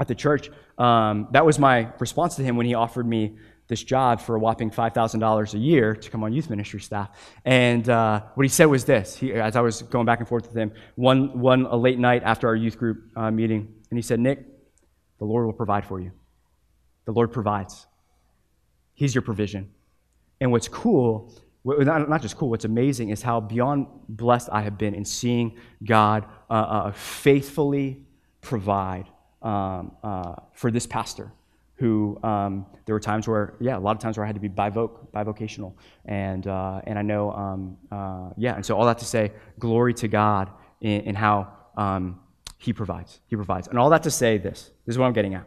at 0.00 0.08
the 0.08 0.14
church, 0.14 0.50
um, 0.80 1.28
that 1.32 1.44
was 1.44 1.58
my 1.58 1.92
response 1.98 2.36
to 2.36 2.42
him 2.42 2.56
when 2.56 2.64
he 2.64 2.74
offered 2.74 3.06
me 3.06 3.36
this 3.68 3.84
job 3.84 4.20
for 4.20 4.34
a 4.34 4.38
whopping 4.38 4.70
$5,000 4.70 5.54
a 5.54 5.58
year 5.58 5.94
to 5.94 6.10
come 6.10 6.24
on 6.24 6.32
youth 6.32 6.48
ministry 6.48 6.80
staff. 6.80 7.10
And 7.44 7.86
uh, 7.88 8.22
what 8.34 8.44
he 8.44 8.48
said 8.48 8.64
was 8.64 8.86
this, 8.86 9.14
he, 9.16 9.34
as 9.34 9.56
I 9.56 9.60
was 9.60 9.82
going 9.82 10.06
back 10.06 10.20
and 10.20 10.26
forth 10.26 10.46
with 10.46 10.56
him, 10.56 10.72
one, 10.96 11.38
one 11.38 11.66
a 11.66 11.76
late 11.76 11.98
night 11.98 12.22
after 12.24 12.48
our 12.48 12.56
youth 12.56 12.78
group 12.78 13.10
uh, 13.14 13.30
meeting, 13.30 13.72
and 13.90 13.98
he 13.98 14.02
said, 14.02 14.20
Nick, 14.20 14.44
the 15.18 15.26
Lord 15.26 15.44
will 15.44 15.52
provide 15.52 15.84
for 15.84 16.00
you. 16.00 16.12
The 17.04 17.12
Lord 17.12 17.30
provides. 17.30 17.86
He's 18.94 19.14
your 19.14 19.22
provision. 19.22 19.70
And 20.40 20.50
what's 20.50 20.66
cool, 20.66 21.34
not 21.62 22.22
just 22.22 22.38
cool, 22.38 22.48
what's 22.48 22.64
amazing 22.64 23.10
is 23.10 23.20
how 23.20 23.38
beyond 23.38 23.86
blessed 24.08 24.48
I 24.50 24.62
have 24.62 24.78
been 24.78 24.94
in 24.94 25.04
seeing 25.04 25.58
God 25.84 26.24
uh, 26.48 26.54
uh, 26.54 26.92
faithfully 26.92 28.02
provide 28.40 29.06
um, 29.42 29.92
uh, 30.02 30.34
for 30.52 30.70
this 30.70 30.86
pastor 30.86 31.32
who 31.76 32.18
um, 32.22 32.66
there 32.84 32.94
were 32.94 33.00
times 33.00 33.26
where, 33.26 33.54
yeah, 33.58 33.76
a 33.76 33.80
lot 33.80 33.96
of 33.96 34.02
times 34.02 34.18
where 34.18 34.24
I 34.24 34.26
had 34.26 34.36
to 34.36 34.40
be 34.40 34.50
bivoc, 34.50 34.90
bivocational. 35.14 35.72
And, 36.04 36.46
uh, 36.46 36.82
and 36.84 36.98
I 36.98 37.02
know, 37.02 37.32
um, 37.32 37.78
uh, 37.90 38.30
yeah, 38.36 38.54
and 38.54 38.64
so 38.64 38.76
all 38.76 38.84
that 38.84 38.98
to 38.98 39.06
say, 39.06 39.32
glory 39.58 39.94
to 39.94 40.08
God 40.08 40.50
in, 40.82 41.00
in 41.02 41.14
how 41.14 41.48
um, 41.78 42.20
he 42.58 42.74
provides. 42.74 43.20
He 43.28 43.36
provides. 43.36 43.66
And 43.68 43.78
all 43.78 43.88
that 43.90 44.02
to 44.02 44.10
say 44.10 44.36
this 44.36 44.70
this 44.84 44.94
is 44.94 44.98
what 44.98 45.06
I'm 45.06 45.14
getting 45.14 45.34
at. 45.34 45.46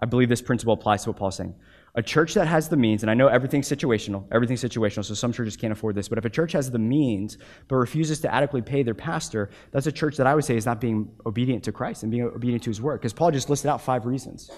I 0.00 0.06
believe 0.06 0.28
this 0.28 0.42
principle 0.42 0.74
applies 0.74 1.04
to 1.04 1.10
what 1.10 1.16
Paul's 1.16 1.36
saying. 1.36 1.54
A 1.94 2.02
church 2.02 2.32
that 2.34 2.46
has 2.46 2.70
the 2.70 2.76
means, 2.76 3.02
and 3.02 3.10
I 3.10 3.14
know 3.14 3.26
everything's 3.26 3.68
situational, 3.68 4.24
everything's 4.32 4.62
situational, 4.62 5.04
so 5.04 5.12
some 5.12 5.30
churches 5.30 5.58
can't 5.58 5.72
afford 5.72 5.94
this, 5.94 6.08
but 6.08 6.16
if 6.16 6.24
a 6.24 6.30
church 6.30 6.52
has 6.52 6.70
the 6.70 6.78
means 6.78 7.36
but 7.68 7.76
refuses 7.76 8.18
to 8.20 8.32
adequately 8.32 8.62
pay 8.62 8.82
their 8.82 8.94
pastor, 8.94 9.50
that's 9.72 9.86
a 9.86 9.92
church 9.92 10.16
that 10.16 10.26
I 10.26 10.34
would 10.34 10.44
say 10.44 10.56
is 10.56 10.64
not 10.64 10.80
being 10.80 11.10
obedient 11.26 11.64
to 11.64 11.72
Christ 11.72 12.02
and 12.02 12.10
being 12.10 12.24
obedient 12.24 12.62
to 12.62 12.70
his 12.70 12.80
word. 12.80 13.00
Because 13.00 13.12
Paul 13.12 13.30
just 13.30 13.50
listed 13.50 13.68
out 13.68 13.82
five 13.82 14.06
reasons 14.06 14.50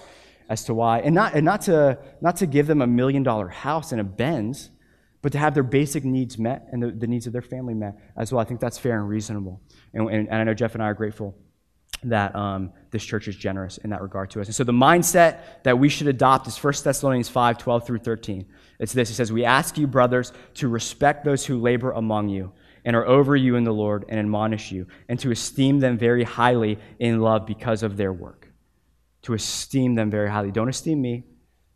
as 0.47 0.63
to 0.65 0.73
why, 0.73 0.99
and 0.99 1.13
not, 1.13 1.33
and 1.33 1.43
not, 1.43 1.59
to, 1.61 1.97
not 2.21 2.37
to 2.37 2.45
give 2.45 2.67
them 2.67 2.81
a 2.81 2.87
million 2.87 3.21
dollar 3.21 3.49
house 3.49 3.91
and 3.91 3.99
a 3.99 4.05
Benz, 4.05 4.69
but 5.21 5.33
to 5.33 5.37
have 5.37 5.53
their 5.53 5.63
basic 5.63 6.05
needs 6.05 6.37
met 6.37 6.67
and 6.71 6.81
the, 6.81 6.91
the 6.91 7.07
needs 7.07 7.27
of 7.27 7.33
their 7.33 7.41
family 7.41 7.73
met 7.73 7.97
as 8.15 8.31
well. 8.31 8.39
I 8.39 8.45
think 8.45 8.61
that's 8.61 8.77
fair 8.77 8.97
and 8.97 9.09
reasonable. 9.09 9.59
And, 9.93 10.07
and, 10.09 10.29
and 10.29 10.35
I 10.35 10.43
know 10.45 10.53
Jeff 10.53 10.73
and 10.73 10.81
I 10.81 10.85
are 10.85 10.93
grateful 10.93 11.35
that 12.09 12.35
um, 12.35 12.71
this 12.91 13.03
church 13.03 13.27
is 13.27 13.35
generous 13.35 13.77
in 13.77 13.89
that 13.89 14.01
regard 14.01 14.31
to 14.31 14.41
us. 14.41 14.47
And 14.47 14.55
so 14.55 14.63
the 14.63 14.71
mindset 14.71 15.39
that 15.63 15.77
we 15.79 15.89
should 15.89 16.07
adopt 16.07 16.47
is 16.47 16.61
1 16.61 16.73
Thessalonians 16.83 17.29
5 17.29 17.57
12 17.57 17.87
through 17.87 17.99
13. 17.99 18.45
It's 18.79 18.93
this 18.93 19.09
it 19.09 19.15
says, 19.15 19.31
We 19.31 19.45
ask 19.45 19.77
you, 19.77 19.87
brothers, 19.87 20.33
to 20.55 20.67
respect 20.67 21.25
those 21.25 21.45
who 21.45 21.59
labor 21.59 21.91
among 21.91 22.29
you 22.29 22.53
and 22.85 22.95
are 22.95 23.05
over 23.05 23.35
you 23.35 23.55
in 23.55 23.63
the 23.63 23.73
Lord 23.73 24.05
and 24.07 24.19
admonish 24.19 24.71
you, 24.71 24.85
and 25.09 25.19
to 25.19 25.31
esteem 25.31 25.79
them 25.79 25.97
very 25.97 26.23
highly 26.23 26.77
in 26.99 27.19
love 27.19 27.47
because 27.47 27.81
of 27.81 27.97
their 27.97 28.13
work. 28.13 28.47
To 29.23 29.33
esteem 29.33 29.95
them 29.95 30.11
very 30.11 30.29
highly. 30.29 30.51
Don't 30.51 30.69
esteem 30.69 31.01
me. 31.01 31.23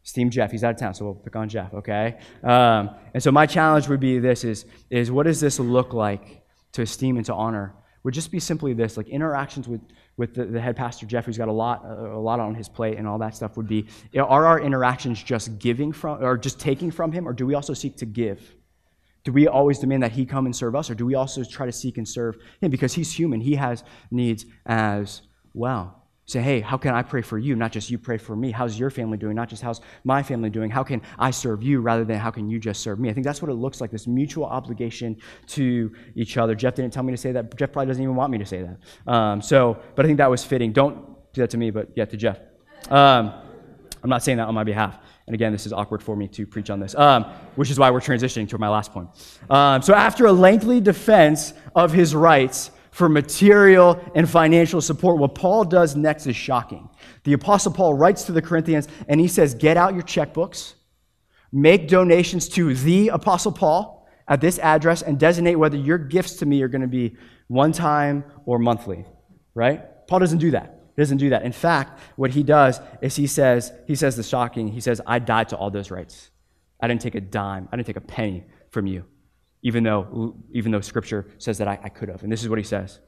Esteem 0.05 0.29
Jeff. 0.29 0.51
He's 0.51 0.63
out 0.63 0.75
of 0.75 0.79
town, 0.79 0.93
so 0.93 1.05
we'll 1.05 1.15
pick 1.15 1.35
on 1.35 1.49
Jeff, 1.49 1.73
okay? 1.73 2.19
Um, 2.43 2.91
and 3.13 3.21
so 3.21 3.31
my 3.31 3.47
challenge 3.47 3.87
would 3.87 3.99
be 3.99 4.19
this 4.19 4.43
is, 4.43 4.65
is 4.89 5.11
what 5.11 5.23
does 5.23 5.39
this 5.39 5.59
look 5.59 5.93
like 5.93 6.43
to 6.73 6.83
esteem 6.83 7.17
and 7.17 7.25
to 7.25 7.33
honor? 7.33 7.73
Would 8.03 8.13
just 8.13 8.31
be 8.31 8.39
simply 8.39 8.73
this, 8.73 8.95
like 8.95 9.09
interactions 9.09 9.67
with 9.67 9.81
with 10.19 10.36
the, 10.36 10.45
the, 10.45 10.60
head 10.60 10.75
pastor 10.75 11.05
Jeff, 11.05 11.25
who's 11.25 11.38
got 11.38 11.47
a 11.47 11.51
lot, 11.51 11.84
a 11.86 12.19
lot 12.19 12.39
on 12.41 12.53
his 12.53 12.67
plate 12.67 12.97
and 12.97 13.08
all 13.08 13.17
that 13.17 13.36
stuff, 13.36 13.58
would 13.58 13.67
be: 13.67 13.88
Are 14.15 14.45
our 14.45 14.60
interactions 14.60 15.23
just 15.23 15.58
giving 15.58 15.91
from, 15.91 16.21
or 16.23 16.38
just 16.38 16.60
taking 16.60 16.91
from 16.91 17.12
him, 17.12 17.27
or 17.27 17.34
do 17.34 17.47
we 17.47 17.55
also 17.55 17.73
seek 17.73 17.95
to 17.97 18.05
give? 18.05 18.53
Do 19.23 19.32
we 19.32 19.47
always 19.47 19.79
demand 19.79 20.03
that 20.03 20.12
he 20.12 20.25
come 20.25 20.45
and 20.45 20.55
serve 20.55 20.75
us, 20.75 20.89
or 20.89 20.95
do 20.95 21.05
we 21.05 21.15
also 21.15 21.43
try 21.43 21.65
to 21.65 21.71
seek 21.71 21.97
and 21.97 22.08
serve 22.08 22.38
him 22.62 22.69
because 22.69 22.93
he's 22.93 23.12
human? 23.12 23.41
He 23.41 23.55
has 23.55 23.84
needs 24.12 24.45
as 24.65 25.21
well. 25.53 25.98
Say, 26.29 26.41
hey, 26.41 26.61
how 26.61 26.77
can 26.77 26.93
I 26.93 27.01
pray 27.01 27.23
for 27.23 27.39
you? 27.39 27.55
Not 27.55 27.71
just 27.71 27.89
you 27.89 27.97
pray 27.97 28.19
for 28.19 28.35
me. 28.35 28.51
How's 28.51 28.77
your 28.77 28.91
family 28.91 29.17
doing? 29.17 29.35
Not 29.35 29.49
just 29.49 29.63
how's 29.63 29.81
my 30.03 30.21
family 30.21 30.51
doing? 30.51 30.69
How 30.69 30.83
can 30.83 31.01
I 31.17 31.31
serve 31.31 31.63
you 31.63 31.81
rather 31.81 32.05
than 32.05 32.19
how 32.19 32.29
can 32.29 32.47
you 32.51 32.59
just 32.59 32.81
serve 32.81 32.99
me? 32.99 33.09
I 33.09 33.13
think 33.13 33.25
that's 33.25 33.41
what 33.41 33.49
it 33.49 33.55
looks 33.55 33.81
like 33.81 33.89
this 33.89 34.05
mutual 34.05 34.45
obligation 34.45 35.17
to 35.47 35.91
each 36.13 36.37
other. 36.37 36.53
Jeff 36.53 36.75
didn't 36.75 36.93
tell 36.93 37.01
me 37.01 37.13
to 37.13 37.17
say 37.17 37.31
that. 37.31 37.57
Jeff 37.57 37.71
probably 37.71 37.87
doesn't 37.87 38.03
even 38.03 38.15
want 38.15 38.31
me 38.31 38.37
to 38.37 38.45
say 38.45 38.61
that. 38.61 39.11
Um, 39.11 39.41
so, 39.41 39.79
but 39.95 40.05
I 40.05 40.07
think 40.07 40.19
that 40.19 40.29
was 40.29 40.43
fitting. 40.43 40.71
Don't 40.71 41.03
do 41.33 41.41
that 41.41 41.49
to 41.49 41.57
me, 41.57 41.71
but 41.71 41.89
yeah, 41.95 42.05
to 42.05 42.15
Jeff. 42.15 42.37
Um, 42.91 43.33
I'm 44.03 44.09
not 44.11 44.21
saying 44.21 44.37
that 44.37 44.47
on 44.47 44.53
my 44.53 44.63
behalf. 44.63 44.99
And 45.25 45.33
again, 45.33 45.51
this 45.51 45.65
is 45.65 45.73
awkward 45.73 46.03
for 46.03 46.15
me 46.15 46.27
to 46.27 46.45
preach 46.45 46.69
on 46.69 46.79
this, 46.79 46.93
um, 46.93 47.23
which 47.55 47.71
is 47.71 47.79
why 47.79 47.89
we're 47.89 48.01
transitioning 48.01 48.47
to 48.49 48.59
my 48.59 48.69
last 48.69 48.93
point. 48.93 49.09
Um, 49.49 49.81
so, 49.81 49.95
after 49.95 50.27
a 50.27 50.31
lengthy 50.31 50.79
defense 50.79 51.53
of 51.73 51.91
his 51.91 52.13
rights, 52.13 52.69
for 52.91 53.10
material 53.10 53.99
and 54.15 54.30
financial 54.30 54.82
support. 54.82 55.17
What 55.17 55.36
Paul 55.36 55.63
does 55.65 55.95
next 55.95 56.28
is 56.28 56.36
shocking. 56.36 56.89
The 57.23 57.34
Apostle 57.34 57.71
Paul 57.71 57.93
writes 57.93 58.23
to 58.23 58.32
the 58.32 58.41
Corinthians 58.41 58.88
and 59.08 59.19
he 59.19 59.28
says, 59.28 59.54
Get 59.54 59.78
out 59.78 59.93
your 59.93 60.04
checkbooks, 60.04 60.73
make 61.52 61.88
donations 61.88 62.49
to 62.49 62.73
the 62.73 63.10
Apostle 63.10 63.52
Paul 63.52 64.08
at 64.28 64.41
this 64.41 64.60
address, 64.60 65.02
and 65.02 65.19
designate 65.19 65.56
whether 65.56 65.78
your 65.78 65.97
gifts 65.97 66.36
to 66.38 66.45
me 66.45 66.62
are 66.62 66.67
going 66.67 66.82
to 66.82 66.88
be 66.88 67.15
one 67.47 67.71
time 67.71 68.23
or 68.45 68.60
monthly. 68.60 69.06
Right? 69.56 70.08
Paul 70.08 70.19
doesn't 70.19 70.38
do 70.38 70.52
that. 70.52 70.82
He 70.95 71.02
doesn't 71.02 71.17
do 71.17 71.30
that. 71.30 71.43
In 71.43 71.52
fact, 71.52 71.99
what 72.15 72.32
he 72.32 72.43
does 72.43 72.80
is 73.02 73.15
he 73.15 73.28
says, 73.28 73.71
he 73.88 73.95
says 73.95 74.15
the 74.15 74.23
shocking, 74.23 74.67
he 74.67 74.82
says, 74.82 75.02
I 75.06 75.19
died 75.19 75.49
to 75.49 75.58
all 75.58 75.71
those 75.71 75.91
rights. 75.91 76.30
I 76.82 76.88
didn't 76.88 77.02
take 77.02 77.15
a 77.15 77.21
dime, 77.21 77.67
I 77.71 77.75
didn't 77.75 77.88
take 77.88 77.97
a 77.97 78.02
penny 78.02 78.45
from 78.69 78.88
you 78.88 79.06
even 79.62 79.84
though, 79.84 80.36
even 80.52 80.72
though 80.72 80.82
Scripture 80.82 81.28
says 81.38 81.58
that 81.58 81.67
I, 81.67 81.80
I 81.84 81.89
could 81.89 82.10
have. 82.10 82.24
And 82.24 82.32
this 82.32 82.43
is 82.43 82.50
what 82.50 82.60
he 82.60 82.63
says 82.63 83.00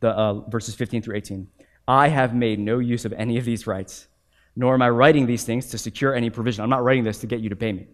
the, 0.00 0.10
uh, 0.10 0.48
verses 0.48 0.74
15 0.74 1.02
through 1.02 1.16
18. 1.16 1.48
I 1.86 2.08
have 2.08 2.34
made 2.34 2.58
no 2.58 2.78
use 2.78 3.04
of 3.04 3.12
any 3.14 3.38
of 3.38 3.44
these 3.44 3.66
rights, 3.66 4.08
nor 4.54 4.74
am 4.74 4.82
I 4.82 4.90
writing 4.90 5.26
these 5.26 5.44
things 5.44 5.66
to 5.66 5.78
secure 5.78 6.14
any 6.14 6.30
provision. 6.30 6.62
I'm 6.62 6.70
not 6.70 6.84
writing 6.84 7.04
this 7.04 7.18
to 7.20 7.26
get 7.26 7.40
you 7.40 7.48
to 7.48 7.56
pay 7.56 7.72
me. 7.72 7.86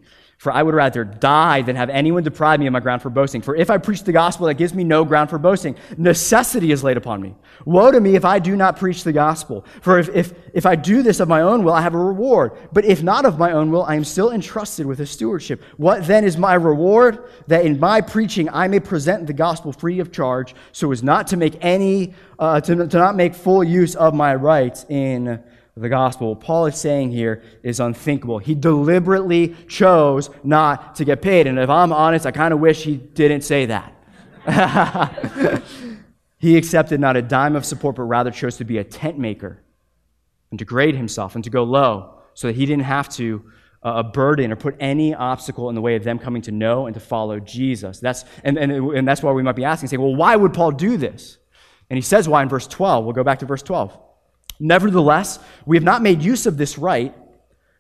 For 0.45 0.53
I 0.53 0.63
would 0.63 0.75
rather 0.75 1.05
die 1.05 1.63
than 1.63 1.75
have 1.77 1.89
anyone 1.89 2.23
deprive 2.23 2.61
me 2.61 2.67
of 2.67 2.73
my 2.75 2.81
ground 2.81 3.01
for 3.01 3.09
boasting. 3.09 3.41
For 3.41 3.57
if 3.57 3.71
I 3.71 3.79
preach 3.79 4.03
the 4.03 4.13
gospel, 4.13 4.47
that 4.47 4.57
gives 4.57 4.75
me 4.75 4.85
no 4.85 5.03
ground 5.03 5.31
for 5.31 5.39
boasting. 5.39 5.75
Necessity 5.97 6.71
is 6.71 6.85
laid 6.85 6.99
upon 6.99 7.23
me. 7.23 7.35
Woe 7.65 7.91
to 7.91 7.99
me 7.99 8.15
if 8.15 8.27
I 8.27 8.41
do 8.41 8.55
not 8.55 8.77
preach 8.77 9.05
the 9.05 9.13
gospel. 9.15 9.65
For 9.81 9.99
if, 9.99 10.11
if, 10.11 10.35
if 10.53 10.67
I 10.67 10.77
do 10.77 11.03
this 11.03 11.21
of 11.21 11.29
my 11.29 11.41
own 11.41 11.65
will, 11.65 11.73
I 11.73 11.81
have 11.81 11.95
a 11.95 11.99
reward. 11.99 12.53
But 12.75 12.85
if 12.85 13.03
not 13.03 13.25
of 13.25 13.39
my 13.39 13.53
own 13.53 13.71
will, 13.71 13.85
I 13.85 13.95
am 13.95 14.05
still 14.05 14.33
entrusted 14.33 14.85
with 14.85 15.01
a 15.01 15.07
stewardship. 15.07 15.63
What 15.79 16.07
then 16.07 16.25
is 16.25 16.37
my 16.37 16.53
reward? 16.53 17.25
That 17.47 17.65
in 17.65 17.81
my 17.81 18.03
preaching 18.03 18.51
I 18.51 18.69
may 18.69 18.81
present 18.81 19.27
the 19.27 19.33
gospel 19.33 19.73
free 19.73 19.99
of 19.99 20.13
charge, 20.13 20.55
so 20.73 20.93
as 20.93 21.03
not 21.03 21.27
to 21.29 21.39
make 21.39 21.57
any, 21.63 22.13
uh, 22.39 22.61
to, 22.61 22.87
to 22.87 22.99
not 22.99 23.17
make 23.17 23.35
full 23.35 23.65
use 23.65 23.97
of 23.97 24.13
my 24.13 24.35
rights 24.35 24.85
in 24.91 25.43
the 25.77 25.89
gospel. 25.89 26.29
What 26.31 26.41
Paul 26.41 26.67
is 26.67 26.77
saying 26.77 27.11
here 27.11 27.43
is 27.63 27.81
unthinkable. 27.81 28.39
He 28.39 28.55
deliberately 28.55 29.57
chose 29.69 30.31
not 30.45 30.95
to 30.97 31.05
get 31.05 31.21
paid. 31.21 31.47
And 31.47 31.59
if 31.59 31.69
I'm 31.69 31.93
honest, 31.93 32.27
I 32.27 32.31
kind 32.31 32.55
of 32.55 32.61
wish 32.61 32.85
he 32.85 32.97
didn't 32.97 33.43
say 33.43 33.67
that. 33.67 33.93
he 36.39 36.57
accepted 36.57 37.01
not 37.01 37.17
a 37.17 37.23
dime 37.23 37.57
of 37.57 37.65
support, 37.65 37.97
but 37.97 38.03
rather 38.03 38.31
chose 38.31 38.57
to 38.59 38.65
be 38.65 38.79
a 38.79 38.85
tent 38.85 39.19
maker 39.19 39.63
and 40.51 40.59
degrade 40.59 40.95
himself 40.95 41.35
and 41.35 41.43
to 41.43 41.51
go 41.51 41.65
low 41.65 42.21
so 42.35 42.47
that 42.47 42.57
he 42.57 42.67
didn't 42.67 42.85
have 42.85 43.09
to 43.09 43.45
uh, 43.83 44.03
burden 44.03 44.53
or 44.53 44.57
put 44.57 44.77
any 44.79 45.13
obstacle 45.15 45.69
in 45.69 45.75
the 45.75 45.81
way 45.81 45.97
of 45.97 46.05
them 46.05 46.19
coming 46.19 46.43
to 46.43 46.53
know 46.53 46.87
and 46.87 46.95
to 46.95 47.01
follow 47.01 47.41
Jesus. 47.41 47.99
That's, 47.99 48.25
and, 48.45 48.57
and, 48.57 48.73
and 48.73 49.09
that's 49.09 49.23
why 49.23 49.33
we 49.33 49.43
might 49.43 49.57
be 49.57 49.65
asking, 49.65 49.89
saying, 49.89 50.01
well, 50.01 50.15
why 50.15 50.37
would 50.37 50.55
Paul 50.55 50.71
do 50.71 50.97
this? 50.97 51.39
And 51.91 51.97
he 51.97 52.03
says 52.03 52.29
why 52.29 52.43
in 52.43 52.49
verse 52.49 52.67
12. 52.67 53.05
We'll 53.05 53.13
go 53.13 53.25
back 53.25 53.41
to 53.41 53.47
verse 53.47 53.63
12. 53.63 53.99
Nevertheless, 54.59 55.39
we 55.67 55.77
have 55.77 55.85
not 55.85 56.03
made 56.03 56.23
use 56.23 56.47
of 56.47 56.57
this 56.57 56.79
right, 56.79 57.15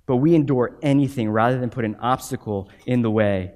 but 0.07 0.17
we 0.17 0.35
endure 0.35 0.79
anything 0.83 1.31
rather 1.31 1.59
than 1.59 1.71
put 1.71 1.85
an 1.85 1.97
obstacle 1.97 2.69
in 2.87 3.03
the 3.03 3.11
way 3.11 3.53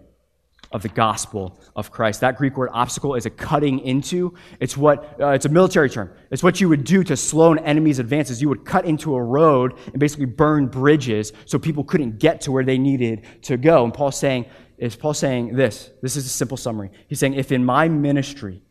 of 0.70 0.83
the 0.83 0.88
gospel 0.88 1.59
of 1.74 1.90
Christ. 1.90 2.20
That 2.20 2.37
Greek 2.37 2.57
word 2.57 2.70
obstacle 2.72 3.14
is 3.14 3.26
a 3.26 3.31
cutting 3.31 3.81
into. 3.81 4.35
It's 4.61 4.76
what 4.76 5.18
uh, 5.20 5.28
it's 5.28 5.46
a 5.46 5.48
military 5.48 5.88
term. 5.88 6.12
It's 6.31 6.42
what 6.42 6.61
you 6.61 6.68
would 6.68 6.85
do 6.85 7.02
to 7.04 7.16
slow 7.16 7.52
an 7.52 7.59
enemy's 7.61 7.98
advances. 7.98 8.42
You 8.42 8.50
would 8.50 8.64
cut 8.64 8.85
into 8.85 9.14
a 9.14 9.22
road 9.22 9.74
and 9.87 9.98
basically 9.98 10.26
burn 10.26 10.66
bridges 10.66 11.33
so 11.46 11.59
people 11.59 11.85
couldn't 11.85 12.18
get 12.18 12.42
to 12.42 12.52
where 12.52 12.64
they 12.64 12.78
needed 12.78 13.24
to 13.42 13.57
go. 13.57 13.85
And 13.85 13.94
Paul's 13.94 14.18
saying, 14.18 14.46
is 14.76 14.94
Paul 14.94 15.14
saying 15.14 15.57
this? 15.57 15.90
This 16.02 16.16
is 16.16 16.26
a 16.26 16.31
simple 16.31 16.57
summary. 16.57 16.90
He's 17.09 17.18
saying, 17.18 17.35
if 17.35 17.50
in 17.50 17.64
my 17.64 17.88
ministry 17.88 18.62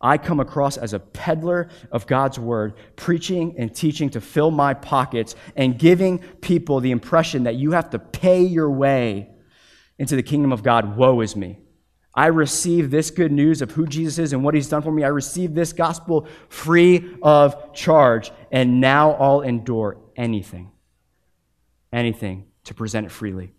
I 0.00 0.18
come 0.18 0.40
across 0.40 0.76
as 0.76 0.92
a 0.92 0.98
peddler 0.98 1.68
of 1.90 2.06
God's 2.06 2.38
word, 2.38 2.74
preaching 2.96 3.54
and 3.58 3.74
teaching 3.74 4.10
to 4.10 4.20
fill 4.20 4.50
my 4.50 4.74
pockets 4.74 5.34
and 5.56 5.78
giving 5.78 6.18
people 6.18 6.80
the 6.80 6.90
impression 6.90 7.44
that 7.44 7.54
you 7.54 7.72
have 7.72 7.90
to 7.90 7.98
pay 7.98 8.42
your 8.42 8.70
way 8.70 9.30
into 9.98 10.16
the 10.16 10.22
kingdom 10.22 10.52
of 10.52 10.62
God. 10.62 10.96
Woe 10.96 11.20
is 11.20 11.34
me. 11.34 11.58
I 12.14 12.26
receive 12.26 12.90
this 12.90 13.10
good 13.10 13.32
news 13.32 13.60
of 13.60 13.72
who 13.72 13.86
Jesus 13.86 14.18
is 14.18 14.32
and 14.32 14.42
what 14.42 14.54
he's 14.54 14.68
done 14.68 14.82
for 14.82 14.90
me. 14.90 15.04
I 15.04 15.08
receive 15.08 15.54
this 15.54 15.72
gospel 15.74 16.26
free 16.48 17.16
of 17.22 17.74
charge, 17.74 18.32
and 18.50 18.80
now 18.80 19.12
I'll 19.12 19.42
endure 19.42 19.98
anything, 20.16 20.72
anything 21.92 22.46
to 22.64 22.74
present 22.74 23.06
it 23.06 23.10
freely 23.10 23.52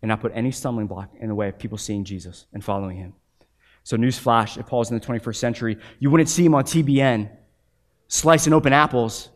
and 0.00 0.08
not 0.08 0.20
put 0.20 0.32
any 0.34 0.52
stumbling 0.52 0.86
block 0.86 1.10
in 1.18 1.28
the 1.28 1.34
way 1.34 1.48
of 1.48 1.58
people 1.58 1.78
seeing 1.78 2.04
Jesus 2.04 2.46
and 2.52 2.62
following 2.62 2.96
him. 2.96 3.14
So, 3.84 3.96
newsflash, 3.96 4.58
if 4.58 4.66
Paul's 4.66 4.90
in 4.90 4.98
the 4.98 5.06
21st 5.06 5.36
century, 5.36 5.78
you 6.00 6.10
wouldn't 6.10 6.28
see 6.28 6.44
him 6.44 6.54
on 6.54 6.64
TBN 6.64 7.30
slicing 8.08 8.52
open 8.52 8.72
apples, 8.72 9.28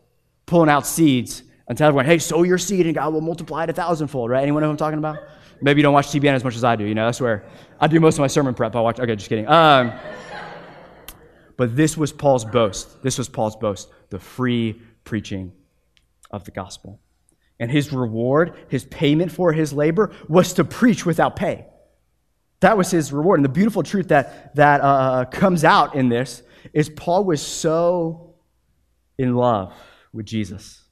pulling 0.45 0.69
out 0.69 0.85
seeds, 0.85 1.43
and 1.67 1.77
tell 1.77 1.87
everyone, 1.87 2.05
hey, 2.05 2.17
sow 2.17 2.43
your 2.43 2.57
seed 2.57 2.87
and 2.87 2.95
God 2.95 3.13
will 3.13 3.21
multiply 3.21 3.63
it 3.63 3.69
a 3.69 3.73
thousandfold, 3.73 4.31
right? 4.31 4.41
Anyone 4.41 4.61
know 4.61 4.67
what 4.67 4.73
I'm 4.73 4.77
talking 4.77 4.97
about? 4.97 5.17
Maybe 5.61 5.79
you 5.79 5.83
don't 5.83 5.93
watch 5.93 6.07
TBN 6.07 6.33
as 6.33 6.43
much 6.43 6.55
as 6.55 6.63
I 6.63 6.75
do, 6.75 6.85
you 6.85 6.95
know, 6.95 7.05
that's 7.05 7.21
where 7.21 7.45
I 7.79 7.87
do 7.87 7.99
most 7.99 8.15
of 8.15 8.21
my 8.21 8.27
sermon 8.27 8.55
prep. 8.55 8.75
I 8.75 8.81
watch, 8.81 8.99
okay, 8.99 9.15
just 9.15 9.29
kidding. 9.29 9.47
Um, 9.47 9.93
but 11.57 11.75
this 11.75 11.95
was 11.95 12.11
Paul's 12.11 12.45
boast. 12.45 13.03
This 13.03 13.17
was 13.17 13.29
Paul's 13.29 13.55
boast 13.55 13.89
the 14.09 14.19
free 14.19 14.81
preaching 15.03 15.51
of 16.31 16.43
the 16.45 16.51
gospel. 16.51 16.99
And 17.59 17.69
his 17.69 17.91
reward, 17.91 18.55
his 18.69 18.85
payment 18.85 19.31
for 19.31 19.51
his 19.51 19.73
labor, 19.73 20.11
was 20.27 20.53
to 20.53 20.63
preach 20.63 21.05
without 21.05 21.35
pay. 21.35 21.67
That 22.59 22.77
was 22.77 22.91
his 22.91 23.13
reward. 23.13 23.39
And 23.39 23.45
the 23.45 23.49
beautiful 23.49 23.83
truth 23.83 24.09
that, 24.09 24.55
that 24.55 24.81
uh, 24.81 25.25
comes 25.25 25.63
out 25.63 25.95
in 25.95 26.09
this 26.09 26.43
is 26.73 26.89
Paul 26.89 27.23
was 27.23 27.41
so 27.41 28.35
in 29.17 29.35
love 29.35 29.73
with 30.13 30.25
Jesus 30.25 30.83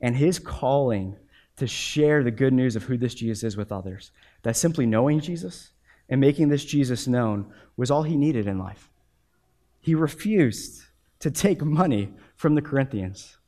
and 0.00 0.16
his 0.16 0.38
calling 0.38 1.16
to 1.56 1.66
share 1.66 2.22
the 2.22 2.30
good 2.30 2.52
news 2.52 2.76
of 2.76 2.84
who 2.84 2.96
this 2.96 3.14
Jesus 3.14 3.42
is 3.42 3.56
with 3.56 3.72
others 3.72 4.12
that 4.42 4.56
simply 4.56 4.86
knowing 4.86 5.20
Jesus 5.20 5.70
and 6.08 6.20
making 6.20 6.48
this 6.48 6.64
Jesus 6.64 7.06
known 7.06 7.52
was 7.76 7.90
all 7.90 8.02
he 8.02 8.16
needed 8.16 8.46
in 8.46 8.58
life. 8.58 8.90
he 9.80 9.94
refused 9.94 10.84
to 11.20 11.30
take 11.30 11.62
money 11.62 12.12
from 12.36 12.54
the 12.54 12.62
Corinthians 12.62 13.38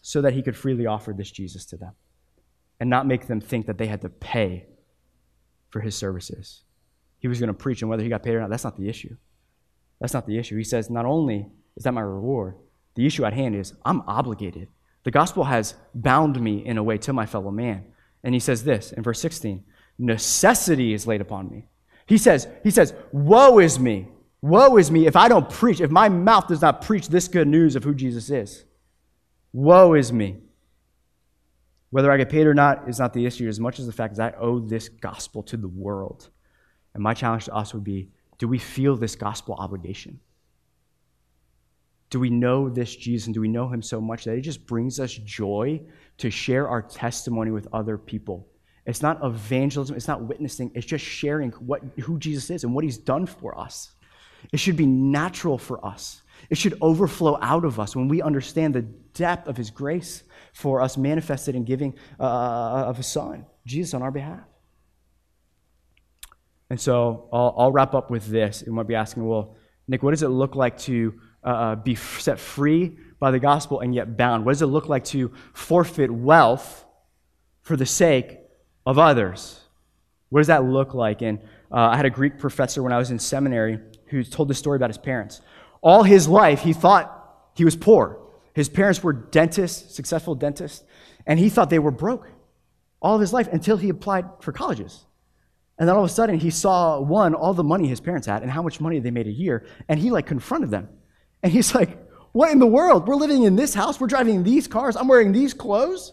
so 0.00 0.20
that 0.20 0.32
he 0.32 0.42
could 0.42 0.56
freely 0.56 0.86
offer 0.86 1.12
this 1.12 1.30
Jesus 1.30 1.64
to 1.66 1.76
them 1.76 1.92
and 2.80 2.88
not 2.88 3.06
make 3.06 3.26
them 3.26 3.40
think 3.40 3.66
that 3.66 3.78
they 3.78 3.86
had 3.86 4.00
to 4.02 4.08
pay 4.08 4.66
for 5.72 5.80
his 5.80 5.96
services. 5.96 6.62
He 7.18 7.28
was 7.28 7.40
going 7.40 7.48
to 7.48 7.54
preach, 7.54 7.82
and 7.82 7.90
whether 7.90 8.02
he 8.02 8.08
got 8.08 8.22
paid 8.22 8.34
or 8.34 8.40
not, 8.40 8.50
that's 8.50 8.64
not 8.64 8.76
the 8.76 8.88
issue. 8.88 9.16
That's 10.00 10.14
not 10.14 10.26
the 10.26 10.38
issue. 10.38 10.56
He 10.56 10.64
says, 10.64 10.90
Not 10.90 11.06
only 11.06 11.48
is 11.76 11.84
that 11.84 11.92
my 11.92 12.00
reward, 12.00 12.54
the 12.94 13.06
issue 13.06 13.24
at 13.24 13.32
hand 13.32 13.56
is 13.56 13.72
I'm 13.84 14.02
obligated. 14.02 14.68
The 15.04 15.10
gospel 15.10 15.44
has 15.44 15.74
bound 15.94 16.40
me 16.40 16.64
in 16.64 16.78
a 16.78 16.82
way 16.82 16.98
to 16.98 17.12
my 17.12 17.26
fellow 17.26 17.50
man. 17.50 17.86
And 18.22 18.34
he 18.34 18.40
says 18.40 18.62
this 18.62 18.92
in 18.92 19.02
verse 19.02 19.20
16 19.20 19.64
necessity 19.98 20.94
is 20.94 21.06
laid 21.06 21.20
upon 21.20 21.48
me. 21.48 21.66
He 22.06 22.18
says, 22.18 22.48
he 22.62 22.70
says, 22.70 22.94
Woe 23.12 23.58
is 23.58 23.78
me. 23.78 24.08
Woe 24.40 24.76
is 24.76 24.90
me 24.90 25.06
if 25.06 25.14
I 25.14 25.28
don't 25.28 25.48
preach, 25.48 25.80
if 25.80 25.90
my 25.90 26.08
mouth 26.08 26.48
does 26.48 26.62
not 26.62 26.82
preach 26.82 27.08
this 27.08 27.28
good 27.28 27.46
news 27.46 27.76
of 27.76 27.84
who 27.84 27.94
Jesus 27.94 28.30
is. 28.30 28.64
Woe 29.52 29.94
is 29.94 30.12
me. 30.12 30.38
Whether 31.92 32.10
I 32.10 32.16
get 32.16 32.30
paid 32.30 32.46
or 32.46 32.54
not 32.54 32.88
is 32.88 32.98
not 32.98 33.12
the 33.12 33.26
issue 33.26 33.46
as 33.48 33.60
much 33.60 33.78
as 33.78 33.84
the 33.84 33.92
fact 33.92 34.16
that 34.16 34.34
I 34.34 34.38
owe 34.38 34.58
this 34.58 34.88
gospel 34.88 35.42
to 35.42 35.58
the 35.58 35.68
world. 35.68 36.30
And 36.94 37.02
my 37.02 37.12
challenge 37.12 37.44
to 37.44 37.54
us 37.54 37.74
would 37.74 37.84
be 37.84 38.08
do 38.38 38.48
we 38.48 38.58
feel 38.58 38.96
this 38.96 39.14
gospel 39.14 39.54
obligation? 39.58 40.18
Do 42.08 42.18
we 42.18 42.30
know 42.30 42.70
this 42.70 42.96
Jesus 42.96 43.26
and 43.26 43.34
do 43.34 43.42
we 43.42 43.48
know 43.48 43.68
him 43.68 43.82
so 43.82 44.00
much 44.00 44.24
that 44.24 44.38
it 44.38 44.40
just 44.40 44.66
brings 44.66 44.98
us 45.00 45.12
joy 45.12 45.82
to 46.16 46.30
share 46.30 46.66
our 46.66 46.80
testimony 46.80 47.50
with 47.50 47.68
other 47.74 47.98
people? 47.98 48.48
It's 48.86 49.02
not 49.02 49.22
evangelism, 49.22 49.94
it's 49.94 50.08
not 50.08 50.22
witnessing, 50.22 50.72
it's 50.74 50.86
just 50.86 51.04
sharing 51.04 51.50
what, 51.52 51.82
who 52.00 52.18
Jesus 52.18 52.48
is 52.48 52.64
and 52.64 52.74
what 52.74 52.84
he's 52.84 52.98
done 52.98 53.26
for 53.26 53.58
us. 53.58 53.90
It 54.50 54.58
should 54.58 54.76
be 54.76 54.86
natural 54.86 55.58
for 55.58 55.84
us. 55.84 56.21
It 56.50 56.58
should 56.58 56.76
overflow 56.80 57.38
out 57.40 57.64
of 57.64 57.80
us 57.80 57.96
when 57.96 58.08
we 58.08 58.22
understand 58.22 58.74
the 58.74 58.82
depth 58.82 59.48
of 59.48 59.56
his 59.56 59.70
grace 59.70 60.22
for 60.52 60.80
us 60.80 60.96
manifested 60.96 61.54
in 61.54 61.64
giving 61.64 61.94
uh, 62.20 62.22
of 62.22 62.96
his 62.96 63.06
son, 63.06 63.46
Jesus, 63.64 63.94
on 63.94 64.02
our 64.02 64.10
behalf. 64.10 64.40
And 66.70 66.80
so 66.80 67.28
I'll, 67.32 67.54
I'll 67.56 67.72
wrap 67.72 67.94
up 67.94 68.10
with 68.10 68.26
this. 68.26 68.64
You 68.66 68.72
might 68.72 68.86
be 68.86 68.94
asking, 68.94 69.26
well, 69.26 69.56
Nick, 69.88 70.02
what 70.02 70.12
does 70.12 70.22
it 70.22 70.28
look 70.28 70.54
like 70.54 70.78
to 70.78 71.20
uh, 71.44 71.48
uh, 71.48 71.74
be 71.76 71.94
set 71.94 72.38
free 72.38 72.96
by 73.18 73.30
the 73.30 73.38
gospel 73.38 73.80
and 73.80 73.94
yet 73.94 74.16
bound? 74.16 74.44
What 74.44 74.52
does 74.52 74.62
it 74.62 74.66
look 74.66 74.88
like 74.88 75.04
to 75.06 75.32
forfeit 75.52 76.10
wealth 76.10 76.84
for 77.60 77.76
the 77.76 77.86
sake 77.86 78.38
of 78.86 78.98
others? 78.98 79.60
What 80.30 80.40
does 80.40 80.46
that 80.46 80.64
look 80.64 80.94
like? 80.94 81.20
And 81.20 81.40
uh, 81.70 81.90
I 81.90 81.96
had 81.96 82.06
a 82.06 82.10
Greek 82.10 82.38
professor 82.38 82.82
when 82.82 82.92
I 82.92 82.98
was 82.98 83.10
in 83.10 83.18
seminary 83.18 83.78
who 84.06 84.24
told 84.24 84.48
this 84.48 84.58
story 84.58 84.76
about 84.76 84.88
his 84.90 84.98
parents. 84.98 85.40
All 85.82 86.04
his 86.04 86.28
life, 86.28 86.60
he 86.60 86.72
thought 86.72 87.50
he 87.54 87.64
was 87.64 87.76
poor. 87.76 88.18
His 88.54 88.68
parents 88.68 89.02
were 89.02 89.12
dentists, 89.12 89.94
successful 89.94 90.34
dentists, 90.34 90.84
and 91.26 91.38
he 91.38 91.48
thought 91.48 91.70
they 91.70 91.78
were 91.78 91.90
broke 91.90 92.28
all 93.00 93.16
of 93.16 93.20
his 93.20 93.32
life 93.32 93.48
until 93.48 93.76
he 93.76 93.88
applied 93.88 94.26
for 94.40 94.52
colleges. 94.52 95.04
And 95.78 95.88
then 95.88 95.96
all 95.96 96.04
of 96.04 96.10
a 96.10 96.14
sudden, 96.14 96.38
he 96.38 96.50
saw 96.50 97.00
one, 97.00 97.34
all 97.34 97.54
the 97.54 97.64
money 97.64 97.88
his 97.88 98.00
parents 98.00 98.26
had 98.26 98.42
and 98.42 98.50
how 98.50 98.62
much 98.62 98.80
money 98.80 99.00
they 99.00 99.10
made 99.10 99.26
a 99.26 99.32
year, 99.32 99.66
and 99.88 99.98
he 99.98 100.10
like 100.10 100.26
confronted 100.26 100.70
them. 100.70 100.88
And 101.42 101.52
he's 101.52 101.74
like, 101.74 101.98
What 102.32 102.52
in 102.52 102.60
the 102.60 102.66
world? 102.66 103.08
We're 103.08 103.16
living 103.16 103.42
in 103.42 103.56
this 103.56 103.74
house. 103.74 104.00
We're 104.00 104.06
driving 104.06 104.44
these 104.44 104.68
cars. 104.68 104.96
I'm 104.96 105.08
wearing 105.08 105.32
these 105.32 105.52
clothes. 105.52 106.12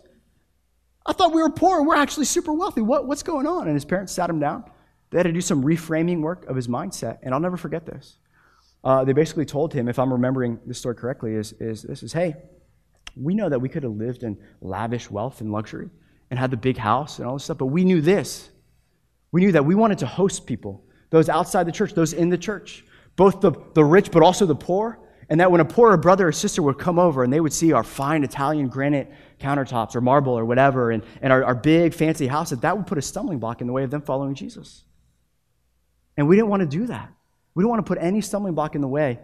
I 1.06 1.14
thought 1.14 1.34
we 1.34 1.42
were 1.42 1.50
poor. 1.50 1.84
We're 1.84 1.96
actually 1.96 2.26
super 2.26 2.54
wealthy. 2.54 2.82
What, 2.82 3.08
what's 3.08 3.24
going 3.24 3.48
on? 3.48 3.68
And 3.68 3.76
his 3.76 3.86
parents 3.86 4.12
sat 4.12 4.30
him 4.30 4.40
down. 4.40 4.64
They 5.10 5.18
had 5.18 5.26
to 5.26 5.34
do 5.34 5.42
some 5.42 5.64
reframing 5.64 6.22
work 6.22 6.46
of 6.46 6.56
his 6.56 6.68
mindset. 6.68 7.20
And 7.24 7.34
I'll 7.34 7.40
never 7.40 7.58
forget 7.58 7.86
this. 7.86 8.18
Uh, 8.84 9.04
they 9.04 9.14
basically 9.14 9.46
told 9.46 9.74
him, 9.74 9.90
if 9.90 10.00
I'm 10.00 10.12
remembering 10.12 10.60
the 10.66 10.74
story 10.74 10.96
correctly, 10.96 11.34
is, 11.34 11.54
is 11.54 11.84
this 11.84 12.04
is, 12.04 12.14
hey, 12.14 12.36
we 13.16 13.34
know 13.34 13.50
that 13.50 13.60
we 13.60 13.68
could 13.68 13.84
have 13.84 13.92
lived 13.92 14.24
in 14.24 14.38
lavish 14.62 15.12
wealth 15.12 15.42
and 15.42 15.52
luxury 15.52 15.90
and 16.30 16.40
had 16.40 16.52
the 16.52 16.58
big 16.58 16.78
house 16.78 17.20
and 17.20 17.28
all 17.28 17.34
this 17.34 17.44
stuff, 17.44 17.58
but 17.58 17.68
we 17.68 17.84
knew 17.84 18.02
this. 18.02 18.50
We 19.32 19.42
knew 19.42 19.52
that 19.52 19.66
we 19.66 19.76
wanted 19.76 19.98
to 20.00 20.06
host 20.06 20.46
people, 20.46 20.84
those 21.10 21.28
outside 21.28 21.66
the 21.66 21.72
church, 21.72 21.94
those 21.94 22.14
in 22.14 22.30
the 22.30 22.38
church, 22.38 22.86
both 23.16 23.42
the, 23.42 23.52
the 23.74 23.84
rich 23.84 24.12
but 24.12 24.24
also 24.24 24.46
the 24.46 24.56
poor. 24.56 25.00
And 25.32 25.40
that 25.42 25.52
when 25.52 25.62
a 25.62 25.66
poorer 25.66 25.96
brother 25.96 26.30
or 26.30 26.32
sister 26.32 26.64
would 26.64 26.80
come 26.80 26.98
over 26.98 27.24
and 27.24 27.32
they 27.32 27.40
would 27.40 27.54
see 27.54 27.72
our 27.72 27.84
fine 27.84 28.24
Italian 28.24 28.68
granite 28.68 29.12
countertops 29.40 29.96
or 29.96 30.02
marble 30.02 30.34
or 30.34 30.44
whatever 30.44 30.90
and, 30.90 31.04
and 31.22 31.32
our, 31.32 31.44
our 31.44 31.54
big 31.54 31.94
fancy 31.94 32.26
houses, 32.26 32.60
that 32.60 32.76
would 32.76 32.88
put 32.88 32.98
a 32.98 33.02
stumbling 33.02 33.38
block 33.38 33.62
in 33.62 33.68
the 33.68 33.74
way 33.74 33.84
of 33.84 33.92
them 33.92 34.02
following 34.02 34.34
Jesus. 34.34 34.86
And 36.18 36.28
we 36.28 36.36
didn't 36.36 36.50
want 36.50 36.62
to 36.62 36.66
do 36.66 36.88
that. 36.88 37.14
We 37.56 37.64
don't 37.64 37.70
want 37.70 37.86
to 37.86 37.88
put 37.88 37.98
any 38.02 38.22
stumbling 38.22 38.54
block 38.56 38.76
in 38.76 38.82
the 38.82 38.88
way 38.88 39.20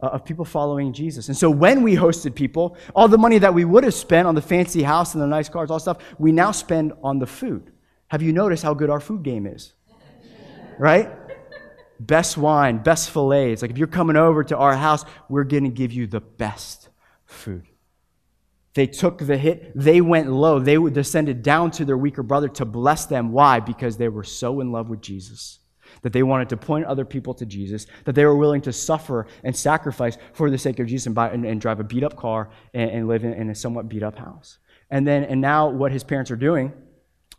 uh, 0.00 0.06
of 0.06 0.24
people 0.24 0.44
following 0.44 0.92
Jesus. 0.92 1.28
And 1.28 1.36
so 1.36 1.50
when 1.50 1.82
we 1.82 1.94
hosted 1.94 2.34
people, 2.34 2.76
all 2.94 3.08
the 3.08 3.18
money 3.18 3.38
that 3.38 3.54
we 3.54 3.64
would 3.64 3.84
have 3.84 3.94
spent 3.94 4.26
on 4.26 4.34
the 4.34 4.42
fancy 4.42 4.82
house 4.82 5.14
and 5.14 5.22
the 5.22 5.26
nice 5.26 5.48
cars, 5.48 5.70
all 5.70 5.78
stuff, 5.78 5.98
we 6.18 6.32
now 6.32 6.50
spend 6.50 6.92
on 7.02 7.18
the 7.18 7.26
food. 7.26 7.72
Have 8.08 8.22
you 8.22 8.32
noticed 8.32 8.62
how 8.62 8.74
good 8.74 8.90
our 8.90 9.00
food 9.00 9.22
game 9.22 9.46
is? 9.46 9.72
Right? 10.78 11.10
best 12.00 12.38
wine, 12.38 12.78
best 12.78 13.10
fillets. 13.10 13.62
Like 13.62 13.70
if 13.70 13.78
you're 13.78 13.86
coming 13.86 14.16
over 14.16 14.42
to 14.44 14.56
our 14.56 14.74
house, 14.74 15.04
we're 15.28 15.44
going 15.44 15.64
to 15.64 15.70
give 15.70 15.92
you 15.92 16.06
the 16.06 16.20
best 16.20 16.88
food. 17.26 17.66
They 18.74 18.86
took 18.86 19.18
the 19.18 19.36
hit. 19.36 19.72
They 19.74 20.00
went 20.00 20.30
low. 20.30 20.58
They 20.58 20.76
descended 20.90 21.42
down 21.42 21.72
to 21.72 21.84
their 21.84 21.98
weaker 21.98 22.22
brother 22.22 22.48
to 22.48 22.64
bless 22.64 23.04
them. 23.06 23.32
Why? 23.32 23.60
Because 23.60 23.96
they 23.96 24.08
were 24.08 24.24
so 24.24 24.60
in 24.60 24.72
love 24.72 24.88
with 24.88 25.02
Jesus 25.02 25.59
that 26.02 26.12
they 26.12 26.22
wanted 26.22 26.48
to 26.50 26.56
point 26.56 26.86
other 26.86 27.04
people 27.04 27.34
to 27.34 27.46
Jesus, 27.46 27.86
that 28.04 28.14
they 28.14 28.24
were 28.24 28.36
willing 28.36 28.62
to 28.62 28.72
suffer 28.72 29.26
and 29.44 29.54
sacrifice 29.54 30.16
for 30.32 30.50
the 30.50 30.58
sake 30.58 30.78
of 30.78 30.86
Jesus 30.86 31.06
and, 31.06 31.14
buy, 31.14 31.30
and, 31.30 31.44
and 31.44 31.60
drive 31.60 31.80
a 31.80 31.84
beat 31.84 32.04
up 32.04 32.16
car 32.16 32.50
and, 32.74 32.90
and 32.90 33.08
live 33.08 33.24
in, 33.24 33.32
in 33.34 33.50
a 33.50 33.54
somewhat 33.54 33.88
beat 33.88 34.02
up 34.02 34.16
house. 34.16 34.58
And 34.90 35.06
then, 35.06 35.24
and 35.24 35.40
now 35.40 35.68
what 35.68 35.92
his 35.92 36.02
parents 36.04 36.30
are 36.30 36.36
doing 36.36 36.72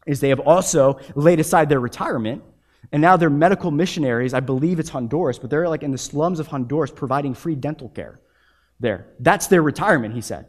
is 0.05 0.19
they 0.19 0.29
have 0.29 0.39
also 0.39 0.99
laid 1.15 1.39
aside 1.39 1.69
their 1.69 1.79
retirement 1.79 2.43
and 2.91 3.01
now 3.01 3.17
they're 3.17 3.29
medical 3.29 3.71
missionaries. 3.71 4.33
I 4.33 4.39
believe 4.39 4.79
it's 4.79 4.89
Honduras, 4.89 5.39
but 5.39 5.49
they're 5.49 5.69
like 5.69 5.83
in 5.83 5.91
the 5.91 5.97
slums 5.97 6.39
of 6.39 6.47
Honduras 6.47 6.91
providing 6.91 7.33
free 7.33 7.55
dental 7.55 7.89
care 7.89 8.19
there. 8.79 9.07
That's 9.19 9.47
their 9.47 9.61
retirement, 9.61 10.13
he 10.13 10.21
said. 10.21 10.47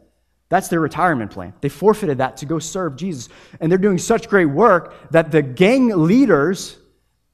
That's 0.48 0.68
their 0.68 0.80
retirement 0.80 1.30
plan. 1.30 1.54
They 1.60 1.68
forfeited 1.68 2.18
that 2.18 2.36
to 2.38 2.46
go 2.46 2.58
serve 2.58 2.96
Jesus. 2.96 3.28
And 3.60 3.70
they're 3.70 3.78
doing 3.78 3.98
such 3.98 4.28
great 4.28 4.46
work 4.46 5.10
that 5.10 5.30
the 5.30 5.42
gang 5.42 5.88
leaders 5.88 6.78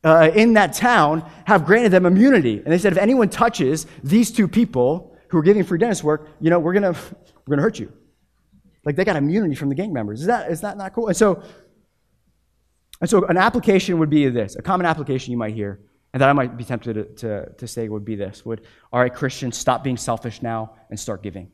uh, 0.05 0.31
in 0.35 0.55
that 0.55 0.73
town 0.73 1.29
have 1.45 1.65
granted 1.65 1.91
them 1.91 2.07
immunity. 2.07 2.59
And 2.59 2.67
they 2.67 2.79
said, 2.79 2.93
if 2.93 2.99
anyone 2.99 3.29
touches 3.29 3.87
these 4.03 4.31
two 4.31 4.49
people 4.49 5.17
who 5.29 5.39
are 5.39 5.43
giving 5.43 5.65
free 5.65 5.79
dentist 5.79 6.05
work, 6.05 6.29
you 6.41 6.51
know, 6.51 6.59
we're 6.59 6.73
going 6.73 6.95
to 6.95 7.01
we're 7.47 7.57
gonna 7.57 7.63
hurt 7.63 7.79
you. 7.79 7.93
Like 8.85 8.97
they 8.97 9.05
got 9.05 9.17
immunity 9.17 9.55
from 9.55 9.69
the 9.69 9.75
gang 9.75 9.93
members. 9.93 10.21
Is 10.21 10.27
that, 10.27 10.51
is 10.51 10.61
that 10.61 10.77
not 10.77 10.95
cool? 10.95 11.09
And 11.09 11.17
so 11.17 11.43
and 13.01 13.09
so 13.09 13.25
an 13.27 13.37
application 13.37 13.99
would 13.99 14.11
be 14.11 14.29
this. 14.29 14.57
A 14.57 14.63
common 14.63 14.87
application 14.87 15.31
you 15.31 15.39
might 15.39 15.55
hear, 15.55 15.81
and 16.13 16.21
that 16.21 16.29
I 16.29 16.33
might 16.33 16.57
be 16.57 16.65
tempted 16.65 16.95
to, 16.95 17.05
to, 17.45 17.53
to 17.53 17.67
say 17.69 17.89
would 17.89 18.05
be 18.05 18.17
this 18.17 18.45
would, 18.45 18.63
all 18.93 19.01
right, 19.01 19.15
Christians, 19.15 19.57
stop 19.57 19.85
being 19.85 19.97
selfish 19.97 20.43
now 20.43 20.75
and 20.91 20.99
start 20.99 21.23
giving. 21.23 21.51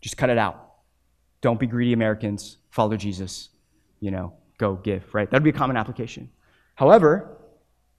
Just 0.00 0.16
cut 0.16 0.28
it 0.28 0.38
out. 0.38 0.62
Don't 1.40 1.58
be 1.58 1.66
greedy 1.66 1.92
Americans. 1.92 2.58
Follow 2.70 2.96
Jesus. 2.96 3.48
You 4.00 4.10
know, 4.10 4.34
go 4.58 4.74
give, 4.74 5.14
right? 5.14 5.30
That 5.30 5.36
would 5.36 5.44
be 5.44 5.50
a 5.50 5.54
common 5.54 5.76
application. 5.76 6.30
However, 6.76 7.36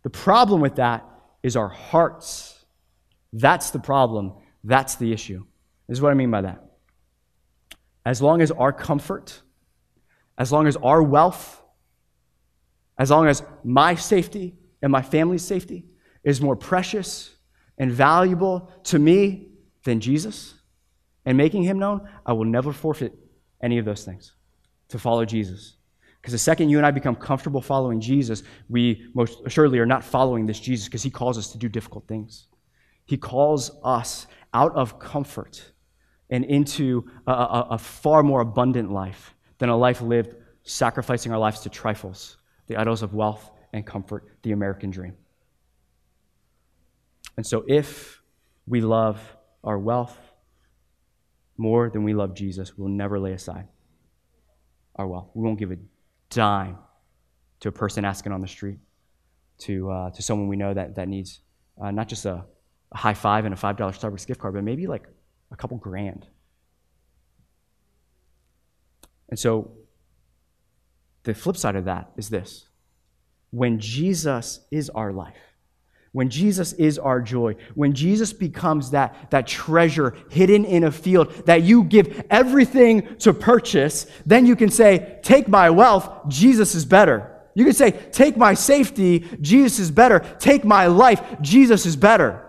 the 0.04 0.10
problem 0.10 0.62
with 0.62 0.76
that 0.76 1.04
is 1.44 1.56
our 1.56 1.68
hearts. 1.68 2.66
That's 3.34 3.72
the 3.72 3.80
problem. 3.80 4.34
That's 4.64 4.96
the 4.96 5.12
issue. 5.12 5.46
This 5.88 5.98
is 5.98 6.02
what 6.02 6.12
I 6.12 6.16
mean 6.16 6.32
by 6.32 6.42
that. 6.42 6.64
As 8.06 8.22
long 8.22 8.42
as 8.42 8.52
our 8.52 8.72
comfort, 8.72 9.42
as 10.38 10.52
long 10.52 10.68
as 10.68 10.78
our 10.78 11.04
wealth, 11.04 11.62
as 12.98 13.12
long 13.12 13.28
as 13.28 13.44
my 13.64 13.96
safety 13.96 14.56
and 14.82 14.92
my 14.92 15.02
family's 15.02 15.44
safety 15.44 15.86
is 16.24 16.40
more 16.40 16.56
precious 16.56 17.36
and 17.78 17.92
valuable 17.92 18.72
to 18.84 19.00
me 19.00 19.50
than 19.84 20.00
Jesus 20.00 20.54
and 21.26 21.38
making 21.38 21.64
him 21.64 21.80
known, 21.80 22.08
I 22.26 22.34
will 22.34 22.46
never 22.46 22.72
forfeit 22.72 23.14
any 23.62 23.80
of 23.80 23.86
those 23.86 24.06
things 24.06 24.34
to 24.90 25.00
follow 25.00 25.26
Jesus. 25.26 25.77
Because 26.28 26.42
the 26.42 26.52
second 26.52 26.68
you 26.68 26.76
and 26.76 26.86
I 26.86 26.92
become 26.92 27.16
comfortable 27.16 27.62
following 27.62 28.02
Jesus, 28.02 28.44
we 28.68 29.08
most 29.14 29.40
assuredly 29.46 29.80
are 29.80 29.86
not 29.86 30.04
following 30.04 30.46
this 30.46 30.60
Jesus 30.60 30.86
because 30.86 31.02
he 31.02 31.10
calls 31.10 31.38
us 31.38 31.54
to 31.54 31.58
do 31.58 31.70
difficult 31.70 32.06
things. 32.06 32.48
He 33.06 33.16
calls 33.16 33.72
us 33.82 34.28
out 34.54 34.76
of 34.76 35.00
comfort 35.00 35.72
and 36.30 36.44
into 36.44 37.10
a, 37.28 37.32
a, 37.32 37.68
a 37.72 37.78
far 37.78 38.24
more 38.24 38.42
abundant 38.42 38.92
life 38.92 39.36
than 39.58 39.70
a 39.70 39.78
life 39.78 40.02
lived 40.02 40.36
sacrificing 40.64 41.32
our 41.32 41.38
lives 41.38 41.62
to 41.62 41.70
trifles 41.70 42.36
the 42.68 42.76
idols 42.76 43.04
of 43.04 43.14
wealth 43.14 43.50
and 43.72 43.88
comfort, 43.88 44.26
the 44.42 44.52
American 44.52 44.92
dream. 44.92 45.16
And 47.38 47.48
so, 47.48 47.64
if 47.70 48.22
we 48.68 48.82
love 48.82 49.22
our 49.64 49.80
wealth 49.80 50.18
more 51.58 51.90
than 51.90 52.04
we 52.04 52.14
love 52.14 52.36
Jesus, 52.36 52.78
we'll 52.78 52.90
never 52.90 53.18
lay 53.18 53.32
aside 53.32 53.70
our 54.98 55.08
wealth. 55.08 55.30
We 55.34 55.46
won't 55.46 55.58
give 55.58 55.72
a 55.72 55.78
dime 56.30 56.78
to 57.60 57.70
a 57.70 57.72
person 57.72 58.06
asking 58.06 58.32
on 58.32 58.42
the 58.42 58.48
street, 58.48 58.80
to, 59.60 59.90
uh, 59.90 60.12
to 60.12 60.22
someone 60.22 60.48
we 60.48 60.56
know 60.56 60.74
that, 60.74 60.96
that 60.96 61.08
needs 61.08 61.40
uh, 61.82 61.92
not 61.92 62.08
just 62.08 62.26
a, 62.26 62.44
a 62.92 62.98
high 62.98 63.14
five 63.14 63.46
and 63.46 63.54
a 63.54 63.58
$5 63.58 63.76
Starbucks 63.76 64.28
gift 64.28 64.40
card, 64.40 64.54
but 64.54 64.64
maybe 64.64 64.88
like 64.88 65.08
a 65.52 65.56
couple 65.56 65.78
grand. 65.78 66.28
And 69.30 69.38
so 69.38 69.72
the 71.24 71.34
flip 71.34 71.58
side 71.58 71.76
of 71.76 71.86
that 71.86 72.12
is 72.16 72.30
this 72.30 72.68
when 73.52 73.80
Jesus 73.80 74.62
is 74.72 74.90
our 74.90 75.12
life, 75.12 75.47
when 76.18 76.32
Jesus 76.32 76.74
is 76.74 76.98
our 76.98 77.22
joy, 77.22 77.56
when 77.76 77.94
Jesus 77.94 78.34
becomes 78.34 78.90
that, 78.90 79.30
that 79.30 79.46
treasure 79.46 80.16
hidden 80.32 80.66
in 80.66 80.84
a 80.84 80.92
field 80.92 81.32
that 81.46 81.62
you 81.62 81.84
give 81.84 82.26
everything 82.32 83.16
to 83.18 83.32
purchase, 83.32 84.08
then 84.26 84.48
you 84.48 84.56
can 84.56 84.72
say, 84.72 85.20
Take 85.22 85.48
my 85.48 85.70
wealth, 85.70 86.28
Jesus 86.28 86.74
is 86.74 86.86
better. 86.86 87.40
You 87.54 87.66
can 87.66 87.76
say, 87.76 87.92
Take 87.92 88.36
my 88.36 88.56
safety, 88.56 89.28
Jesus 89.42 89.78
is 89.78 89.92
better. 89.92 90.22
Take 90.40 90.66
my 90.66 90.88
life, 90.88 91.22
Jesus 91.40 91.86
is 91.86 91.96
better. 91.96 92.44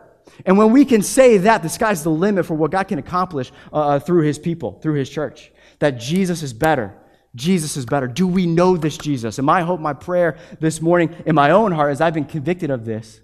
And 0.47 0.57
when 0.57 0.73
we 0.73 0.87
can 0.87 1.03
say 1.03 1.37
that, 1.37 1.63
the 1.63 1.69
sky's 1.69 2.03
the 2.03 2.09
limit 2.09 2.47
for 2.47 2.55
what 2.55 2.71
God 2.71 2.85
can 2.85 2.99
accomplish 2.99 3.53
uh, 3.71 3.77
uh 3.77 3.99
through 3.99 4.23
his 4.23 4.39
people, 4.39 4.79
through 4.81 4.95
his 4.95 5.11
church, 5.11 5.53
that 5.81 6.01
Jesus 6.01 6.43
is 6.43 6.55
better. 6.55 6.97
Jesus 7.35 7.77
is 7.77 7.85
better. 7.85 8.07
Do 8.07 8.27
we 8.27 8.47
know 8.47 8.79
this 8.79 8.97
Jesus? 8.97 9.37
And 9.39 9.45
my 9.45 9.61
hope, 9.61 9.79
my 9.79 9.93
prayer 9.93 10.39
this 10.59 10.81
morning 10.81 11.15
in 11.27 11.35
my 11.35 11.51
own 11.51 11.73
heart, 11.73 11.91
as 11.93 12.01
I've 12.01 12.15
been 12.15 12.25
convicted 12.25 12.71
of 12.71 12.87
this, 12.87 13.21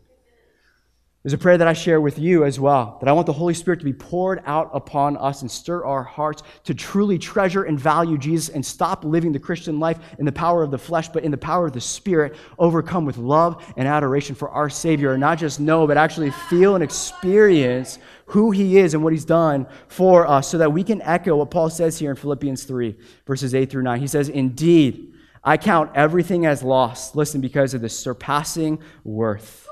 there's 1.24 1.32
a 1.32 1.38
prayer 1.38 1.56
that 1.56 1.66
I 1.66 1.72
share 1.72 2.02
with 2.02 2.18
you 2.18 2.44
as 2.44 2.60
well, 2.60 2.98
that 3.00 3.08
I 3.08 3.12
want 3.12 3.24
the 3.24 3.32
Holy 3.32 3.54
Spirit 3.54 3.78
to 3.78 3.84
be 3.86 3.94
poured 3.94 4.42
out 4.44 4.68
upon 4.74 5.16
us 5.16 5.40
and 5.40 5.50
stir 5.50 5.82
our 5.82 6.02
hearts 6.02 6.42
to 6.64 6.74
truly 6.74 7.18
treasure 7.18 7.62
and 7.62 7.80
value 7.80 8.18
Jesus 8.18 8.50
and 8.50 8.64
stop 8.64 9.06
living 9.06 9.32
the 9.32 9.38
Christian 9.38 9.80
life 9.80 9.98
in 10.18 10.26
the 10.26 10.32
power 10.32 10.62
of 10.62 10.70
the 10.70 10.76
flesh, 10.76 11.08
but 11.08 11.24
in 11.24 11.30
the 11.30 11.38
power 11.38 11.66
of 11.66 11.72
the 11.72 11.80
Spirit, 11.80 12.36
overcome 12.58 13.06
with 13.06 13.16
love 13.16 13.64
and 13.78 13.88
adoration 13.88 14.34
for 14.34 14.50
our 14.50 14.68
Savior, 14.68 15.12
and 15.12 15.20
not 15.22 15.38
just 15.38 15.60
know, 15.60 15.86
but 15.86 15.96
actually 15.96 16.30
feel 16.30 16.74
and 16.74 16.84
experience 16.84 17.98
who 18.26 18.50
He 18.50 18.76
is 18.76 18.92
and 18.92 19.02
what 19.02 19.14
He's 19.14 19.24
done 19.24 19.66
for 19.88 20.26
us, 20.26 20.46
so 20.46 20.58
that 20.58 20.74
we 20.74 20.84
can 20.84 21.00
echo 21.00 21.36
what 21.36 21.50
Paul 21.50 21.70
says 21.70 21.98
here 21.98 22.10
in 22.10 22.16
Philippians 22.16 22.64
3, 22.64 22.94
verses 23.26 23.54
8 23.54 23.70
through 23.70 23.84
9. 23.84 23.98
He 23.98 24.06
says, 24.08 24.28
Indeed, 24.28 25.14
I 25.42 25.56
count 25.56 25.90
everything 25.94 26.44
as 26.44 26.62
lost, 26.62 27.16
listen, 27.16 27.40
because 27.40 27.72
of 27.72 27.80
the 27.80 27.88
surpassing 27.88 28.78
worth 29.04 29.64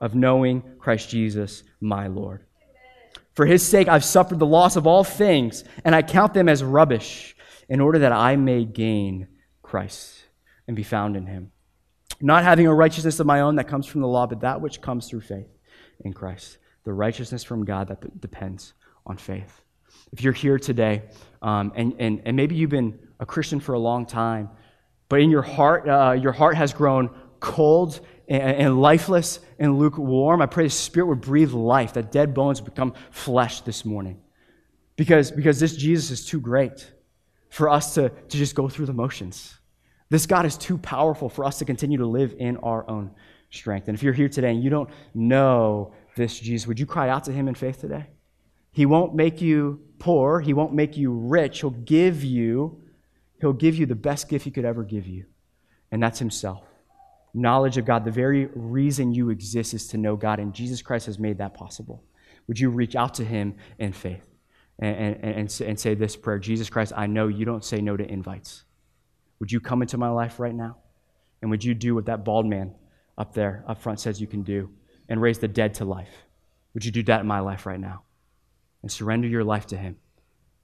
of 0.00 0.14
knowing 0.14 0.62
Christ 0.88 1.10
Jesus, 1.10 1.64
my 1.82 2.06
Lord. 2.06 2.46
For 3.34 3.44
his 3.44 3.62
sake, 3.62 3.88
I've 3.88 4.06
suffered 4.06 4.38
the 4.38 4.46
loss 4.46 4.74
of 4.74 4.86
all 4.86 5.04
things, 5.04 5.62
and 5.84 5.94
I 5.94 6.00
count 6.00 6.32
them 6.32 6.48
as 6.48 6.64
rubbish, 6.64 7.36
in 7.68 7.80
order 7.80 7.98
that 7.98 8.12
I 8.12 8.36
may 8.36 8.64
gain 8.64 9.28
Christ 9.60 10.24
and 10.66 10.74
be 10.74 10.82
found 10.82 11.14
in 11.14 11.26
him. 11.26 11.52
Not 12.22 12.42
having 12.42 12.66
a 12.66 12.72
righteousness 12.72 13.20
of 13.20 13.26
my 13.26 13.42
own 13.42 13.56
that 13.56 13.68
comes 13.68 13.84
from 13.84 14.00
the 14.00 14.08
law, 14.08 14.26
but 14.26 14.40
that 14.40 14.62
which 14.62 14.80
comes 14.80 15.06
through 15.10 15.20
faith 15.20 15.50
in 16.06 16.14
Christ. 16.14 16.56
The 16.84 16.94
righteousness 16.94 17.44
from 17.44 17.66
God 17.66 17.88
that 17.88 18.18
depends 18.18 18.72
on 19.04 19.18
faith. 19.18 19.60
If 20.10 20.22
you're 20.22 20.32
here 20.32 20.58
today, 20.58 21.02
um, 21.42 21.70
and, 21.76 21.96
and, 21.98 22.22
and 22.24 22.34
maybe 22.34 22.54
you've 22.54 22.70
been 22.70 22.98
a 23.20 23.26
Christian 23.26 23.60
for 23.60 23.74
a 23.74 23.78
long 23.78 24.06
time, 24.06 24.48
but 25.10 25.20
in 25.20 25.28
your 25.28 25.42
heart, 25.42 25.86
uh, 25.86 26.12
your 26.12 26.32
heart 26.32 26.56
has 26.56 26.72
grown 26.72 27.10
cold 27.40 28.00
and, 28.28 28.80
lifeless 28.80 29.40
and 29.58 29.78
lukewarm, 29.78 30.42
I 30.42 30.46
pray 30.46 30.64
the 30.64 30.70
Spirit 30.70 31.06
would 31.06 31.20
breathe 31.22 31.52
life, 31.52 31.94
that 31.94 32.12
dead 32.12 32.34
bones 32.34 32.60
become 32.60 32.92
flesh 33.10 33.62
this 33.62 33.84
morning. 33.84 34.20
Because, 34.96 35.30
because 35.30 35.58
this 35.58 35.74
Jesus 35.76 36.10
is 36.10 36.26
too 36.26 36.40
great 36.40 36.92
for 37.48 37.70
us 37.70 37.94
to, 37.94 38.10
to 38.10 38.36
just 38.36 38.54
go 38.54 38.68
through 38.68 38.86
the 38.86 38.92
motions. 38.92 39.58
This 40.10 40.26
God 40.26 40.44
is 40.44 40.56
too 40.56 40.76
powerful 40.78 41.28
for 41.28 41.44
us 41.44 41.58
to 41.58 41.64
continue 41.64 41.98
to 41.98 42.06
live 42.06 42.34
in 42.38 42.58
our 42.58 42.88
own 42.88 43.12
strength. 43.50 43.88
And 43.88 43.96
if 43.96 44.02
you're 44.02 44.12
here 44.12 44.28
today 44.28 44.50
and 44.50 44.62
you 44.62 44.70
don't 44.70 44.90
know 45.14 45.94
this 46.16 46.38
Jesus, 46.38 46.66
would 46.66 46.78
you 46.78 46.86
cry 46.86 47.08
out 47.08 47.24
to 47.24 47.32
him 47.32 47.48
in 47.48 47.54
faith 47.54 47.80
today? 47.80 48.06
He 48.72 48.84
won't 48.84 49.14
make 49.14 49.40
you 49.40 49.80
poor, 49.98 50.40
he 50.40 50.52
won't 50.52 50.74
make 50.74 50.96
you 50.96 51.12
rich. 51.12 51.60
He'll 51.60 51.70
give 51.70 52.22
you 52.24 52.82
he'll 53.40 53.52
give 53.52 53.76
you 53.76 53.86
the 53.86 53.94
best 53.94 54.28
gift 54.28 54.44
he 54.44 54.50
could 54.50 54.64
ever 54.64 54.82
give 54.82 55.06
you. 55.06 55.24
And 55.90 56.02
that's 56.02 56.18
himself 56.18 56.67
knowledge 57.34 57.76
of 57.76 57.84
God, 57.84 58.04
the 58.04 58.10
very 58.10 58.46
reason 58.54 59.12
you 59.12 59.30
exist 59.30 59.74
is 59.74 59.86
to 59.88 59.96
know 59.96 60.16
God, 60.16 60.38
and 60.38 60.54
Jesus 60.54 60.82
Christ 60.82 61.06
has 61.06 61.18
made 61.18 61.38
that 61.38 61.54
possible. 61.54 62.04
Would 62.46 62.58
you 62.58 62.70
reach 62.70 62.96
out 62.96 63.14
to 63.14 63.24
Him 63.24 63.56
in 63.78 63.92
faith 63.92 64.26
and, 64.78 65.16
and, 65.22 65.60
and, 65.60 65.80
say 65.80 65.94
this 65.94 66.16
prayer 66.16 66.38
Jesus 66.38 66.70
Christ, 66.70 66.92
I 66.96 67.06
know 67.06 67.28
you 67.28 67.44
don't 67.44 67.64
say 67.64 67.80
no 67.80 67.96
to 67.96 68.04
invites. 68.04 68.64
Would 69.40 69.52
you 69.52 69.60
come 69.60 69.82
into 69.82 69.98
my 69.98 70.08
life 70.08 70.38
right 70.40 70.54
now? 70.54 70.78
And 71.42 71.50
would 71.50 71.62
you 71.62 71.74
do 71.74 71.94
what 71.94 72.06
that 72.06 72.24
bald 72.24 72.46
man 72.46 72.74
up 73.16 73.34
there, 73.34 73.64
up 73.68 73.80
front, 73.80 74.00
says 74.00 74.20
you 74.20 74.26
can 74.26 74.42
do 74.42 74.70
and 75.08 75.20
raise 75.20 75.38
the 75.38 75.48
dead 75.48 75.74
to 75.74 75.84
life? 75.84 76.10
Would 76.74 76.84
you 76.84 76.92
do 76.92 77.02
that 77.04 77.20
in 77.20 77.26
my 77.26 77.40
life 77.40 77.66
right 77.66 77.80
now? 77.80 78.02
And 78.82 78.90
surrender 78.90 79.28
your 79.28 79.44
life 79.44 79.66
to 79.66 79.76
Him. 79.76 79.96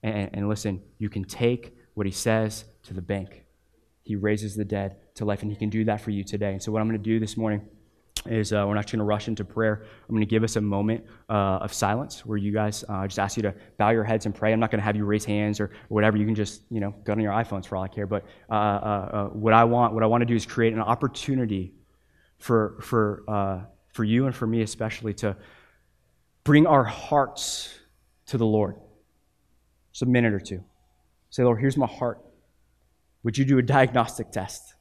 And, 0.02 0.30
and 0.32 0.48
listen, 0.48 0.82
you 0.98 1.08
can 1.08 1.24
take 1.24 1.76
what 1.94 2.06
He 2.06 2.12
says 2.12 2.64
to 2.84 2.94
the 2.94 3.02
bank. 3.02 3.44
He 4.02 4.16
raises 4.16 4.54
the 4.54 4.64
dead 4.64 4.96
to 5.14 5.24
life, 5.24 5.42
and 5.42 5.50
He 5.50 5.56
can 5.56 5.70
do 5.70 5.84
that 5.84 6.00
for 6.00 6.10
you 6.10 6.24
today. 6.24 6.52
And 6.52 6.62
so, 6.62 6.72
what 6.72 6.80
I'm 6.80 6.88
going 6.88 7.00
to 7.00 7.04
do 7.04 7.18
this 7.18 7.36
morning 7.36 7.66
is 8.26 8.52
uh, 8.52 8.64
we're 8.66 8.74
not 8.74 8.86
going 8.86 8.98
to 8.98 9.04
rush 9.04 9.28
into 9.28 9.44
prayer. 9.44 9.84
I'm 10.08 10.14
going 10.14 10.26
to 10.26 10.30
give 10.30 10.44
us 10.44 10.56
a 10.56 10.60
moment 10.60 11.04
uh, 11.28 11.58
of 11.60 11.72
silence 11.72 12.24
where 12.24 12.38
you 12.38 12.52
guys 12.52 12.84
uh, 12.88 13.06
just 13.06 13.18
ask 13.18 13.36
you 13.36 13.42
to 13.42 13.54
bow 13.76 13.90
your 13.90 14.04
heads 14.04 14.24
and 14.24 14.34
pray. 14.34 14.52
I'm 14.52 14.60
not 14.60 14.70
going 14.70 14.78
to 14.78 14.84
have 14.84 14.96
you 14.96 15.04
raise 15.04 15.24
hands 15.24 15.60
or, 15.60 15.70
whatever. 15.88 16.16
You 16.16 16.24
can 16.24 16.34
just 16.34 16.62
you 16.70 16.80
know 16.80 16.94
go 17.04 17.12
on 17.12 17.20
your 17.20 17.32
iPhones 17.32 17.66
for 17.66 17.76
all 17.76 17.82
I 17.82 17.88
care. 17.88 18.06
But 18.06 18.24
uh, 18.50 18.54
uh, 18.54 18.56
uh, 18.56 19.24
what 19.28 19.52
I 19.52 19.64
want 19.64 19.94
what 19.94 20.02
I 20.02 20.06
want 20.06 20.22
to 20.22 20.26
do 20.26 20.34
is 20.34 20.46
create 20.46 20.72
an 20.72 20.80
opportunity 20.80 21.74
for 22.38 22.78
for 22.82 23.24
for 23.92 24.04
you 24.04 24.26
and 24.26 24.34
for 24.34 24.46
me 24.46 24.62
especially 24.62 25.14
to 25.14 25.36
bring 26.42 26.66
our 26.66 26.84
hearts 26.84 27.78
to 28.26 28.38
the 28.38 28.46
Lord. 28.46 28.76
Just 29.92 30.02
a 30.02 30.06
minute 30.06 30.32
or 30.32 30.40
two. 30.40 30.62
Say, 31.30 31.42
Lord, 31.42 31.60
here's 31.60 31.76
my 31.76 31.86
heart. 31.86 32.20
Would 33.22 33.38
you 33.38 33.44
do 33.44 33.58
a 33.58 33.62
diagnostic 33.62 34.30
test? 34.30 34.74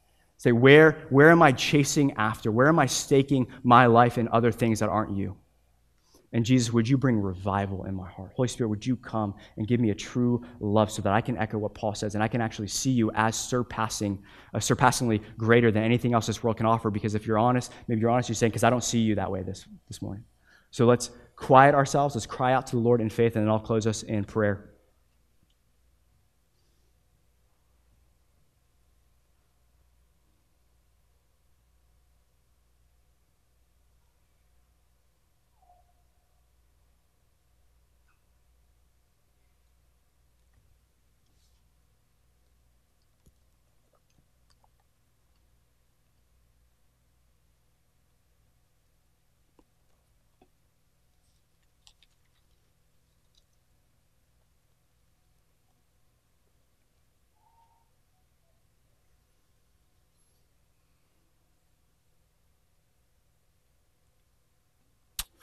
Say, 0.44 0.52
where, 0.52 1.08
where 1.10 1.32
am 1.32 1.42
I 1.42 1.54
chasing 1.54 2.12
after? 2.18 2.52
Where 2.52 2.68
am 2.68 2.78
I 2.78 2.86
staking 2.86 3.48
my 3.64 3.86
life 3.86 4.18
in 4.18 4.28
other 4.28 4.52
things 4.52 4.82
that 4.82 4.90
aren't 4.90 5.16
you? 5.16 5.38
And 6.34 6.44
Jesus, 6.44 6.74
would 6.74 6.86
you 6.86 6.98
bring 6.98 7.22
revival 7.22 7.86
in 7.86 7.96
my 7.96 8.10
heart? 8.10 8.34
Holy 8.36 8.50
Spirit, 8.50 8.68
would 8.68 8.86
you 8.86 8.98
come 8.98 9.36
and 9.56 9.66
give 9.66 9.80
me 9.80 9.92
a 9.92 9.96
true 9.96 10.44
love 10.60 10.92
so 10.92 11.02
that 11.02 11.14
I 11.14 11.22
can 11.22 11.38
echo 11.38 11.58
what 11.58 11.74
Paul 11.74 11.96
says 11.96 12.16
and 12.16 12.22
I 12.22 12.28
can 12.28 12.42
actually 12.42 12.68
see 12.68 12.92
you 12.92 13.10
as 13.16 13.38
surpassing, 13.38 14.22
uh, 14.54 14.60
surpassingly 14.60 15.22
greater 15.38 15.72
than 15.72 15.82
anything 15.82 16.14
else 16.14 16.28
this 16.28 16.44
world 16.44 16.58
can 16.58 16.66
offer? 16.66 16.90
Because 16.90 17.16
if 17.16 17.26
you're 17.26 17.40
honest, 17.40 17.72
maybe 17.88 18.02
you're 18.02 18.10
honest, 18.10 18.28
you're 18.28 18.36
saying, 18.36 18.50
because 18.50 18.66
I 18.66 18.70
don't 18.70 18.84
see 18.84 19.00
you 19.00 19.16
that 19.16 19.32
way 19.32 19.44
this, 19.44 19.66
this 19.88 20.02
morning. 20.02 20.26
So 20.72 20.86
let's 20.86 21.10
quiet 21.38 21.74
ourselves, 21.74 22.16
let's 22.16 22.26
cry 22.26 22.52
out 22.52 22.68
to 22.68 22.76
the 22.76 22.82
Lord 22.82 23.00
in 23.00 23.10
faith, 23.10 23.38
and 23.38 23.46
then 23.46 23.50
I'll 23.50 23.62
close 23.62 23.88
us 23.88 24.04
in 24.04 24.26
prayer. 24.26 24.73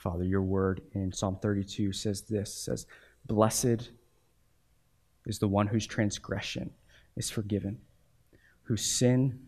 Father, 0.01 0.23
your 0.23 0.41
word 0.41 0.81
in 0.93 1.13
Psalm 1.13 1.37
32 1.39 1.93
says 1.93 2.23
this 2.23 2.51
says, 2.51 2.87
Blessed 3.27 3.91
is 5.27 5.37
the 5.37 5.47
one 5.47 5.67
whose 5.67 5.85
transgression 5.85 6.71
is 7.15 7.29
forgiven, 7.29 7.77
whose 8.63 8.83
sin 8.83 9.39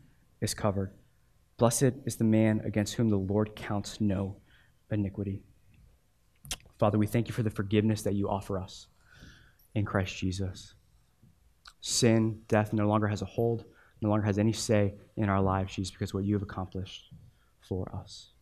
is 0.41 0.53
covered. 0.53 0.93
Blessed 1.57 1.93
is 2.05 2.17
the 2.17 2.23
man 2.23 2.61
against 2.65 2.93
whom 2.93 3.09
the 3.09 3.17
Lord 3.17 3.55
counts 3.55 3.99
no 3.99 4.37
iniquity. 4.91 5.41
Father, 6.77 6.99
we 6.99 7.07
thank 7.07 7.27
you 7.27 7.33
for 7.33 7.41
the 7.41 7.49
forgiveness 7.49 8.03
that 8.03 8.13
you 8.13 8.29
offer 8.29 8.59
us 8.59 8.85
in 9.73 9.85
Christ 9.85 10.15
Jesus. 10.15 10.75
Sin, 11.81 12.41
death 12.47 12.73
no 12.73 12.87
longer 12.87 13.07
has 13.07 13.23
a 13.23 13.25
hold, 13.25 13.65
no 14.01 14.09
longer 14.09 14.25
has 14.25 14.37
any 14.37 14.53
say 14.53 14.93
in 15.17 15.29
our 15.29 15.41
lives, 15.41 15.73
Jesus, 15.73 15.91
because 15.91 16.13
what 16.13 16.25
you 16.25 16.35
have 16.35 16.43
accomplished 16.43 17.11
for 17.67 17.91
us. 17.95 18.32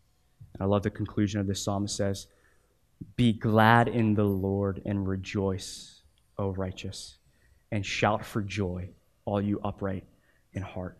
And 0.54 0.62
I 0.62 0.66
love 0.66 0.84
the 0.84 0.89
conclusion 0.89 1.39
of 1.39 1.47
this 1.47 1.64
psalm. 1.64 1.86
It 1.86 1.89
says, 1.89 2.28
Be 3.16 3.34
glad 3.34 3.88
in 3.88 4.14
the 4.14 4.24
Lord 4.24 4.82
and 4.86 5.08
rejoice, 5.08 6.02
O 6.38 6.49
righteous, 6.49 7.18
and 7.72 7.86
shout 7.86 8.26
for 8.26 8.41
joy, 8.41 8.89
all 9.26 9.41
you 9.41 9.60
upright 9.64 10.06
in 10.54 10.62
heart. 10.62 10.97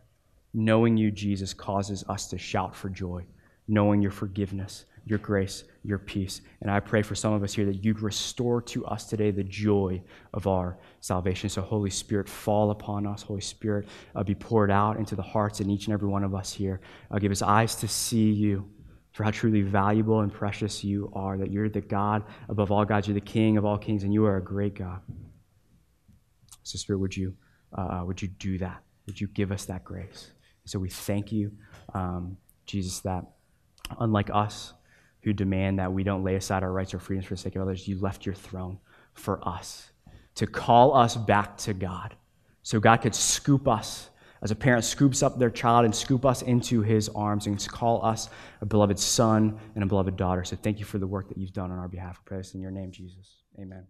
Knowing 0.54 0.98
you, 0.98 1.12
Jesus, 1.12 1.54
causes 1.54 2.04
us 2.10 2.28
to 2.28 2.38
shout 2.38 2.76
for 2.76 2.90
joy 2.90 3.26
knowing 3.72 4.02
your 4.02 4.12
forgiveness, 4.12 4.86
your 5.06 5.18
grace, 5.18 5.64
your 5.84 5.98
peace. 5.98 6.42
And 6.62 6.70
I 6.70 6.80
pray 6.80 7.02
for 7.02 7.16
some 7.16 7.34
of 7.34 7.42
us 7.42 7.54
here 7.54 7.66
that 7.66 7.84
you'd 7.84 8.02
restore 8.02 8.62
to 8.64 8.86
us 8.86 9.06
today 9.06 9.32
the 9.32 9.44
joy 9.44 10.02
of 10.34 10.46
our 10.46 10.78
salvation. 11.00 11.50
So, 11.50 11.62
Holy 11.62 11.90
Spirit, 11.90 12.28
fall 12.28 12.72
upon 12.72 13.08
us. 13.08 13.22
Holy 13.22 13.42
Spirit, 13.42 13.88
uh, 14.14 14.24
be 14.24 14.36
poured 14.36 14.70
out 14.70 14.98
into 14.98 15.16
the 15.16 15.22
hearts 15.22 15.62
in 15.62 15.70
each 15.70 15.88
and 15.88 15.94
every 15.94 16.10
one 16.10 16.24
of 16.24 16.36
us 16.36 16.52
here. 16.54 16.82
Uh, 17.10 17.18
give 17.18 17.32
us 17.32 17.42
eyes 17.42 17.76
to 17.78 17.88
see 17.88 18.30
you 18.30 18.70
for 19.12 19.24
how 19.24 19.32
truly 19.32 19.62
valuable 19.62 20.22
and 20.22 20.32
precious 20.32 20.84
you 20.84 21.12
are, 21.14 21.38
that 21.38 21.52
you're 21.52 21.70
the 21.70 21.82
God 21.82 22.24
above 22.50 22.72
all 22.72 22.86
gods, 22.86 23.08
you're 23.08 23.14
the 23.14 23.22
King 23.22 23.58
of 23.58 23.66
all 23.66 23.78
kings, 23.78 24.04
and 24.04 24.14
you 24.14 24.26
are 24.26 24.38
a 24.38 24.44
great 24.44 24.76
God. 24.76 25.02
So, 26.64 26.78
Spirit, 26.78 27.00
would 27.00 27.16
you, 27.16 27.36
uh, 27.78 28.04
would 28.06 28.22
you 28.22 28.28
do 28.28 28.58
that? 28.60 28.84
Would 29.08 29.20
you 29.20 29.28
give 29.28 29.52
us 29.52 29.66
that 29.66 29.84
grace? 29.84 30.32
So 30.66 30.80
we 30.80 30.90
thank 30.90 31.32
you, 31.32 31.52
um, 31.94 32.38
Jesus, 32.66 33.00
that 33.00 33.26
unlike 34.00 34.30
us, 34.32 34.74
who 35.24 35.34
demand 35.34 35.80
that 35.80 35.92
we 35.92 36.04
don't 36.04 36.24
lay 36.24 36.36
aside 36.36 36.64
our 36.64 36.72
rights 36.72 36.94
or 36.94 37.00
freedoms 37.00 37.28
for 37.28 37.36
the 37.36 37.42
sake 37.42 37.56
of 37.56 37.62
others, 37.62 37.88
you 37.88 38.00
left 38.00 38.26
your 38.26 38.36
throne 38.36 38.80
for 39.14 39.48
us 39.48 39.92
to 40.36 40.48
call 40.48 40.96
us 40.96 41.16
back 41.16 41.58
to 41.58 41.74
God. 41.74 42.16
So 42.64 42.80
God 42.80 42.98
could 42.98 43.14
scoop 43.14 43.68
us 43.68 44.10
as 44.42 44.52
a 44.52 44.56
parent 44.56 44.84
scoops 44.84 45.22
up 45.22 45.38
their 45.38 45.50
child 45.50 45.86
and 45.86 45.96
scoop 45.96 46.26
us 46.26 46.42
into 46.42 46.82
his 46.82 47.10
arms 47.10 47.46
and 47.46 47.66
call 47.68 48.04
us 48.04 48.30
a 48.62 48.66
beloved 48.66 48.98
son 48.98 49.60
and 49.76 49.84
a 49.84 49.88
beloved 49.88 50.18
daughter. 50.18 50.44
So 50.44 50.56
thank 50.56 50.80
you 50.80 50.86
for 50.86 50.98
the 50.98 51.08
work 51.08 51.30
that 51.30 51.38
you've 51.38 51.54
done 51.54 51.72
on 51.72 51.78
our 51.78 51.88
behalf. 51.88 52.20
We 52.24 52.30
pray 52.30 52.38
this 52.38 52.54
in 52.54 52.62
your 52.62 52.72
name, 52.72 52.92
Jesus. 52.92 53.38
Amen. 53.60 53.86